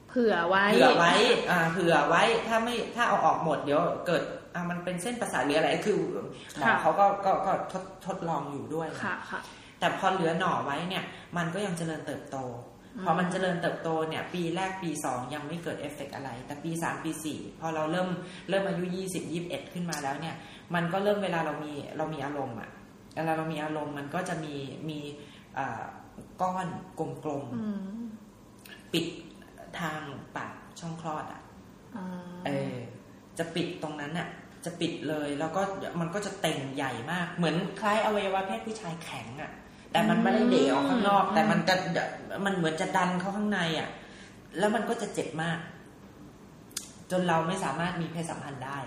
[0.09, 1.13] เผื่อไว้ เผื่อไว้
[1.51, 4.23] อ่า เผื่อไว้ถ้าไม่ถ้าเอาออกหมดเดี๋ยวเกิด
[4.53, 5.99] อ่ามันเป็นเส้นประสาทหรืออะไรคือ
[6.57, 9.39] หมอค่ะเขาก็ก็ก็ทดทดลองอยู่ด้วยค่ะค่ะ
[9.79, 11.03] แต่พอเหลือหน่อไว้เนี่ย
[11.37, 18.09] มันก็ยังเจริญเติบโตอืม พอมันเจริญเติบโตเนี่ยปีแรกปีสองยังไม่เกิดเอฟเฟกต์อะไร แต่ปีสามปีสี่พอเราเริ่ม
[18.49, 20.35] เริ่มอายุยี่สิบยี่บเอ็ดขึ้นมาแล้วเนี่ย
[20.75, 22.69] มันก็เริ่มเวลาเรามีเรามีอารมณ์อะ
[23.15, 24.55] เวลาเรามีอารมณ์มันก็จะมี
[24.89, 24.99] มี
[25.57, 25.83] อ่า
[26.41, 26.67] ก้อน
[26.99, 27.69] กลมอื
[28.03, 29.05] มๆปิด
[29.79, 29.99] ทาง
[30.35, 31.41] ปากช่องคลอดอะ
[31.95, 32.05] อ่า
[32.45, 32.75] เออ
[33.37, 34.27] จะปิดตรงนั้นน่ะ
[34.65, 35.61] จะปิดเลยแล้วก็
[35.99, 39.51] มันก็จะเต่งใหญ่มาก เหมือนคล้ายอวัยวะเพศผู้ชายแข็งอะ
[39.95, 41.75] แต่มันไม่ได้เดะออกข้างนอก แต่มันจะ
[42.45, 43.89] มันเหมือนจะดันเข้าข้างในอะ
[44.57, 45.57] แล้วมันก็จะเจ็บมาก
[47.11, 48.77] จนเราไม่สามารถมีเพศสัมพันธ์ได้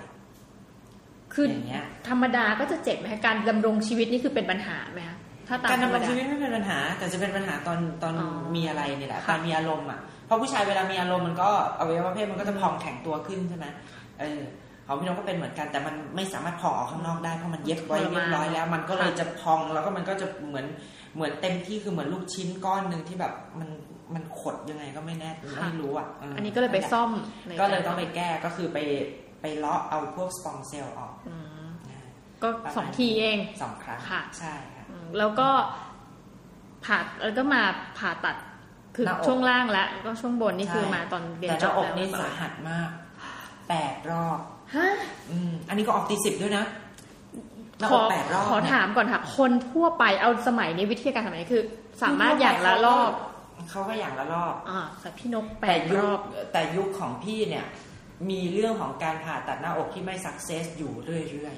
[1.32, 5.16] คืออย่างเงี้ย ธรรมดาก็จะเจ็บไหมคะการดำรงชีวิตนี่คือเป็นปัญหาไหมคะ
[5.48, 13.66] ถ้าตามการธรดำรรมงดาชีวิตไม่เป็นปัญหา แต่จะเป็นปัญหาตอนตอนอ๋อมีอะไรเนี่ยแหละค่ะตอนมีอารมณ์อะเพราะผู้ชายเวลามีอารมณ์มันก็อวัยวะเพศมันก็จะพองแข็งตัวขึ้นใช่ไหม
[14.20, 14.40] เออ
[14.86, 20.66] ของพี่น้องก็เป็นเหมือนกัน แต่มันไม่สามารถพองออกข้างนอกได้เพราะมันเย็บไว้เรียบร้อยแล้ว มันก็เลยจะพองแล้วก็มันก็จะเหมือน
[21.18, 23.68] เหมือนเต็มที่คือเหมือนลูกชิ้นก้อนหนึ่งที่แบบมัน
[24.14, 25.30] มันขดยังไงก็ไม่แน่
[25.62, 27.10] ไม่รู้อะเอันนี้ก็เลยไปซ่อม
[27.46, 28.78] ในก็เลยต้องไปแก้ก็คือไป
[29.40, 32.00] ไปเลาะเอาพวกสปองเซลล์ออกอืมนะ
[32.42, 35.48] ก็สองทีเองสองครั้งค่ะใช่ค่ะอืมแล้วก็
[36.84, 37.62] ผ่าแล้วก็มา
[37.98, 38.36] ผ่าตัด
[38.96, 42.88] คือหน้าอกช่วงล่างแล้วก็ช่วงบนนี่คือมาตอนเรียนแต่หจน้าบอกแล้วนี่สาหัสมาก
[43.68, 44.38] แปดรอบ
[44.74, 44.88] ฮะ
[45.30, 46.88] อืมอันนี้ก็ออกตีสิบด้วยนะหน้า
[47.90, 51.62] ขออกแปดรอบขอถามก่อนค่ะ คนทั่วไปเอาสมัยนี้วิทยาการสมัยนี้คือ
[52.02, 53.12] สามารถอย่างละรอบ
[53.70, 56.18] เขาก็อย่างละรอบอ่าแต่พี่นกแปแต่ดยุรคอบ
[56.52, 57.66] แต่ยุคของพี่เนี่ย
[58.30, 61.56] มีเรื่องของการผ่าตัดหน้าอกที่ไม่ success อยู่เรื่อย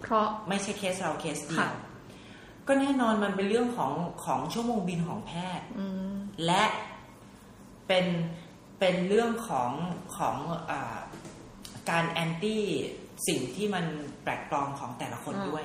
[0.00, 1.74] เพราะๆไม่ใช่เคสเราเคสเดียวค่ะ
[2.66, 3.92] ก็แน่นอนมันเป็นเรื่องของ
[4.24, 6.64] ของชั่วโมงบินของแพทย์อืมและ
[7.86, 8.06] เป็น
[8.78, 9.72] เป็นเรื่องของ
[10.16, 10.36] ของ
[10.70, 10.80] อา
[11.90, 12.64] การ anti
[13.26, 13.84] สิ่งที่มัน
[14.24, 15.64] แปลกปลอมของแต่ละคนด้วย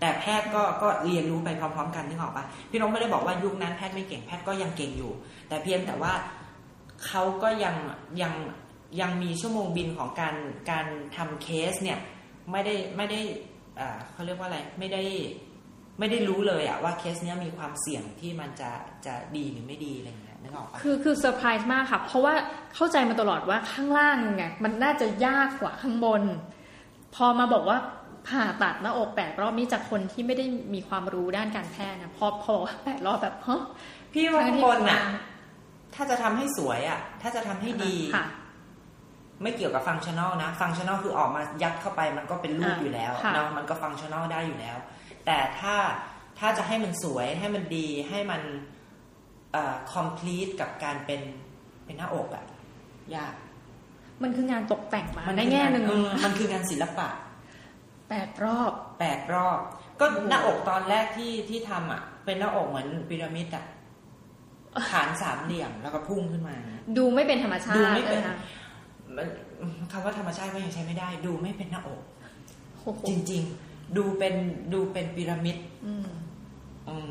[0.00, 5.12] แต่แพทย์ก็ก็เรียนรู้ไปพร้อม ๆ กันนึกออกปะพี่น้องไม่ได้บอกว่ายุคนั้นแพทย์ไม่เก่งแพทย์ก็ยังเก่งอยู่
[5.48, 6.12] แต่เพียงแต่ว่า
[7.06, 7.76] เขาก็ยัง
[8.22, 8.34] ยัง
[9.00, 10.36] ยังมีชั่วโมงบินของการ
[10.70, 11.98] การทำเคสเนี่ย
[12.50, 13.20] ไม่ได้ไม่ได้
[13.80, 15.02] อ่าเขาเรียกว่าอะไรไม่ได้
[15.98, 18.70] ไม่ได้รู้เลยอะว่าเคสเนี้ยมีความเสี่ยงที่มันจะ
[19.06, 22.34] จะดีหรือไม่ดีอะไรอย่างเงี้ยนึกออกปะคือคือเซอร์ไพรส์มากค่ะ เพราะว่า
[22.74, 26.22] เข้าใจมาตลอดว่าข้างล่างไงมันน่าจะยากกว่าข้างบน
[27.14, 27.78] พอมาบอกว่า
[28.28, 30.44] ผ่าตัดหน้าอกแปดรอบนี้จากคนที่ไม่ได้
[30.74, 32.54] มีความรู้ด้านการแพทย์นะพอพอ
[32.84, 33.62] แปดรอบแบบฮะ
[34.12, 35.00] พี่ว่าทั้งข้างที่บนน่ะ
[35.94, 38.24] ถ้าจะทำให้สวยอะถ้าจะทำให้ดีค่ะ
[39.42, 44.76] ไม่เกี่ยวกับ functional นะ functional คือออกมายัดเข้าไปมันก็เป็นรูปอ่าอยู่แล้วค่ะเนาะมันก็ functional ได้อยู่แล้ว
[45.26, 45.74] แต่ถ้า
[46.38, 48.42] ถ้าจะให้มันสวยให้มันดีให้มัน
[49.52, 51.20] เอ่อ complete กับการเป็น
[51.84, 52.44] เป็นหน้าอกอะ
[53.16, 53.34] ยาก
[54.22, 57.08] มันคืองานตกแต่งมามัในแง่หนึ่งเออมันคืองานศิลปะ
[58.10, 59.58] แปดรอบแปดรอบ
[60.00, 63.64] ก็หน้าอกตอนแรกที่ที่ทำอะ เป็นหน้าอกเหมือนพีระมิดอะ
[64.90, 66.54] ฐานสามเหลี่ยมแล้วก็พุ่งขึ้นมา
[66.96, 68.36] ดูไม่เป็นธรรมชาดูติไม่เป็นใช่หคะ
[69.16, 69.26] มัน
[69.92, 72.02] คำว่าธรรมชาติก็ยังใช้ไม่ได้ ดูไม่เป็นหน้าอก
[72.82, 74.34] โอ้โหจริง ๆ ดูเป็น
[74.72, 75.56] ดูเป็นพีระมิด
[75.86, 76.06] อืม
[76.88, 77.08] อืม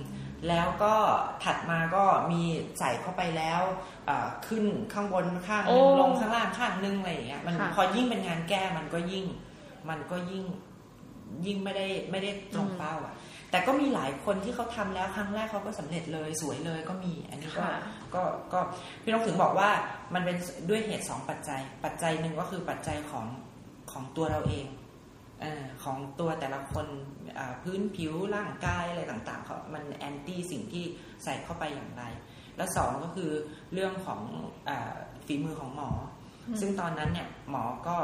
[0.49, 0.93] แล้วก็
[1.43, 2.41] ถัดมาก็มี
[2.79, 3.61] ใส่เข้าไปแล้ว
[4.09, 4.63] อ่าขึ้น
[4.93, 9.25] ข้างบนข้างหนึงโอ้ลงข้างล่างข้างหนึงอะไรอย่างเงี้ยมันค่ะพอยิ่งเป็นงานแก้มันก็ยิ่ง
[9.89, 10.43] มันก็ยิ่ง
[11.45, 13.15] ยิ่งไม่ได้ไม่ได้ตรงเป้าอะ
[13.51, 17.81] แต่ก็มีหลายคนที่เขาทำแล้วครั้งแรกเขาก็สำเร็จเลยสวยเลยก็มี อันนี้ก็ค่ะ
[18.15, 18.23] ก็
[18.53, 18.59] ก็
[19.03, 19.69] พี่น้องถึงบอกว่า
[20.13, 20.37] มันเป็น
[20.69, 23.25] ด้วยเหตุสองปัจจัย ปัจจัยหนึ่งก็คือปัจจัยของ
[23.91, 24.67] ของตัวเราเอง
[25.41, 27.11] เออของตัวแต่ละคนอ่า
[27.63, 30.84] พื้นผิวร่างกายอะไรต่างๆเขามันแอนตี้สิ่งที่
[31.24, 32.03] ใส่เข้าไปอย่างไร
[32.57, 33.32] แล้วสองก็คือ
[33.74, 34.22] เรื่องของ
[34.69, 34.93] อา
[35.26, 35.89] ฝีมือของหมอ
[36.47, 37.97] อมซึ่งตอนนั้นเนี่ยหมอก็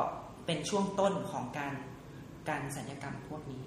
[0.45, 1.73] เป็นช่วงต้นของการ
[2.49, 3.63] การสัญญกรรมพวกนี้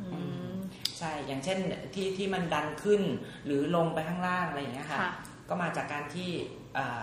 [0.00, 0.20] อื
[0.52, 0.54] ม
[0.98, 1.58] ใช่ อย่างเช่น
[1.94, 3.02] ที่ที่มันดันขึ้น
[3.44, 5.12] หรือลงไปข้างล่างอะไรอย่างเงี้ยค่ะค่ะ
[5.48, 6.30] ก็มาจากการที่
[6.76, 7.02] อา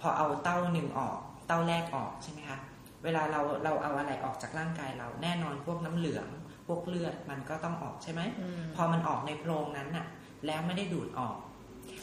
[0.00, 2.58] พอเอาเต้าหนึ่งออก เต้าแรกออกใช่ไหมคะ
[3.04, 6.26] เวลาเราเราเอาอะไรออกจากร่างกายเราแน่นอนพวกน้ำเหลือง
[6.66, 10.06] พวกเลือดมันก็ต้องออกใช่ไหมอืมพอมันออกในโพรงนั้นน่ะ
[10.46, 11.36] แล้วไม่ได้ดูดออก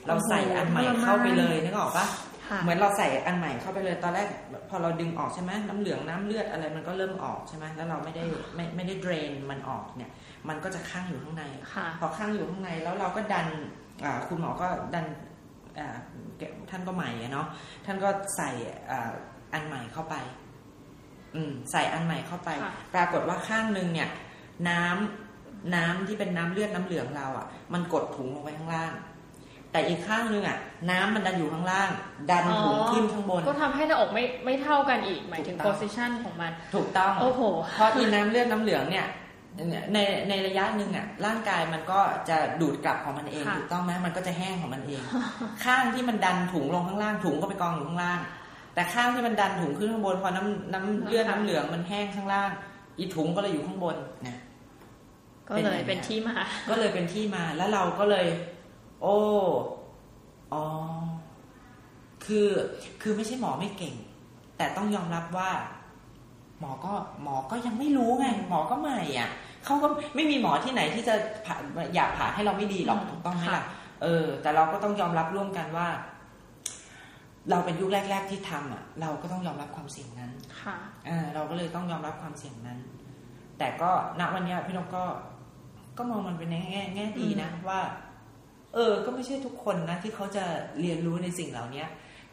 [0.07, 2.07] เราใส่อันใหม่เข้าไปเลยนึกออกปะ
[2.49, 4.28] ค่ะเหมือนเราใส่อันใหม่เข้าไปเลยตอนแรก
[4.70, 8.24] พอเราดึงออกใช่ไหมน้ำเหลืองน้ำเลือดอะไรมันก็เริ่มออกใช่ไหมแล้วเราไม่ได้
[8.55, 10.12] ไม่ไม่ได้เดรนมันออกเนี่ย
[10.49, 11.43] มันก็จะค้างอยู่ข้างใน
[11.74, 13.47] ค่ะพอข้างอยู่ข้างในแล้วเราก็ดัน
[14.03, 15.05] อ่าคุณหมอก็ดัน
[15.80, 15.97] อ่า
[16.70, 17.47] ท่านก็ใหม่อะเนาะ
[17.86, 18.49] ท่านก็ใส่
[18.91, 19.12] อ่า
[19.53, 20.16] อันใหม่เข้าไป
[21.36, 24.09] อืมใส่อันใหม่เข้าไปค่ะปรากฏว่าข้างหนึ่งเนี่ย
[24.70, 28.93] น้ำน้ำที่เป็นน้ำเลือดน้ำเหลืองเราอะ่ะ มันกดถุงลงไปข้างล่าง
[29.72, 30.57] แต่อีกข้างหนึงอะ่ะ
[30.91, 31.89] น้ำมันดันอยู่ข้างล่าง
[32.32, 37.41] ดันถุงขึ้นข้างบน ก็ทำให้หน้าอกไม่ไม่เท่ากันอีกหมายถึงถูกต้อง position ของมัน ถูกต้องโอ้โห
[37.78, 39.07] เพราะอีน้ำเลือดน้ำเหลืองเนี่ย
[39.93, 39.97] ใน
[40.30, 41.99] ในระยะหนึ่งอะร่างกายมันก็
[42.30, 45.01] จะดูดกลับของมันเองค่ะถูกต้องไหมมันก็จะแห้งของมันเอง
[45.64, 48.20] ข้างที่มันดันถุงลงข้างล่างถุงก็ไปกองอยู่ข้างล่าง
[48.74, 52.49] แต่ข้างที่มันดันถุงขึ้นข้างบนพอน้ำน้ำเลือดน้ำเหลืองมันแห้งข้างล่าง
[52.97, 53.95] อีถุงก็เลยอยู่ข้างบน
[54.28, 54.40] นะ
[55.49, 56.35] ก็เลยเป็นที่มา
[56.69, 58.27] ก็เลยเป็นที่มา แล้วเราก็เลย
[59.01, 59.17] โอ้
[60.53, 60.63] อ๋อ
[62.25, 62.47] คือ
[63.01, 63.95] คือไม่ใช่หมอไม่เก่ง
[64.57, 65.49] แต่ต้องยอมรับว่า
[66.59, 69.29] หมอก็หมอก็ยังไม่รู้ไง หมอก็ใหม่อะ
[69.65, 71.15] เขาก็ไม่มีหมอที่ไหนที่จะ
[71.45, 71.55] ผ่า
[71.95, 73.63] อยากผ่าให้เราไม่ดีหรอกถูกต้องไหมล่ะ
[74.03, 75.87] เออ แต่เราก็ต้องยอมรับร่วมกันว่า
[77.49, 80.31] เราเป็นยุคแรก ๆที่ทำอะ เราก็ต้องยอมรับความเสี่ยงนั้น
[80.61, 80.75] ค่ะ
[81.07, 82.79] อ่าเราก็เลยต้องยอมรับความเสี่ยงนั้น
[83.57, 85.03] แต่ก็ณวันเนี้ยพี่นกก็
[85.97, 87.81] ก็มองมันเป็นในแง่แง่ดีนะว่า
[88.73, 90.45] เออ ก็ไม่ใช่ทุกคนนะที่เขาจะ
[90.81, 91.85] เรียนรู้ในสิ่งเหล่านี้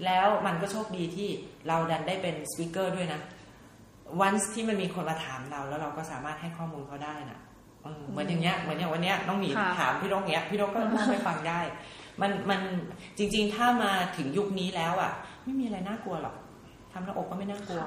[0.05, 1.29] แล้วมันก็โชคดีที่
[1.69, 3.21] เราดันได้เป็นสปิเกอร์ด้วยนะ
[4.21, 7.39] วันที่มันมีคนมาถามเรา แล้วเราก็สามารถให้ข้อมูลเขาได้นะ
[7.83, 11.61] เออเหมือนอย่างเงี้ยเหมือนอย่างวันเนี้ยน้องหมีค่ะถามพี่นกเนี้ยพี่นกก็เล่าให้ฟังได้
[12.21, 12.61] มันมัน
[13.19, 15.13] จริง ๆ ถ้ามาถึงยุคนี้แล้วอะ
[15.45, 16.35] ไม่มีอะไรน่ากลัวหรอก
[16.93, 17.81] ทำหน้าอกก็ไม่น่ากลัว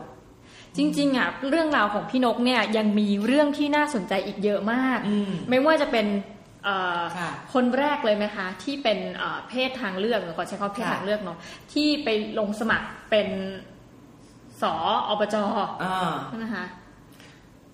[0.77, 6.07] จริงๆอะเรื่องราวของพี่นกเนี่ยยังมีเรื่องที่น่าสนใจอีกเยอะมากอืมไม่ว่าจะเป็น
[6.63, 11.37] เอ่อค่ะคนแรกเลยไหมคะ ที่เป็นเอ่อเพศทางเลือกหรือขอใช้คำว่าเพศค่ะทางเลือกเนาะ
[11.73, 12.09] ที่ไป
[12.39, 13.27] ลงสมัครเป็น
[14.61, 14.73] สอ
[15.07, 15.35] อบจ
[15.83, 16.13] อ่า
[16.43, 16.65] นะคะ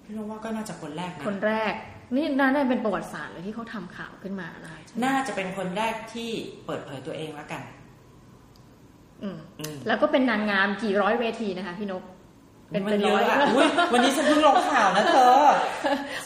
[0.03, 1.73] พี่นกว่าก็น่าจะคนแรกนะคนแรก
[2.15, 6.29] นี่น่าจะเป็นประวัติศาสตร์เลยที่เขาทำข่าวขึ้นมานะคะน่าจะเป็นคนแรกที่
[6.65, 7.61] เปิดเผยตัวเองแล้วกัน
[9.23, 12.03] อืมอืมแล้วก็เป็นนางงามกี่ร้อยเวทีนะคะ พี่นก
[12.71, 15.33] เป็นมัเป็นเยร้อยอะอะอุ๊ยวันนี้ฉันเพิ่งลงข่าวนะเธอ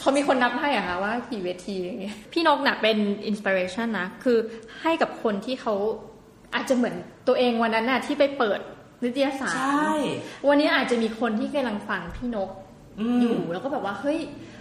[0.00, 4.38] เขามีคนนับให้อะคะว่ากี่เวทีอย่างเงี้ยพี่นกน่ะเป็นอินสปิเรชันนะ คือ
[4.82, 5.74] ให้กับคนที่เขา
[6.54, 6.94] อาจจะเหมือน
[7.28, 8.60] ตัวเองวันนั้นน่ะที่ไปเปิด
[9.02, 9.92] นิตยสารใช่
[10.48, 12.50] วันนี้อาจจะมีคนที่กำลังฟังพี่นก
[13.00, 14.18] อือมยู่แล้วก็แบบว่าเฮ้ย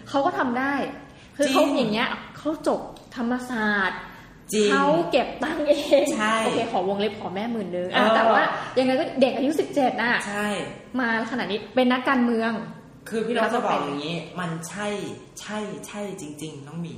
[0.09, 0.73] เขาก็ทำได้
[1.37, 2.79] คือเขาจริงอย่างเงี้ยเขาจบ
[3.15, 4.10] ธรรมศาสตร์จริง
[4.71, 8.43] เขาเก็บตังค์เองใช่โอเคขอวงเล็บขอแม่หมื่นนึงเออะอแต่ว่า
[8.79, 10.47] ยังไงก็เด็กอายุสิบเจ็ดน่ะใช่
[10.99, 12.51] มาขนาดนี้เป็นนักการเมือง
[13.09, 14.87] คือพี่แล้เราวก็จะบอเป็กนอย่างนี้ มันใช่
[15.41, 16.95] ใช่ใช่จริง ๆ น้องหมี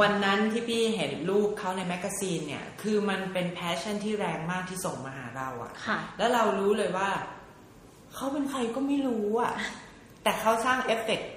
[0.00, 7.10] วันนั้นที่พี่เห็นรูปเขาใน magazine เนี่ย คือมันเป็น passion ที่แรงมากที่ส่งมาหาเราอะค่ะแล้วเรารู้เลยว่า
[8.14, 9.52] เขาเป็นใครก็ไม่รู้อะ
[10.22, 11.30] แต่เขาสร้างเอฟเฟกต์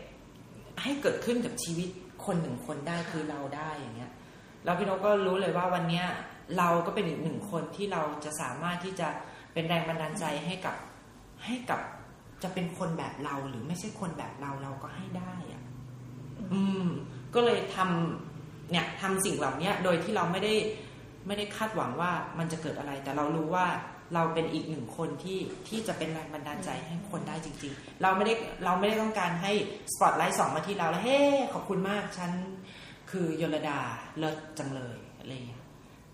[0.83, 1.89] ให้เกิดขึ้นกับชีวิต
[2.25, 3.96] คนหนึ่งคนได้คือเราได้อย่างเงี้ย
[4.67, 6.03] แล้วพี่นกก็รู้เลยว่าวันนี้
[6.57, 9.07] เราก็เป็นอีกหนึ่งคนที่เราจะสามารถที่จะ
[9.53, 10.75] เป็นแรงบันดาลใจให้กับ
[11.45, 11.79] ให้กับ
[12.43, 15.63] จะเป็นคนแบบเราหรือไม่ใช่คนแบบเราเราก็ให้ได้อะ
[16.53, 16.87] อืม
[17.35, 20.53] ก็เลยทำเนี่ยทำสิ่งเหล่านี้ยโดยที่เราไม่ได้
[21.27, 23.67] ไม่ได้คาดหวังว่ามันจะเกิดอะไร แต่เรารู้ว่า
[24.13, 28.33] เราเป็นอีกหนึ่งคนที่ที่จะเป็นแรงบันดาลใจให้คนได้จริง ๆ เราไม่ได้
[28.65, 29.51] เราไม่ได้ต้องการให้
[29.93, 31.19] สปอตไลท์สองมาที่เราแล้วเฮ้
[31.53, 32.31] ขอบคุณมากฉัน
[33.11, 33.79] คือยลดา
[34.17, 35.63] เลิศจังเลยอะไรอย่างเงี้ย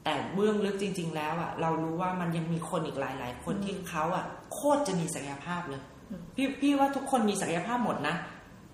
[0.03, 8.15] แต่เบื้องลึกจริง ๆ แล้วอะ เรารู้ว่ามันยังมีคนอีกหลาย ๆ คนที่เขาอะ โคตรจะมีศักยภาพเลยอืมพี่พี่ว่าทุกคนมีศักยภาพหมดนะ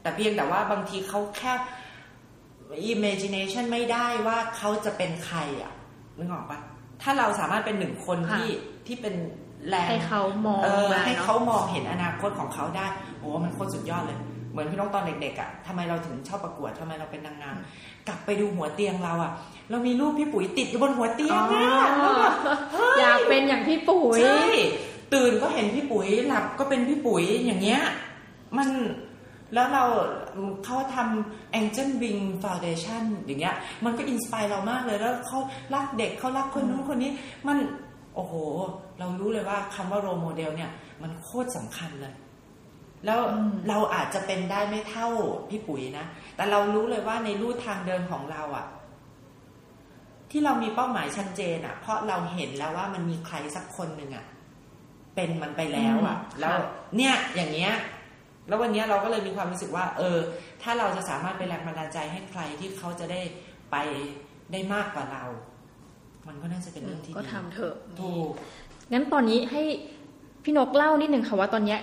[0.02, 1.54] แต่เพียงแต่ว่าบางทีเขาแค่
[2.94, 5.72] imagination ไม่ได้ว่าเขาจะเป็นใครอะ
[6.18, 6.60] นึกออกปะ
[7.02, 8.50] ถ้าเราสามารถเป็นหนึ่งคนค่ะที่
[8.88, 9.16] ที่เป็น
[9.70, 12.88] แรงให้เขามองเออมาให้เนาะเขามองเห็นอนาคตของเขาได้
[13.20, 14.20] โอ้มันโคตรสุดยอดเลย
[14.52, 17.58] เหมือนพี่น้องตอนเด็กๆอะทำไมเราถึงชอบประกวดทำไมเราเป็นนางงาม
[18.08, 19.32] กลับไปดูหัวเตียงเราอะ
[19.70, 22.34] เรามีรูปพี่ปุ๋ยติดอยู่บนหัวเตียงอะแล้วแบบ
[23.00, 24.46] อยากเป็นอย่างพี่ปุ๋ยใช่
[25.14, 27.82] ตื่นก็เห็นพี่ปุ๋ยหลับก็เป็นพี่ปุ๋ยอย่างเงี้ย
[28.58, 28.70] มัน
[29.54, 29.84] แล้วเรา
[30.66, 35.40] เขาทำ Angel Wing Foundation อย่างเงี้ย มันก็ inspire เรามากเลยแล้วเขา
[35.74, 37.12] รักเด็กเขารักคนนู้นคนนี้
[37.48, 37.58] มัน
[38.16, 38.34] โอ้โห
[39.00, 40.70] เรารู้เลยว่าคำว่า role model เนี่ย
[41.02, 42.14] มันโคตรสำคัญเลย
[43.06, 45.08] แล้วอืมเราอาจจะเป็นได้ไม่เท่า
[45.50, 48.66] พี่ปุ๋ยนะ แต่เรารู้เลยว่าใน route ทางเดินของเราอะ
[50.32, 54.26] ที่เรามีเป้าหมายชัดเจนอะเพราะเราเห็นแล้วว่ามันมีใครสักคนหนึ่งอะ
[55.16, 57.74] เป็นมันไปแล้วอะอืมแล้วค่ะเนี่ยอย่างเงี้ย
[58.48, 60.18] แล้ววันเนี้ยเราก็เลยมีความรู้สึกว่า เออ
[60.62, 63.22] ถ้าเราจะสามารถเป็นแรงบันดาลใจให้ใครที่เขาจะได้
[63.72, 63.76] ไป
[64.52, 65.26] ได้มากกว่าเรา
[66.28, 68.30] มันก็น่าจะเป็นเรื่องที่ก็ดีทำเถอะถูก
[68.92, 69.62] งั้นตอนนี้ให้
[70.44, 71.80] พี่นกเล่านิดหนึ่งค่ะว่าตอนเนี้ย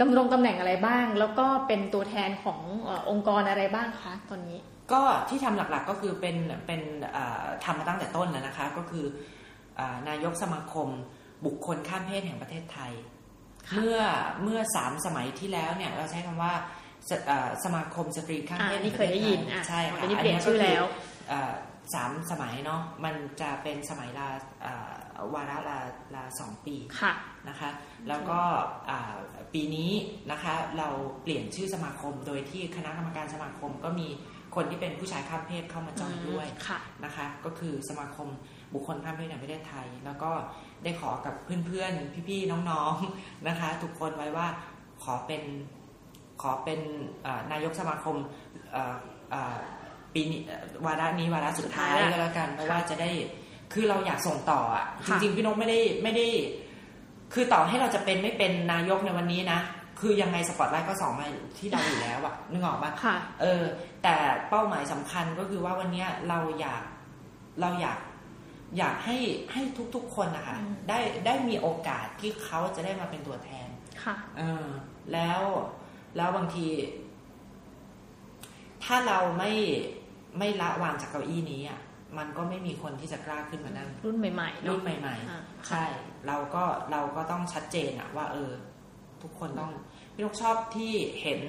[0.00, 4.58] ดำรงตำแหน่งอะไรบ้าง แล้วก็เป็นตัวแทนของเออองค์กรอะไรบ้างคะตอนนี้
[4.92, 6.36] ก็ที่ทำหลักๆก็คือเป็น
[6.66, 6.80] เป็น
[7.12, 9.04] เอ่อทำมาตั้งแต่ต้นแล้วนะคะ ก็คือ
[9.76, 10.88] เอ่อนายกสมาคม
[11.46, 12.92] บุคคลข้ามเพศแห่งประเทศไทย
[13.68, 13.98] ค่ะเมื่อ
[14.42, 16.52] เมื่อสามสมัยที่แล้วเนี่ยเราใช้คำว่า
[17.08, 20.84] สเอ่อสมาคมสตรีข้ามเพศอ่านี่แห่งเคยได้ยินประทศทอะใช่ค่ะเดี๋ยวนี้เปลี่ยนชื่อแล้ว
[21.28, 21.52] เอ่อ
[21.94, 24.28] สามสมัยเนาะมันจะเป็นสมัยละ
[24.62, 24.92] เอ่อ
[25.34, 25.78] วาระละ
[26.14, 27.12] ละสองปีค่ะ
[27.48, 27.70] นะคะ
[28.08, 28.40] แล้วก็
[28.90, 29.14] อ่า
[29.54, 29.92] ปีนี้
[30.30, 30.88] นะคะเรา
[31.22, 34.08] เปลี่ยนชื่อสมาคม โดยที่คณะกรรมการสมาคมก็มี
[34.54, 38.28] คนที่เป็นผู้ชายข้ามเพศเข้ามาจอยด้วยค่ะนะคะก็คือสมาคม
[38.74, 40.30] บุคคลข้ามเพศแห่งประเทศไทย แล้วก็
[40.84, 41.34] ได้ขอกับ
[41.66, 44.46] เพื่อนๆ พี่ๆ น้องๆนะคะ ทุกคนไว้ว่า
[45.04, 45.42] ขอเป็น
[46.42, 46.80] ขอเป็น
[47.22, 48.16] เอ่อนายกสมาคม
[48.72, 48.94] เอ่อ
[49.30, 49.56] เอ่อ
[50.14, 53.10] ปีนี้เอ่อวาระนี้วาระสุดท้ายสุดท้ายละก็แล้วกัน เพราะว่าจะได้
[53.72, 56.26] คือเราอยากส่งต่ออะจค่ะริงๆพี่นกไม่ได้ไม่ได้
[57.34, 59.60] คือต่อให้เราจะเป็นไม่เป็นนายกในวันนี้นะ
[60.00, 61.26] คือยังไงสปอตไลท์ก็ส่องมา
[61.58, 63.62] ที่เราอยู่แล้วอะนึกออกปะค่ะเออ
[64.02, 64.14] แต่
[64.48, 66.82] เป้าหมายสำคัญก็คือว่าวันเนี้ยเราอยาก
[67.60, 67.98] เราอยาก
[68.78, 69.16] อยากให้
[69.52, 69.62] ให้
[69.94, 73.68] ทุกๆคนนะคะอืมได้ได้มีโอกาสที่เขาจะได้มาเป็นตัวแทน
[74.04, 74.66] ค่ะ เออ
[75.12, 75.40] แล้ว
[76.16, 76.68] แล้วบางที
[78.84, 79.52] ถ้าเราไม่
[80.38, 81.80] ไม่ละวางจากเก้าอี้นี้อะ
[82.18, 85.84] มันก็ไม่มีคนที่จะกล้าขึ้นมานั่งรุ่นใหม่ๆเนรุ่อะนใหม่อ่าๆใช่
[86.26, 88.50] เราก็เราก็ต้องชัดเจนอะว่า เออ
[89.22, 89.70] ทุกคนต้อง
[90.14, 90.92] พี่นกชอบที่
[91.22, 91.40] เห็น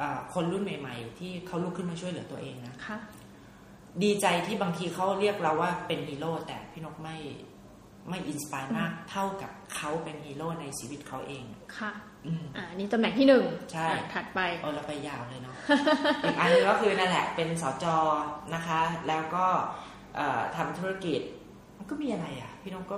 [0.00, 2.98] อ่าคนรุ่นใหม่ ๆ ที่เขาลุกขึ้นมาช่วยเหลือตัวเองนะค่ะ
[4.02, 7.16] ดีใจที่บางทีเขาเรียกเราว่าเป็นฮีโร่แต่พี่นกไม่
[8.08, 11.44] ไม่อินสปายมากเท่ากับเขาเป็นฮีโร่ในชีวิตเขาเอง
[11.78, 11.92] ค่ะ
[12.26, 15.54] อืมอ่านี่ตำแหน่งที่หนึ่งใช่อะถัดไปเออเราไปยาวเลยเนาะ
[16.24, 17.84] อีกอันนึงก็คือนั่นแหละเป็นสจ
[18.54, 19.46] นะคะ แล้วก็
[20.16, 21.20] เอ่อทำธุรกิจ
[21.78, 22.96] มันก็มีอะไรอะ พี่น้องก็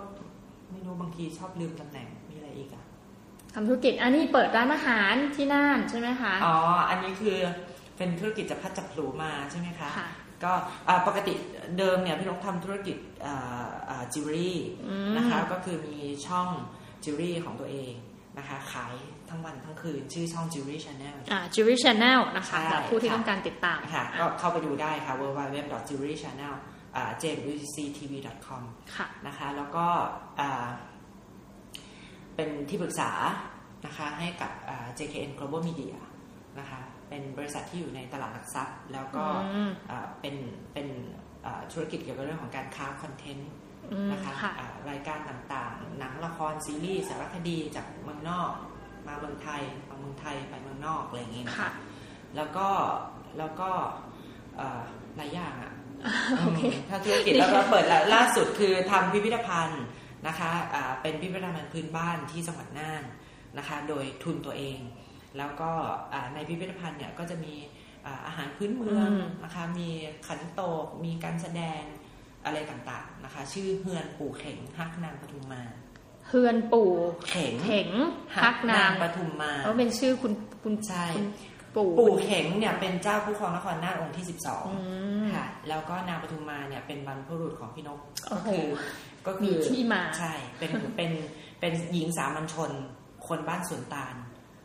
[0.73, 2.85] ไม่รู้บางทีชอบลืมตำแหน่งมีอะไรอีกอะ
[3.55, 6.57] ทำธุรกิจอันนี้เปิดร้านอาหารที่น่านใช่ไหมคะ อ๋อ
[6.89, 7.37] อันนี้คือ
[7.97, 10.09] เป็นธุรกิจจับพลัดจับผลูมาใช่ไหมคะค่ะ
[10.45, 10.53] ก็
[10.89, 11.35] อ่าปกติ
[11.79, 12.97] เดิมเนี่ยพี่นกทำธุรกิจ
[14.13, 16.49] จิวเวลรี่า jewelry อืมนะคะก็คือมีช่อง
[17.05, 17.93] จิวเวลรี่ของตัวเอง
[18.39, 18.95] นะคะขาย
[19.29, 26.55] ทั้งวันทั้งคืน ชื่อช่อง Jewelry Channel อ่า Jewelry Channel นะคะใช่สำหรับผู้ที่ค่ะต้องการติดตามค่ะก็เข้าไปดูได้ค่ะ www.jewelrychannel
[27.23, 28.63] jwctv.com
[28.97, 29.87] ค่ะนะคะแล้วก็
[30.41, 30.69] อ่า
[32.35, 33.11] เป็นที่ปรึกษา
[33.87, 35.95] นะคะให้กับอ่า JKN Global Media
[36.59, 40.37] นะคะ เป็นบริษัทที่อยู่ในตลาดหลักทรัพย์ แล้วก็อืมอ่าเป็น
[40.73, 40.89] เป็น
[41.47, 43.51] อ่าธุรกิจเกี่ยวกับเรื่องของการค้าคอนเทนต์
[43.93, 48.53] อืมนะคะค่ะอ่ารายการต่างๆ หนังละครซีรีส์สารคดีจากเมืองนอก
[49.07, 51.73] มาเมืองไทยมาเมืองไทยไปเมืองนอกอะไรอย่างนี้นะค่ะคะ
[52.37, 52.69] แล้วก็
[53.39, 53.71] แล้วก็
[54.57, 54.83] เอ่อ
[55.17, 55.73] หลายอย่างอะ
[56.39, 59.85] โอเคมถ้าธุรกิจแล้วก็เปิดแล้วล่าสุดคือทำพิพิธภัณฑ์
[60.27, 63.03] นะคะอ่าเป็นพิพิธภัณฑ์พื้นบ้านที่จังหวัดน่าน
[63.59, 64.79] นะคะ โดยทุนตัวเอง
[65.37, 65.71] แล้วก็
[66.13, 67.55] อ่าในพิพิธภัณฑ์เนี่ยก็จะมี
[68.07, 69.89] อ่าอาหารพื้นเมืองอืมนะคะมี
[70.27, 71.83] ขันโตก มีการแสดง
[72.45, 75.63] อะไรต่างๆนะคะ ชื่อเฮือนปู่เข่งฮักนางปทุมมา
[76.29, 76.91] เฮือนปู่
[77.29, 77.91] เข่งเข็ง
[78.37, 81.27] ฮักนางปทุมมาเขาเป็นชื่อคุณคุณใช่คุณ
[81.77, 88.67] ปู่ปู่เข็งเนี่ยเป็นเจ้าผู้ครองนครน่านองค์ที่อื12มค่ะ แล้วก็นางปทุมมาเนี่ยเป็นบรรพบุรุษของพี่นกโอ้ก็โหคือ
[89.27, 91.11] ก็คืมีอที่มาใช่เป็นเป็น
[91.61, 92.71] เป็นหญิงสามัญชน
[93.29, 94.15] คนบ้านสวนตาล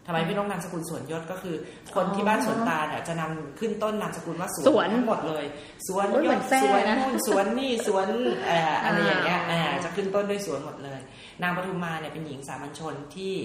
[0.08, 1.56] ทำไมพี่นกนามสกุลสวนยศก็คือ
[1.96, 5.46] คนที่บ้านสวนตาลเนี่ยจะนำขึ้นต้นนามสกุลว่าสสววนนทั้งหมดเลย
[5.88, 8.08] สวนโอ้ยยเหมืศอนแทร่สวนนะนู่นสวนนี่สวน
[8.46, 11.00] เอ่ออะไรอย่างเงี้ยอ่าอ่าจะขึ้นต้นด้วยสวนหมดเลย
[11.44, 13.36] นางปทุมมาเนี่ยเป็นหญิงสามัญชนที่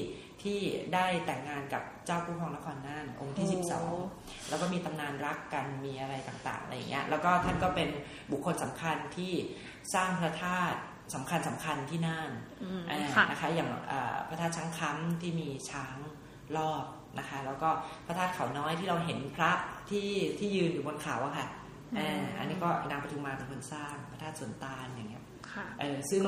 [0.42, 0.58] ที่
[0.94, 3.58] ได้แต่งงานกับเจ้าผู้ครองนครน่านองค์ที่โอ้
[4.06, 7.88] 12 แล้วก็มีตำนานรักกันมีอะไรต่างๆอะไรอย่างเงี้ยแล้วก็ท่านก็เป็น
[8.30, 9.32] บุคคลสำคัญที่
[9.94, 10.78] สร้างพระธาตุ
[11.14, 12.30] สำคัญสำคัญที่น่าน
[12.62, 15.96] อืมอ่าค่ะนะคะอย่างอ่าพระธาตุช้างค้ำที่มีช้าง
[16.56, 16.84] รอบ
[17.18, 17.68] นะคะ แล้วก็
[18.06, 19.50] พระธาตุเขาน้อยที่เราเห็นพระ
[19.90, 21.46] ที่ที่ยืนอยู่บนเขาอะค่ะ
[21.98, 26.22] อ่าอันนี้ก็นางปทุมมาเป็นคนสร้างพระธาตุสวนตาลอย่างเงี้ยค่ะเออซึ่ง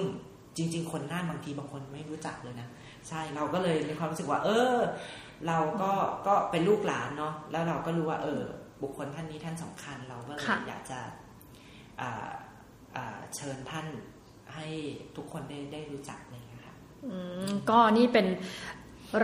[0.56, 2.68] จริง ๆ คนน่านบางทีบางคนไม่รู้จักเลยนะ
[3.08, 4.76] ใช่เราก็เลยมีความรู้สึกว่า เออ
[5.46, 5.92] เราก็
[6.26, 8.42] ก็เป็นลูกหลานเนาะแล้วเราก็รู้ว่า เออ
[8.82, 11.00] บุคคลท่านนี้ท่านสำคัญ เราก็เลยค่ะอยากจะ
[12.00, 12.30] อ่า
[12.96, 13.86] อ่าเชิญท่าน
[14.54, 14.66] ให้
[15.16, 16.74] ทุกคนได้ได้รู้จักอะไรอย่างเงี้ยค่ะ
[17.06, 17.16] อื
[17.48, 18.26] มก็นี่เป็น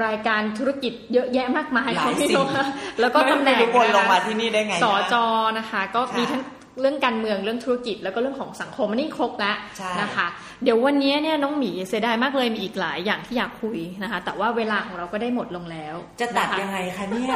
[0.04, 2.66] รายการธุรกิจเยอะแยะมากมายหลายของพี่สิ่นงกนะ
[3.00, 5.14] แล้วก็ตำแหน่งไม่รู้วนลงมาะคะที่นี่ได้ไงนะสจ
[5.58, 6.42] นะคะ ก็ค่ะมีทั้ง
[6.80, 10.26] เรื่องการเมืองเรื่องธุรกิจแล้วก็เรื่องของสังคมอันนี้ครบแล้วใช่นะคะ
[10.62, 17.34] เดี๋ยววันนี้เนี่ยน้องหมีเสียดายมากเลยมีอีกหลายอย่างที่อยากคุยนะคะ แต่ว่าเวลาของเราก็ได้หมดลงแล้ว จะตัดนคยังไงคะเนี่ย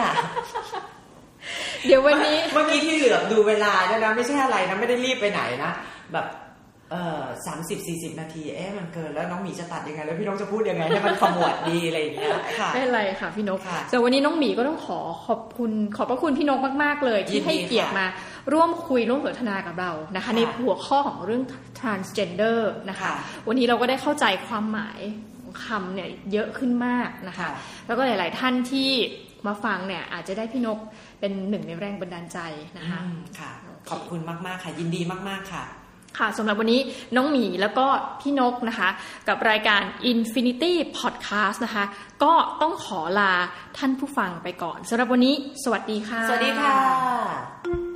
[1.87, 5.71] เดี๋ยววันนี้เมื่อกี้ที่เหลือบดูเวลาด้วยนะไม่ใช่อะไรนะไม่ได้รีบไปไหนนะ
[6.13, 6.27] แบบ
[6.93, 18.07] เออสามสิบสี่สิบนาที เอ๊ะมันเกินแล้วน้องหมีจะตัดยังไง แล้วพี่น้องจะพูดยังไงให้มันขมวดดีอะไรอย่างเงี้ยค่ะไม่เป็นไรค่ะพี่นกค่ะแต่วันนี้น้องหมีก็ต้องขอขอบคุณขอบพระคุณพี่นกมากๆเลยยิที่นดีให้เกียรติค่ะมา
[18.53, 21.43] ร่วมคุยร่วมสนทนากับเรานะคะค่ะในหัวข้อของเรื่อง
[21.81, 22.59] transgender
[22.89, 23.15] นะคะค่ะ
[23.49, 25.01] วันนี้เราก็ได้เข้าใจความหมาย
[25.43, 27.51] ของคำเนี่ยเยอะขึ้นมากนะคะค่ะ
[27.87, 28.91] แล้วก็หลาย ๆ ท่านที่
[29.47, 30.79] มาฟังเนี่ยอาจจะได้พี่นก
[31.21, 32.39] เป็นหนึ่งในแรงบันดาลใจ
[32.79, 35.65] นะคะอืมค่ะโอเคขอบคุณมาก ๆ ค่ะ ยินดีมาก ๆ ค่ะ
[36.19, 36.81] ค่ะสำหรับวันนี้
[37.17, 37.87] น้องหมีแล้วก็
[38.21, 38.89] พี่นกนะคะ
[39.29, 39.83] กับรายการ
[40.13, 41.85] Infinity Podcast นะคะ
[42.25, 42.33] ก็
[42.63, 43.33] ต้องขอลา
[43.79, 45.35] ท่านผู้ฟังไปก่อนสำหรับวันนี้
[45.65, 47.90] สวัสดีค่ะ สวัสดีค่ะ